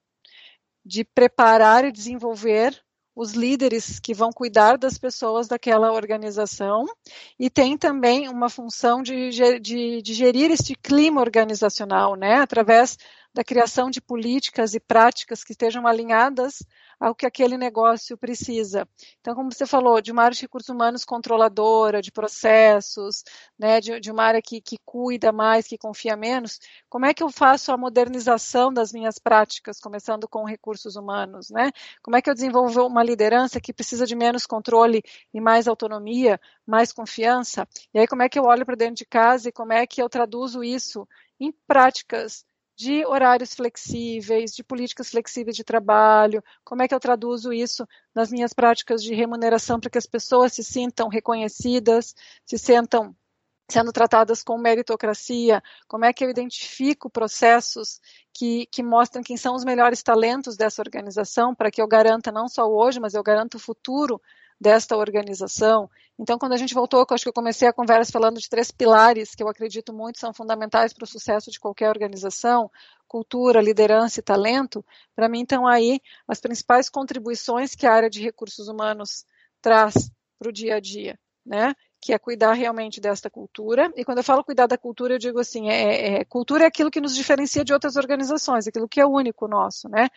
de 0.85 1.03
preparar 1.03 1.85
e 1.85 1.91
desenvolver 1.91 2.79
os 3.15 3.33
líderes 3.33 3.99
que 3.99 4.13
vão 4.13 4.31
cuidar 4.31 4.77
das 4.77 4.97
pessoas 4.97 5.47
daquela 5.47 5.91
organização 5.91 6.85
e 7.37 7.49
tem 7.49 7.77
também 7.77 8.29
uma 8.29 8.49
função 8.49 9.01
de, 9.01 9.29
de, 9.59 10.01
de 10.01 10.13
gerir 10.13 10.51
este 10.51 10.75
clima 10.75 11.21
organizacional, 11.21 12.15
né, 12.15 12.35
através 12.35 12.97
da 13.33 13.43
criação 13.43 13.89
de 13.89 14.01
políticas 14.01 14.73
e 14.73 14.79
práticas 14.79 15.43
que 15.43 15.53
estejam 15.53 15.87
alinhadas 15.87 16.61
ao 16.99 17.15
que 17.15 17.25
aquele 17.25 17.57
negócio 17.57 18.17
precisa. 18.17 18.87
Então, 19.19 19.33
como 19.33 19.51
você 19.51 19.65
falou, 19.65 20.01
de 20.01 20.11
uma 20.11 20.23
área 20.23 20.35
de 20.35 20.41
recursos 20.41 20.69
humanos 20.69 21.03
controladora, 21.03 22.01
de 22.01 22.11
processos, 22.11 23.23
né, 23.57 23.79
de, 23.79 23.99
de 23.99 24.11
uma 24.11 24.23
área 24.23 24.41
que, 24.41 24.61
que 24.61 24.77
cuida 24.85 25.31
mais, 25.31 25.65
que 25.65 25.77
confia 25.77 26.15
menos, 26.15 26.59
como 26.89 27.05
é 27.05 27.13
que 27.13 27.23
eu 27.23 27.29
faço 27.29 27.71
a 27.71 27.77
modernização 27.77 28.71
das 28.71 28.91
minhas 28.91 29.17
práticas, 29.17 29.79
começando 29.79 30.27
com 30.27 30.43
recursos 30.43 30.95
humanos, 30.95 31.49
né? 31.49 31.71
Como 32.03 32.15
é 32.15 32.21
que 32.21 32.29
eu 32.29 32.35
desenvolvo 32.35 32.85
uma 32.85 33.03
liderança 33.03 33.59
que 33.59 33.73
precisa 33.73 34.05
de 34.05 34.15
menos 34.15 34.45
controle 34.45 35.01
e 35.33 35.41
mais 35.41 35.67
autonomia, 35.67 36.39
mais 36.67 36.91
confiança? 36.91 37.67
E 37.93 37.99
aí, 37.99 38.07
como 38.07 38.21
é 38.21 38.29
que 38.29 38.37
eu 38.37 38.43
olho 38.43 38.65
para 38.65 38.75
dentro 38.75 38.95
de 38.95 39.05
casa 39.05 39.49
e 39.49 39.51
como 39.51 39.73
é 39.73 39.87
que 39.87 40.01
eu 40.01 40.09
traduzo 40.09 40.63
isso 40.63 41.07
em 41.39 41.51
práticas 41.65 42.45
de 42.81 43.05
horários 43.05 43.53
flexíveis, 43.53 44.55
de 44.55 44.63
políticas 44.63 45.11
flexíveis 45.11 45.55
de 45.55 45.63
trabalho, 45.63 46.43
como 46.63 46.81
é 46.81 46.87
que 46.87 46.95
eu 46.95 46.99
traduzo 46.99 47.53
isso 47.53 47.87
nas 48.13 48.31
minhas 48.31 48.53
práticas 48.53 49.03
de 49.03 49.13
remuneração 49.13 49.79
para 49.79 49.91
que 49.91 49.99
as 49.99 50.07
pessoas 50.07 50.53
se 50.53 50.63
sintam 50.63 51.07
reconhecidas, 51.07 52.15
se 52.43 52.57
sentam 52.57 53.15
sendo 53.69 53.93
tratadas 53.93 54.43
com 54.43 54.57
meritocracia, 54.57 55.61
como 55.87 56.05
é 56.05 56.11
que 56.11 56.25
eu 56.25 56.29
identifico 56.31 57.07
processos 57.07 58.01
que, 58.33 58.65
que 58.65 58.81
mostram 58.81 59.21
quem 59.21 59.37
são 59.37 59.53
os 59.53 59.63
melhores 59.63 60.01
talentos 60.01 60.57
dessa 60.57 60.81
organização, 60.81 61.53
para 61.53 61.69
que 61.69 61.79
eu 61.79 61.87
garanta 61.87 62.31
não 62.31 62.49
só 62.49 62.67
hoje, 62.67 62.99
mas 62.99 63.13
eu 63.13 63.21
garanto 63.21 63.55
o 63.55 63.59
futuro 63.59 64.19
desta 64.61 64.95
organização. 64.95 65.89
Então, 66.19 66.37
quando 66.37 66.53
a 66.53 66.57
gente 66.57 66.75
voltou, 66.75 67.03
acho 67.09 67.23
que 67.23 67.29
eu 67.29 67.33
comecei 67.33 67.67
a 67.67 67.73
conversa 67.73 68.11
falando 68.11 68.39
de 68.39 68.47
três 68.47 68.69
pilares 68.69 69.33
que 69.33 69.41
eu 69.41 69.49
acredito 69.49 69.91
muito 69.91 70.19
são 70.19 70.31
fundamentais 70.31 70.93
para 70.93 71.03
o 71.03 71.07
sucesso 71.07 71.49
de 71.49 71.59
qualquer 71.59 71.89
organização: 71.89 72.69
cultura, 73.07 73.59
liderança 73.59 74.19
e 74.19 74.23
talento. 74.23 74.85
Para 75.15 75.27
mim, 75.27 75.41
estão 75.41 75.65
aí 75.65 75.99
as 76.27 76.39
principais 76.39 76.89
contribuições 76.89 77.73
que 77.73 77.87
a 77.87 77.91
área 77.91 78.09
de 78.09 78.21
recursos 78.21 78.67
humanos 78.67 79.25
traz 79.59 80.11
para 80.37 80.49
o 80.49 80.53
dia 80.53 80.75
a 80.75 80.79
dia, 80.79 81.17
né? 81.43 81.73
Que 82.01 82.13
é 82.13 82.17
cuidar 82.17 82.53
realmente 82.53 82.99
desta 82.99 83.29
cultura. 83.29 83.93
E 83.95 84.03
quando 84.03 84.17
eu 84.17 84.23
falo 84.23 84.43
cuidar 84.43 84.65
da 84.65 84.77
cultura, 84.77 85.13
eu 85.13 85.19
digo 85.19 85.39
assim, 85.39 85.69
é, 85.69 85.83
é, 85.83 86.13
é, 86.15 86.25
cultura 86.25 86.63
é 86.63 86.67
aquilo 86.67 86.89
que 86.89 86.99
nos 86.99 87.15
diferencia 87.15 87.63
de 87.63 87.71
outras 87.71 87.95
organizações, 87.95 88.67
aquilo 88.67 88.89
que 88.89 88.99
é 88.99 89.05
único 89.05 89.47
nosso, 89.47 89.87
né? 89.87 90.09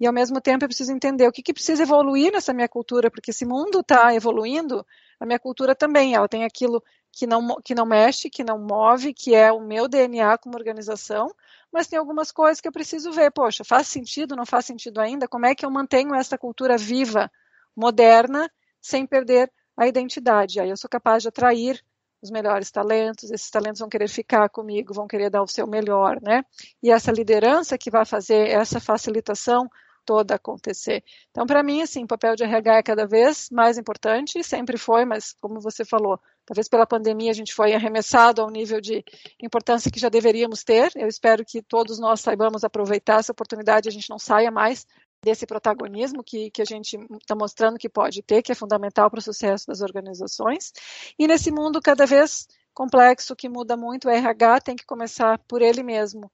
E 0.00 0.06
ao 0.06 0.12
mesmo 0.12 0.40
tempo 0.40 0.64
eu 0.64 0.68
preciso 0.68 0.92
entender 0.92 1.28
o 1.28 1.32
que, 1.32 1.42
que 1.42 1.52
precisa 1.52 1.82
evoluir 1.82 2.32
nessa 2.32 2.54
minha 2.54 2.68
cultura, 2.68 3.10
porque 3.10 3.30
esse 3.30 3.44
mundo 3.44 3.80
está 3.80 4.14
evoluindo, 4.14 4.84
a 5.20 5.26
minha 5.26 5.38
cultura 5.38 5.74
também, 5.74 6.14
ela 6.14 6.28
tem 6.28 6.44
aquilo 6.44 6.82
que 7.12 7.26
não, 7.26 7.56
que 7.62 7.74
não 7.74 7.86
mexe, 7.86 8.30
que 8.30 8.44
não 8.44 8.58
move, 8.58 9.12
que 9.12 9.34
é 9.34 9.52
o 9.52 9.60
meu 9.60 9.88
DNA 9.88 10.36
como 10.38 10.56
organização, 10.56 11.34
mas 11.72 11.86
tem 11.86 11.98
algumas 11.98 12.32
coisas 12.32 12.60
que 12.60 12.68
eu 12.68 12.72
preciso 12.72 13.12
ver, 13.12 13.30
poxa, 13.30 13.64
faz 13.64 13.88
sentido, 13.88 14.36
não 14.36 14.46
faz 14.46 14.66
sentido 14.66 15.00
ainda? 15.00 15.28
Como 15.28 15.46
é 15.46 15.54
que 15.54 15.64
eu 15.64 15.70
mantenho 15.70 16.14
essa 16.14 16.36
cultura 16.38 16.76
viva, 16.76 17.30
moderna, 17.74 18.50
sem 18.80 19.06
perder 19.06 19.50
a 19.76 19.86
identidade. 19.86 20.60
Aí 20.60 20.70
eu 20.70 20.76
sou 20.76 20.88
capaz 20.88 21.22
de 21.22 21.28
atrair 21.28 21.82
os 22.22 22.30
melhores 22.30 22.70
talentos, 22.70 23.30
esses 23.30 23.50
talentos 23.50 23.80
vão 23.80 23.88
querer 23.88 24.08
ficar 24.08 24.48
comigo, 24.48 24.94
vão 24.94 25.06
querer 25.06 25.30
dar 25.30 25.42
o 25.42 25.46
seu 25.46 25.66
melhor, 25.66 26.20
né? 26.22 26.44
E 26.82 26.90
essa 26.90 27.12
liderança 27.12 27.76
que 27.76 27.90
vai 27.90 28.04
fazer 28.04 28.48
essa 28.48 28.80
facilitação 28.80 29.68
toda 30.06 30.36
acontecer. 30.36 31.02
Então, 31.30 31.44
para 31.44 31.62
mim, 31.64 31.82
assim, 31.82 32.04
o 32.04 32.06
papel 32.06 32.36
de 32.36 32.44
RH 32.44 32.78
é 32.78 32.82
cada 32.82 33.06
vez 33.06 33.48
mais 33.50 33.76
importante, 33.76 34.42
sempre 34.42 34.78
foi, 34.78 35.04
mas 35.04 35.34
como 35.40 35.60
você 35.60 35.84
falou, 35.84 36.18
talvez 36.46 36.68
pela 36.68 36.86
pandemia 36.86 37.32
a 37.32 37.34
gente 37.34 37.52
foi 37.52 37.74
arremessado 37.74 38.40
ao 38.40 38.48
nível 38.48 38.80
de 38.80 39.04
importância 39.42 39.90
que 39.90 39.98
já 39.98 40.08
deveríamos 40.08 40.62
ter. 40.62 40.92
Eu 40.94 41.08
espero 41.08 41.44
que 41.44 41.60
todos 41.60 41.98
nós 41.98 42.20
saibamos 42.20 42.62
aproveitar 42.62 43.18
essa 43.18 43.32
oportunidade, 43.32 43.88
a 43.88 43.92
gente 43.92 44.08
não 44.08 44.18
saia 44.18 44.50
mais 44.50 44.86
desse 45.26 45.44
protagonismo 45.44 46.22
que, 46.22 46.52
que 46.52 46.62
a 46.62 46.64
gente 46.64 46.96
está 47.20 47.34
mostrando 47.34 47.78
que 47.78 47.88
pode 47.88 48.22
ter, 48.22 48.42
que 48.42 48.52
é 48.52 48.54
fundamental 48.54 49.10
para 49.10 49.18
o 49.18 49.22
sucesso 49.22 49.66
das 49.66 49.80
organizações. 49.80 50.72
E 51.18 51.26
nesse 51.26 51.50
mundo 51.50 51.82
cada 51.82 52.06
vez 52.06 52.46
complexo, 52.72 53.34
que 53.34 53.48
muda 53.48 53.76
muito, 53.76 54.06
o 54.06 54.10
RH 54.10 54.60
tem 54.60 54.76
que 54.76 54.86
começar 54.86 55.40
por 55.48 55.62
ele 55.62 55.82
mesmo, 55.82 56.30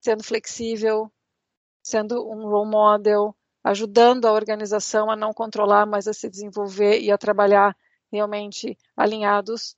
sendo 0.00 0.24
flexível, 0.24 1.12
sendo 1.80 2.28
um 2.28 2.48
role 2.48 2.68
model, 2.68 3.36
ajudando 3.62 4.26
a 4.26 4.32
organização 4.32 5.08
a 5.08 5.14
não 5.14 5.32
controlar, 5.32 5.86
mas 5.86 6.08
a 6.08 6.12
se 6.12 6.28
desenvolver 6.28 6.98
e 7.00 7.12
a 7.12 7.18
trabalhar 7.18 7.76
realmente 8.10 8.76
alinhados, 8.96 9.76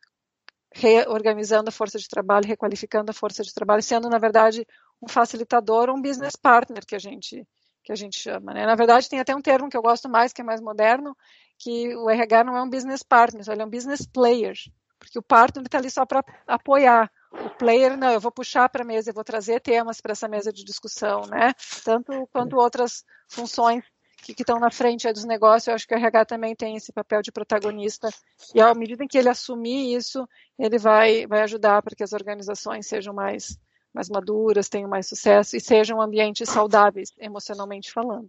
reorganizando 0.72 1.68
a 1.68 1.72
força 1.72 1.98
de 1.98 2.08
trabalho, 2.08 2.48
requalificando 2.48 3.10
a 3.10 3.14
força 3.14 3.42
de 3.42 3.52
trabalho, 3.52 3.82
sendo, 3.82 4.08
na 4.08 4.18
verdade, 4.18 4.66
um 5.02 5.08
facilitador, 5.08 5.90
um 5.90 6.00
business 6.00 6.36
partner 6.36 6.86
que 6.86 6.94
a 6.94 6.98
gente 6.98 7.46
que 7.86 7.92
a 7.92 7.96
gente 7.96 8.18
chama. 8.18 8.52
Né? 8.52 8.66
Na 8.66 8.74
verdade, 8.74 9.08
tem 9.08 9.20
até 9.20 9.34
um 9.34 9.40
termo 9.40 9.70
que 9.70 9.76
eu 9.76 9.82
gosto 9.82 10.08
mais, 10.08 10.32
que 10.32 10.42
é 10.42 10.44
mais 10.44 10.60
moderno, 10.60 11.16
que 11.56 11.94
o 11.94 12.10
RH 12.10 12.42
não 12.42 12.56
é 12.56 12.62
um 12.62 12.68
business 12.68 13.02
partner, 13.02 13.48
ele 13.48 13.62
é 13.62 13.64
um 13.64 13.70
business 13.70 14.04
player, 14.04 14.56
porque 14.98 15.18
o 15.18 15.22
partner 15.22 15.64
está 15.64 15.78
ali 15.78 15.88
só 15.88 16.04
para 16.04 16.24
apoiar. 16.48 17.10
O 17.32 17.50
player, 17.50 17.96
não, 17.96 18.10
eu 18.10 18.20
vou 18.20 18.32
puxar 18.32 18.68
para 18.68 18.82
a 18.82 18.86
mesa, 18.86 19.10
eu 19.10 19.14
vou 19.14 19.22
trazer 19.22 19.60
temas 19.60 20.00
para 20.00 20.12
essa 20.12 20.26
mesa 20.26 20.52
de 20.52 20.64
discussão, 20.64 21.22
né? 21.26 21.52
Tanto 21.84 22.28
quanto 22.32 22.56
outras 22.56 23.04
funções 23.28 23.84
que 24.22 24.32
estão 24.32 24.58
na 24.58 24.70
frente 24.70 25.10
dos 25.12 25.24
negócios, 25.24 25.68
eu 25.68 25.74
acho 25.74 25.86
que 25.86 25.94
o 25.94 25.98
RH 25.98 26.24
também 26.24 26.56
tem 26.56 26.76
esse 26.76 26.92
papel 26.92 27.22
de 27.22 27.30
protagonista. 27.30 28.08
E 28.54 28.60
à 28.60 28.74
medida 28.74 29.04
em 29.04 29.06
que 29.06 29.16
ele 29.16 29.28
assumir 29.28 29.94
isso, 29.94 30.26
ele 30.58 30.78
vai, 30.78 31.26
vai 31.26 31.42
ajudar 31.42 31.82
para 31.82 31.94
que 31.94 32.02
as 32.02 32.12
organizações 32.12 32.88
sejam 32.88 33.14
mais 33.14 33.56
mais 33.96 34.10
maduras, 34.10 34.68
tenham 34.68 34.90
mais 34.90 35.08
sucesso 35.08 35.56
e 35.56 35.60
sejam 35.60 36.00
ambientes 36.00 36.48
saudáveis, 36.50 37.08
emocionalmente 37.18 37.90
falando. 37.90 38.28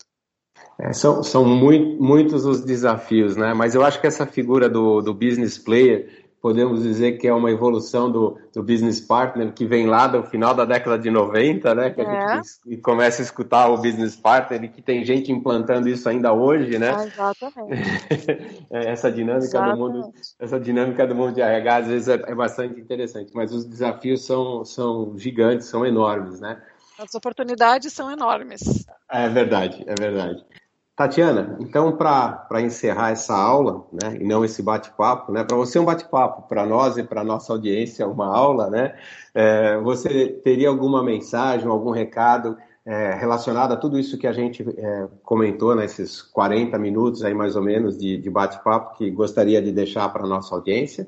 É, 0.80 0.93
são 0.93 1.22
são 1.22 1.45
muito, 1.45 2.01
muitos 2.01 2.45
os 2.45 2.63
desafios, 2.63 3.36
né? 3.36 3.53
Mas 3.53 3.76
eu 3.76 3.84
acho 3.84 3.99
que 3.99 4.07
essa 4.07 4.26
figura 4.26 4.70
do, 4.70 5.01
do 5.01 5.13
business 5.13 5.57
player 5.57 6.26
podemos 6.48 6.82
dizer 6.82 7.18
que 7.18 7.28
é 7.28 7.34
uma 7.34 7.52
evolução 7.52 8.10
do, 8.10 8.39
do 8.54 8.64
business 8.64 9.02
partner 9.02 9.52
que 9.52 9.66
vem 9.66 9.86
lá 9.86 10.08
do 10.08 10.24
final 10.24 10.54
da 10.54 10.64
década 10.64 10.98
de 10.98 11.12
90, 11.12 11.76
né? 11.76 11.89
Que 11.89 12.00
é. 12.00 12.06
a 12.06 12.36
gente 12.38 12.78
começa 12.78 13.22
a 13.22 13.26
escutar 13.26 13.68
o 13.68 13.76
business 13.76 14.16
partner 14.16 14.64
e 14.64 14.70
que 14.70 14.82
tem 14.82 15.04
gente 15.04 15.30
implantando 15.30 15.89
isso 15.89 16.08
ainda 16.08 16.32
hoje, 16.32 16.80
né? 16.80 16.91
Exatamente. 17.06 18.58
É, 18.70 18.91
essa 18.91 19.12
dinâmica 19.12 19.45
exatamente. 19.45 19.78
do 19.78 19.80
mundo, 19.80 20.14
essa 20.39 20.60
dinâmica 20.60 21.08
do 21.08 21.16
mundo 21.16 21.34
de 21.34 21.41
RH 21.41 21.76
às 21.78 21.88
vezes 21.88 22.08
é, 22.08 22.14
é 22.28 22.36
bastante 22.36 22.80
interessante, 22.80 23.32
mas 23.34 23.54
os 23.54 23.66
desafios 23.66 24.26
são, 24.26 24.66
são 24.66 25.18
gigantes, 25.18 25.68
são 25.68 25.86
enormes, 25.86 26.39
né? 26.39 26.62
As 27.00 27.14
oportunidades 27.16 27.93
são 27.93 28.12
enormes. 28.12 28.86
É 29.10 29.30
verdade, 29.30 29.84
é 29.88 29.95
verdade. 29.95 30.43
Tatiana, 30.98 31.56
então 31.60 31.95
para 31.95 32.60
encerrar 32.60 33.12
essa 33.12 33.38
aula, 33.38 33.86
né, 33.93 34.18
e 34.20 34.24
não 34.24 34.43
esse 34.43 34.64
bate-papo, 34.64 35.32
né, 35.32 35.43
para 35.43 35.56
você 35.56 35.78
é 35.78 35.82
um 35.82 35.86
bate-papo, 35.86 36.48
para 36.48 36.66
nós 36.66 36.98
e 36.98 37.04
para 37.04 37.24
nossa 37.24 37.54
audiência 37.54 38.04
é 38.04 38.08
uma 38.08 38.26
aula, 38.26 38.68
né, 38.68 38.95
é, 39.32 39.78
você 39.78 40.28
teria 40.43 40.70
alguma 40.70 41.04
mensagem, 41.04 41.68
algum 41.68 41.91
recado 41.91 42.58
é, 42.84 43.14
relacionado 43.14 43.74
a 43.74 43.78
tudo 43.78 44.00
isso 44.00 44.18
que 44.18 44.26
a 44.26 44.34
gente 44.34 44.68
é, 44.76 45.08
comentou 45.22 45.76
nesses 45.76 46.20
40 46.20 46.80
minutos 46.80 47.24
aí 47.24 47.34
mais 47.34 47.56
ou 47.56 47.62
menos 47.62 47.95
de, 47.95 48.18
de 48.18 48.30
bate-papo 48.32 48.98
que 48.98 49.12
gostaria 49.12 49.62
de 49.62 49.72
deixar 49.72 50.10
para 50.10 50.26
nossa 50.26 50.56
audiência? 50.56 51.08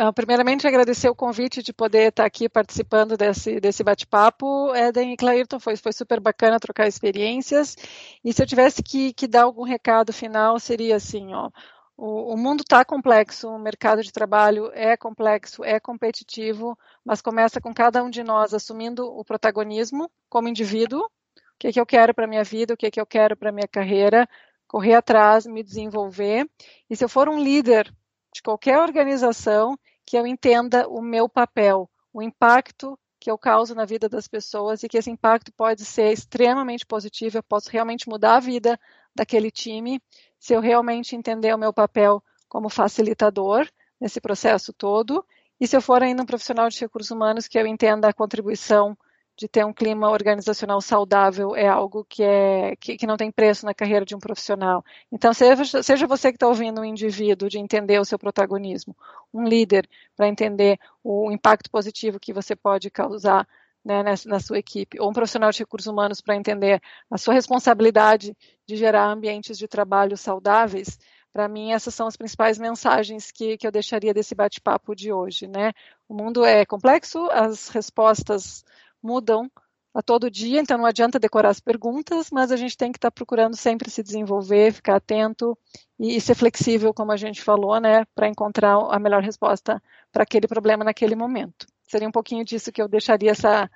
Ah, 0.00 0.12
primeiramente, 0.12 0.64
agradecer 0.64 1.08
o 1.08 1.14
convite 1.14 1.60
de 1.60 1.72
poder 1.72 2.10
estar 2.10 2.24
aqui 2.24 2.48
participando 2.48 3.16
desse, 3.16 3.58
desse 3.58 3.82
bate-papo. 3.82 4.72
Eden 4.72 5.12
e 5.12 5.16
Clairton, 5.16 5.58
foi, 5.58 5.76
foi 5.76 5.92
super 5.92 6.20
bacana 6.20 6.60
trocar 6.60 6.86
experiências. 6.86 7.76
E 8.24 8.32
se 8.32 8.40
eu 8.40 8.46
tivesse 8.46 8.80
que, 8.80 9.12
que 9.12 9.26
dar 9.26 9.42
algum 9.42 9.64
recado 9.64 10.12
final, 10.12 10.60
seria 10.60 10.94
assim, 10.94 11.34
ó, 11.34 11.50
o, 11.96 12.32
o 12.32 12.36
mundo 12.36 12.60
está 12.60 12.84
complexo, 12.84 13.48
o 13.48 13.58
mercado 13.58 14.00
de 14.00 14.12
trabalho 14.12 14.70
é 14.72 14.96
complexo, 14.96 15.64
é 15.64 15.80
competitivo, 15.80 16.78
mas 17.04 17.20
começa 17.20 17.60
com 17.60 17.74
cada 17.74 18.00
um 18.04 18.08
de 18.08 18.22
nós 18.22 18.54
assumindo 18.54 19.04
o 19.04 19.24
protagonismo 19.24 20.08
como 20.28 20.48
indivíduo, 20.48 21.00
o 21.00 21.10
que, 21.58 21.66
é 21.66 21.72
que 21.72 21.80
eu 21.80 21.86
quero 21.86 22.14
para 22.14 22.28
minha 22.28 22.44
vida, 22.44 22.74
o 22.74 22.76
que, 22.76 22.86
é 22.86 22.90
que 22.92 23.00
eu 23.00 23.06
quero 23.06 23.36
para 23.36 23.50
minha 23.50 23.66
carreira, 23.66 24.28
correr 24.68 24.94
atrás, 24.94 25.44
me 25.44 25.60
desenvolver. 25.64 26.48
E 26.88 26.94
se 26.94 27.04
eu 27.04 27.08
for 27.08 27.28
um 27.28 27.42
líder 27.42 27.92
de 28.38 28.42
qualquer 28.42 28.78
organização, 28.78 29.76
que 30.06 30.16
eu 30.16 30.24
entenda 30.24 30.88
o 30.88 31.02
meu 31.02 31.28
papel, 31.28 31.90
o 32.12 32.22
impacto 32.22 32.96
que 33.20 33.28
eu 33.28 33.36
causo 33.36 33.74
na 33.74 33.84
vida 33.84 34.08
das 34.08 34.28
pessoas 34.28 34.82
e 34.82 34.88
que 34.88 34.96
esse 34.96 35.10
impacto 35.10 35.52
pode 35.52 35.84
ser 35.84 36.12
extremamente 36.12 36.86
positivo, 36.86 37.38
eu 37.38 37.42
posso 37.42 37.68
realmente 37.68 38.08
mudar 38.08 38.36
a 38.36 38.40
vida 38.40 38.78
daquele 39.12 39.50
time 39.50 40.00
se 40.38 40.54
eu 40.54 40.60
realmente 40.60 41.16
entender 41.16 41.52
o 41.52 41.58
meu 41.58 41.72
papel 41.72 42.22
como 42.48 42.68
facilitador 42.68 43.68
nesse 44.00 44.20
processo 44.20 44.72
todo 44.72 45.26
e 45.60 45.66
se 45.66 45.76
eu 45.76 45.82
for 45.82 46.00
ainda 46.00 46.22
um 46.22 46.26
profissional 46.26 46.68
de 46.68 46.78
recursos 46.78 47.10
humanos 47.10 47.48
que 47.48 47.58
eu 47.58 47.66
entenda 47.66 48.08
a 48.08 48.14
contribuição 48.14 48.96
de 49.38 49.46
ter 49.46 49.64
um 49.64 49.72
clima 49.72 50.10
organizacional 50.10 50.80
saudável 50.80 51.54
é 51.54 51.68
algo 51.68 52.04
que, 52.04 52.24
é, 52.24 52.74
que, 52.74 52.96
que 52.96 53.06
não 53.06 53.16
tem 53.16 53.30
preço 53.30 53.64
na 53.64 53.72
carreira 53.72 54.04
de 54.04 54.16
um 54.16 54.18
profissional. 54.18 54.84
Então, 55.12 55.32
seja, 55.32 55.80
seja 55.80 56.08
você 56.08 56.32
que 56.32 56.36
está 56.36 56.48
ouvindo 56.48 56.80
um 56.80 56.84
indivíduo 56.84 57.48
de 57.48 57.56
entender 57.56 58.00
o 58.00 58.04
seu 58.04 58.18
protagonismo, 58.18 58.96
um 59.32 59.44
líder 59.44 59.88
para 60.16 60.26
entender 60.26 60.76
o 61.04 61.30
impacto 61.30 61.70
positivo 61.70 62.18
que 62.18 62.32
você 62.32 62.56
pode 62.56 62.90
causar 62.90 63.46
né, 63.84 64.02
na, 64.02 64.14
na, 64.26 64.40
sua 64.40 64.58
equipe, 64.58 65.00
ou 65.00 65.08
um 65.08 65.12
profissional 65.12 65.52
de 65.52 65.60
recursos 65.60 65.86
humanos 65.86 66.20
para 66.20 66.34
entender 66.34 66.82
a 67.08 67.16
sua 67.16 67.32
responsabilidade 67.32 68.36
de 68.66 68.76
gerar 68.76 69.06
ambientes 69.06 69.56
de 69.56 69.68
trabalho 69.68 70.16
saudáveis, 70.16 70.98
para 71.32 71.46
mim, 71.46 71.70
essas 71.70 71.94
são 71.94 72.08
as 72.08 72.16
principais 72.16 72.58
mensagens 72.58 73.30
que, 73.30 73.56
que 73.56 73.64
eu 73.64 73.70
deixaria 73.70 74.12
desse 74.12 74.34
bate-papo 74.34 74.96
de 74.96 75.12
hoje. 75.12 75.46
Né? 75.46 75.72
O 76.08 76.14
mundo 76.14 76.44
é 76.44 76.66
complexo, 76.66 77.28
as 77.30 77.68
respostas 77.68 78.64
mudam 79.02 79.50
a 79.94 80.02
todo 80.02 80.30
dia, 80.30 80.60
então 80.60 80.78
não 80.78 80.86
adianta 80.86 81.18
decorar 81.18 81.48
as 81.48 81.60
perguntas, 81.60 82.30
mas 82.30 82.52
a 82.52 82.56
gente 82.56 82.76
tem 82.76 82.92
que 82.92 82.98
estar 82.98 83.10
tá 83.10 83.14
procurando 83.14 83.56
sempre 83.56 83.90
se 83.90 84.02
desenvolver, 84.02 84.72
ficar 84.72 84.96
atento 84.96 85.58
e, 85.98 86.16
e 86.16 86.20
ser 86.20 86.34
flexível, 86.34 86.94
como 86.94 87.10
a 87.10 87.16
gente 87.16 87.42
falou, 87.42 87.80
né, 87.80 88.04
para 88.14 88.28
encontrar 88.28 88.76
a 88.90 88.98
melhor 88.98 89.22
resposta 89.22 89.82
para 90.12 90.22
aquele 90.22 90.46
problema 90.46 90.84
naquele 90.84 91.16
momento. 91.16 91.66
Seria 91.88 92.06
um 92.06 92.12
pouquinho 92.12 92.44
disso 92.44 92.70
que 92.70 92.80
eu 92.80 92.88
deixaria 92.88 93.30
essa 93.30 93.68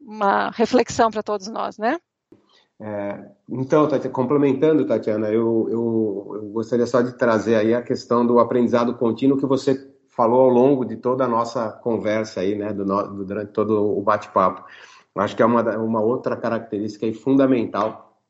uma 0.00 0.50
reflexão 0.50 1.10
para 1.10 1.22
todos 1.22 1.48
nós, 1.48 1.78
né? 1.78 1.98
É, 2.78 3.30
então, 3.48 3.88
Tatiana, 3.88 4.14
complementando, 4.14 4.86
Tatiana, 4.86 5.28
eu, 5.28 5.66
eu, 5.70 6.30
eu 6.34 6.48
gostaria 6.50 6.86
só 6.86 7.00
de 7.00 7.16
trazer 7.16 7.54
aí 7.54 7.74
a 7.74 7.82
questão 7.82 8.26
do 8.26 8.38
aprendizado 8.38 8.96
contínuo 8.96 9.38
que 9.38 9.46
você 9.46 9.90
falou 10.16 10.40
ao 10.40 10.48
longo 10.48 10.84
de 10.84 10.96
toda 10.96 11.24
a 11.24 11.28
nossa 11.28 11.70
conversa 11.70 12.40
aí, 12.40 12.54
né, 12.54 12.72
do, 12.72 12.84
durante 13.24 13.52
todo 13.52 13.96
o 13.96 14.02
bate-papo. 14.02 14.64
Acho 15.14 15.36
que 15.36 15.42
é 15.42 15.46
uma, 15.46 15.62
uma 15.78 16.00
outra 16.00 16.36
característica 16.36 17.10
fundamental 17.14 18.20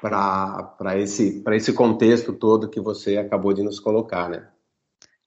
para 0.00 0.98
esse, 0.98 1.42
esse 1.52 1.72
contexto 1.72 2.32
todo 2.32 2.68
que 2.68 2.80
você 2.80 3.18
acabou 3.18 3.52
de 3.52 3.62
nos 3.62 3.78
colocar, 3.78 4.28
né? 4.28 4.48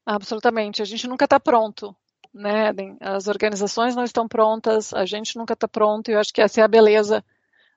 Absolutamente. 0.05 0.81
A 0.81 0.85
gente 0.85 1.07
nunca 1.07 1.25
está 1.25 1.39
pronto, 1.39 1.95
né, 2.33 2.69
Eden? 2.69 2.97
As 2.99 3.27
organizações 3.27 3.95
não 3.95 4.03
estão 4.03 4.27
prontas, 4.27 4.93
a 4.93 5.05
gente 5.05 5.37
nunca 5.37 5.53
está 5.53 5.67
pronto, 5.67 6.09
e 6.09 6.13
eu 6.13 6.19
acho 6.19 6.33
que 6.33 6.41
essa 6.41 6.61
é 6.61 6.63
a 6.63 6.67
beleza 6.67 7.23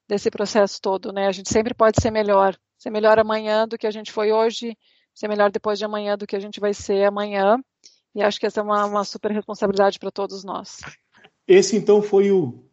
desse 0.09 0.31
processo 0.31 0.81
todo, 0.81 1.13
né? 1.13 1.27
A 1.27 1.33
gente 1.33 1.53
sempre 1.53 1.75
pode 1.75 2.01
ser 2.01 2.11
melhor, 2.11 2.57
ser 2.79 2.91
melhor 2.91 3.19
amanhã 3.19 3.67
do 3.67 3.79
que 3.79 3.87
a 3.87 3.91
gente 3.91 4.11
foi 4.11 4.33
hoje, 4.33 4.77
ser 5.15 5.29
melhor 5.29 5.51
depois 5.51 5.79
de 5.79 5.85
amanhã 5.85 6.17
do 6.17 6.27
que 6.27 6.35
a 6.35 6.41
gente 6.41 6.59
vai 6.59 6.75
ser 6.75 7.05
amanhã. 7.05 7.59
E 8.15 8.23
acho 8.23 8.41
que 8.41 8.47
essa 8.47 8.61
é 8.61 8.63
uma, 8.63 8.85
uma 8.87 9.05
super 9.05 9.31
responsabilidade 9.31 9.99
para 9.99 10.11
todos 10.11 10.45
nós. 10.45 10.79
Esse 11.47 11.77
então 11.77 12.03
foi 12.03 12.31
o 12.31 12.65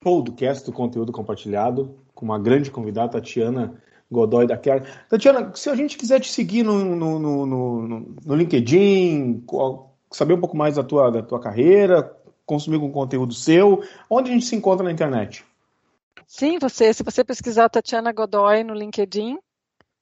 podcast 0.00 0.64
do 0.64 0.72
conteúdo 0.72 1.12
compartilhado 1.12 1.98
com 2.14 2.24
uma 2.24 2.38
grande 2.38 2.70
convidada, 2.70 3.12
Tatiana 3.12 3.80
Godoy 4.10 4.46
da 4.46 4.56
Kerr. 4.56 4.84
Tatiana, 5.08 5.52
se 5.54 5.68
a 5.68 5.74
gente 5.74 5.96
quiser 5.96 6.20
te 6.20 6.30
seguir 6.30 6.62
no, 6.62 6.84
no, 6.84 7.18
no, 7.18 7.46
no, 7.46 8.00
no 8.24 8.34
LinkedIn, 8.34 9.44
saber 10.10 10.34
um 10.34 10.40
pouco 10.40 10.56
mais 10.56 10.76
da 10.76 10.84
tua, 10.84 11.10
da 11.10 11.22
tua 11.22 11.40
carreira, 11.40 12.16
consumir 12.46 12.76
algum 12.76 12.90
conteúdo 12.90 13.34
seu, 13.34 13.82
onde 14.08 14.30
a 14.30 14.32
gente 14.32 14.46
se 14.46 14.56
encontra 14.56 14.84
na 14.84 14.92
internet? 14.92 15.44
Sim, 16.26 16.58
você, 16.58 16.92
se 16.92 17.02
você 17.02 17.24
pesquisar 17.24 17.68
Tatiana 17.68 18.12
Godoy 18.12 18.64
no 18.64 18.74
LinkedIn, 18.74 19.38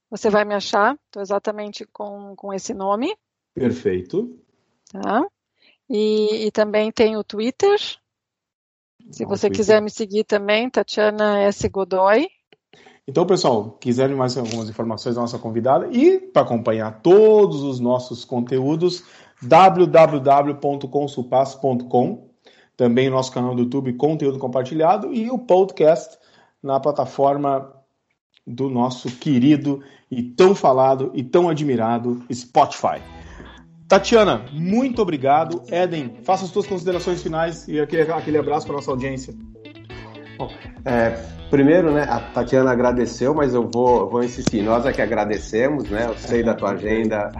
você 0.09 0.29
vai 0.29 0.45
me 0.45 0.53
achar. 0.53 0.97
Estou 1.05 1.21
exatamente 1.21 1.85
com, 1.91 2.35
com 2.35 2.53
esse 2.53 2.73
nome. 2.73 3.15
Perfeito. 3.53 4.39
Tá? 4.91 5.25
E, 5.89 6.47
e 6.47 6.51
também 6.51 6.91
tem 6.91 7.17
o 7.17 7.23
Twitter. 7.23 7.79
Se 9.11 9.25
você 9.25 9.47
Twitter. 9.47 9.51
quiser 9.51 9.81
me 9.81 9.89
seguir 9.89 10.23
também, 10.23 10.69
Tatiana 10.69 11.39
S. 11.39 11.67
Godoy. 11.69 12.27
Então, 13.07 13.25
pessoal, 13.25 13.71
quiserem 13.79 14.17
mais 14.17 14.37
algumas 14.37 14.69
informações 14.69 15.15
da 15.15 15.21
nossa 15.21 15.39
convidada 15.39 15.87
e 15.91 16.19
para 16.19 16.41
acompanhar 16.41 16.99
todos 17.01 17.63
os 17.63 17.79
nossos 17.79 18.25
conteúdos, 18.25 19.05
www.consulpass.com, 19.41 22.27
também 22.75 23.07
o 23.07 23.11
nosso 23.11 23.31
canal 23.31 23.55
do 23.55 23.61
YouTube, 23.61 23.93
conteúdo 23.93 24.37
compartilhado, 24.37 25.13
e 25.13 25.31
o 25.31 25.39
podcast 25.39 26.17
na 26.61 26.81
plataforma 26.81 27.73
do 28.45 28.69
nosso 28.69 29.09
querido 29.17 29.81
e 30.11 30.21
tão 30.21 30.53
falado 30.53 31.09
e 31.13 31.23
tão 31.23 31.47
admirado 31.47 32.25
Spotify. 32.31 33.01
Tatiana, 33.87 34.45
muito 34.51 35.01
obrigado. 35.01 35.63
Eden, 35.71 36.17
faça 36.23 36.43
as 36.43 36.51
suas 36.51 36.67
considerações 36.67 37.23
finais 37.23 37.67
e 37.69 37.79
aquele, 37.79 38.11
aquele 38.11 38.37
abraço 38.37 38.65
para 38.65 38.75
nossa 38.75 38.91
audiência. 38.91 39.33
Bom, 40.37 40.51
é, 40.83 41.11
primeiro, 41.49 41.91
né, 41.91 42.03
a 42.03 42.19
Tatiana 42.19 42.71
agradeceu, 42.71 43.33
mas 43.33 43.53
eu 43.53 43.69
vou, 43.73 44.09
vou 44.09 44.21
insistir. 44.21 44.61
Nós 44.61 44.85
é 44.85 44.91
que 44.91 45.01
agradecemos, 45.01 45.89
né? 45.89 46.05
Eu 46.05 46.15
sei 46.17 46.43
da 46.43 46.53
tua 46.53 46.71
agenda, 46.71 47.31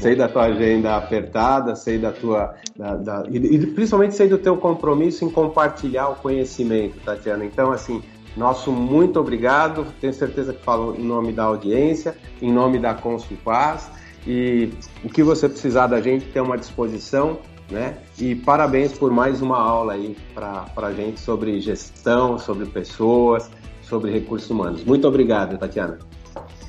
sei 0.00 0.16
da 0.16 0.28
tua 0.28 0.46
agenda 0.46 0.96
apertada, 0.96 1.76
sei 1.76 1.96
da 1.96 2.10
tua, 2.10 2.54
da, 2.76 2.96
da, 2.96 3.24
e, 3.30 3.36
e 3.36 3.66
principalmente 3.68 4.16
sei 4.16 4.28
do 4.28 4.36
teu 4.36 4.56
compromisso 4.56 5.24
em 5.24 5.30
compartilhar 5.30 6.08
o 6.08 6.16
conhecimento, 6.16 6.98
Tatiana. 7.04 7.44
Então, 7.44 7.70
assim, 7.70 8.02
nosso 8.36 8.72
muito 8.72 9.20
obrigado. 9.20 9.86
Tenho 10.00 10.12
certeza 10.12 10.52
que 10.52 10.62
falo 10.64 10.96
em 10.96 11.04
nome 11.04 11.32
da 11.32 11.44
audiência, 11.44 12.16
em 12.42 12.52
nome 12.52 12.80
da 12.80 12.94
Consulpaz. 12.94 13.88
E 14.26 14.70
o 15.02 15.08
que 15.08 15.22
você 15.22 15.48
precisar 15.48 15.86
da 15.86 16.00
gente, 16.00 16.26
tem 16.26 16.40
uma 16.40 16.56
disposição, 16.56 17.38
né? 17.70 17.98
E 18.18 18.34
parabéns 18.34 18.92
por 18.92 19.10
mais 19.10 19.42
uma 19.42 19.58
aula 19.58 19.94
aí 19.94 20.16
para 20.34 20.66
a 20.76 20.92
gente 20.92 21.20
sobre 21.20 21.60
gestão, 21.60 22.38
sobre 22.38 22.66
pessoas, 22.66 23.50
sobre 23.82 24.10
recursos 24.10 24.48
humanos. 24.50 24.84
Muito 24.84 25.06
obrigado, 25.06 25.58
Tatiana. 25.58 25.98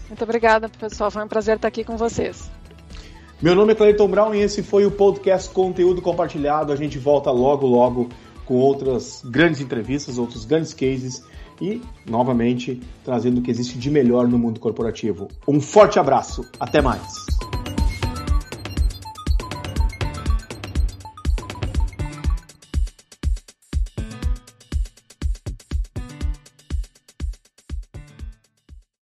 Muito 0.08 0.24
obrigada, 0.24 0.70
pessoal. 0.70 1.10
Foi 1.10 1.24
um 1.24 1.28
prazer 1.28 1.56
estar 1.56 1.68
aqui 1.68 1.84
com 1.84 1.98
vocês. 1.98 2.50
Meu 3.42 3.56
nome 3.56 3.74
é 3.74 3.76
Cleiton 3.76 4.08
Brown 4.08 4.34
e 4.34 4.42
esse 4.42 4.64
foi 4.64 4.86
o 4.86 4.92
podcast 4.92 5.50
Conteúdo 5.50 6.02
Compartilhado. 6.02 6.72
A 6.72 6.76
gente 6.76 6.98
volta 6.98 7.32
logo, 7.32 7.68
logo 7.68 8.10
com 8.46 8.56
outras 8.56 9.22
grandes 9.26 9.60
entrevistas, 9.60 10.18
outros 10.18 10.46
grandes 10.46 10.74
cases 10.74 11.24
e, 11.62 11.82
novamente, 12.10 12.82
trazendo 13.04 13.40
o 13.40 13.42
que 13.42 13.52
existe 13.52 13.78
de 13.78 13.90
melhor 13.90 14.28
no 14.28 14.38
mundo 14.38 14.60
corporativo. 14.60 15.28
Um 15.48 15.60
forte 15.62 16.00
abraço, 16.00 16.46
até 16.60 16.82
mais! 16.82 17.26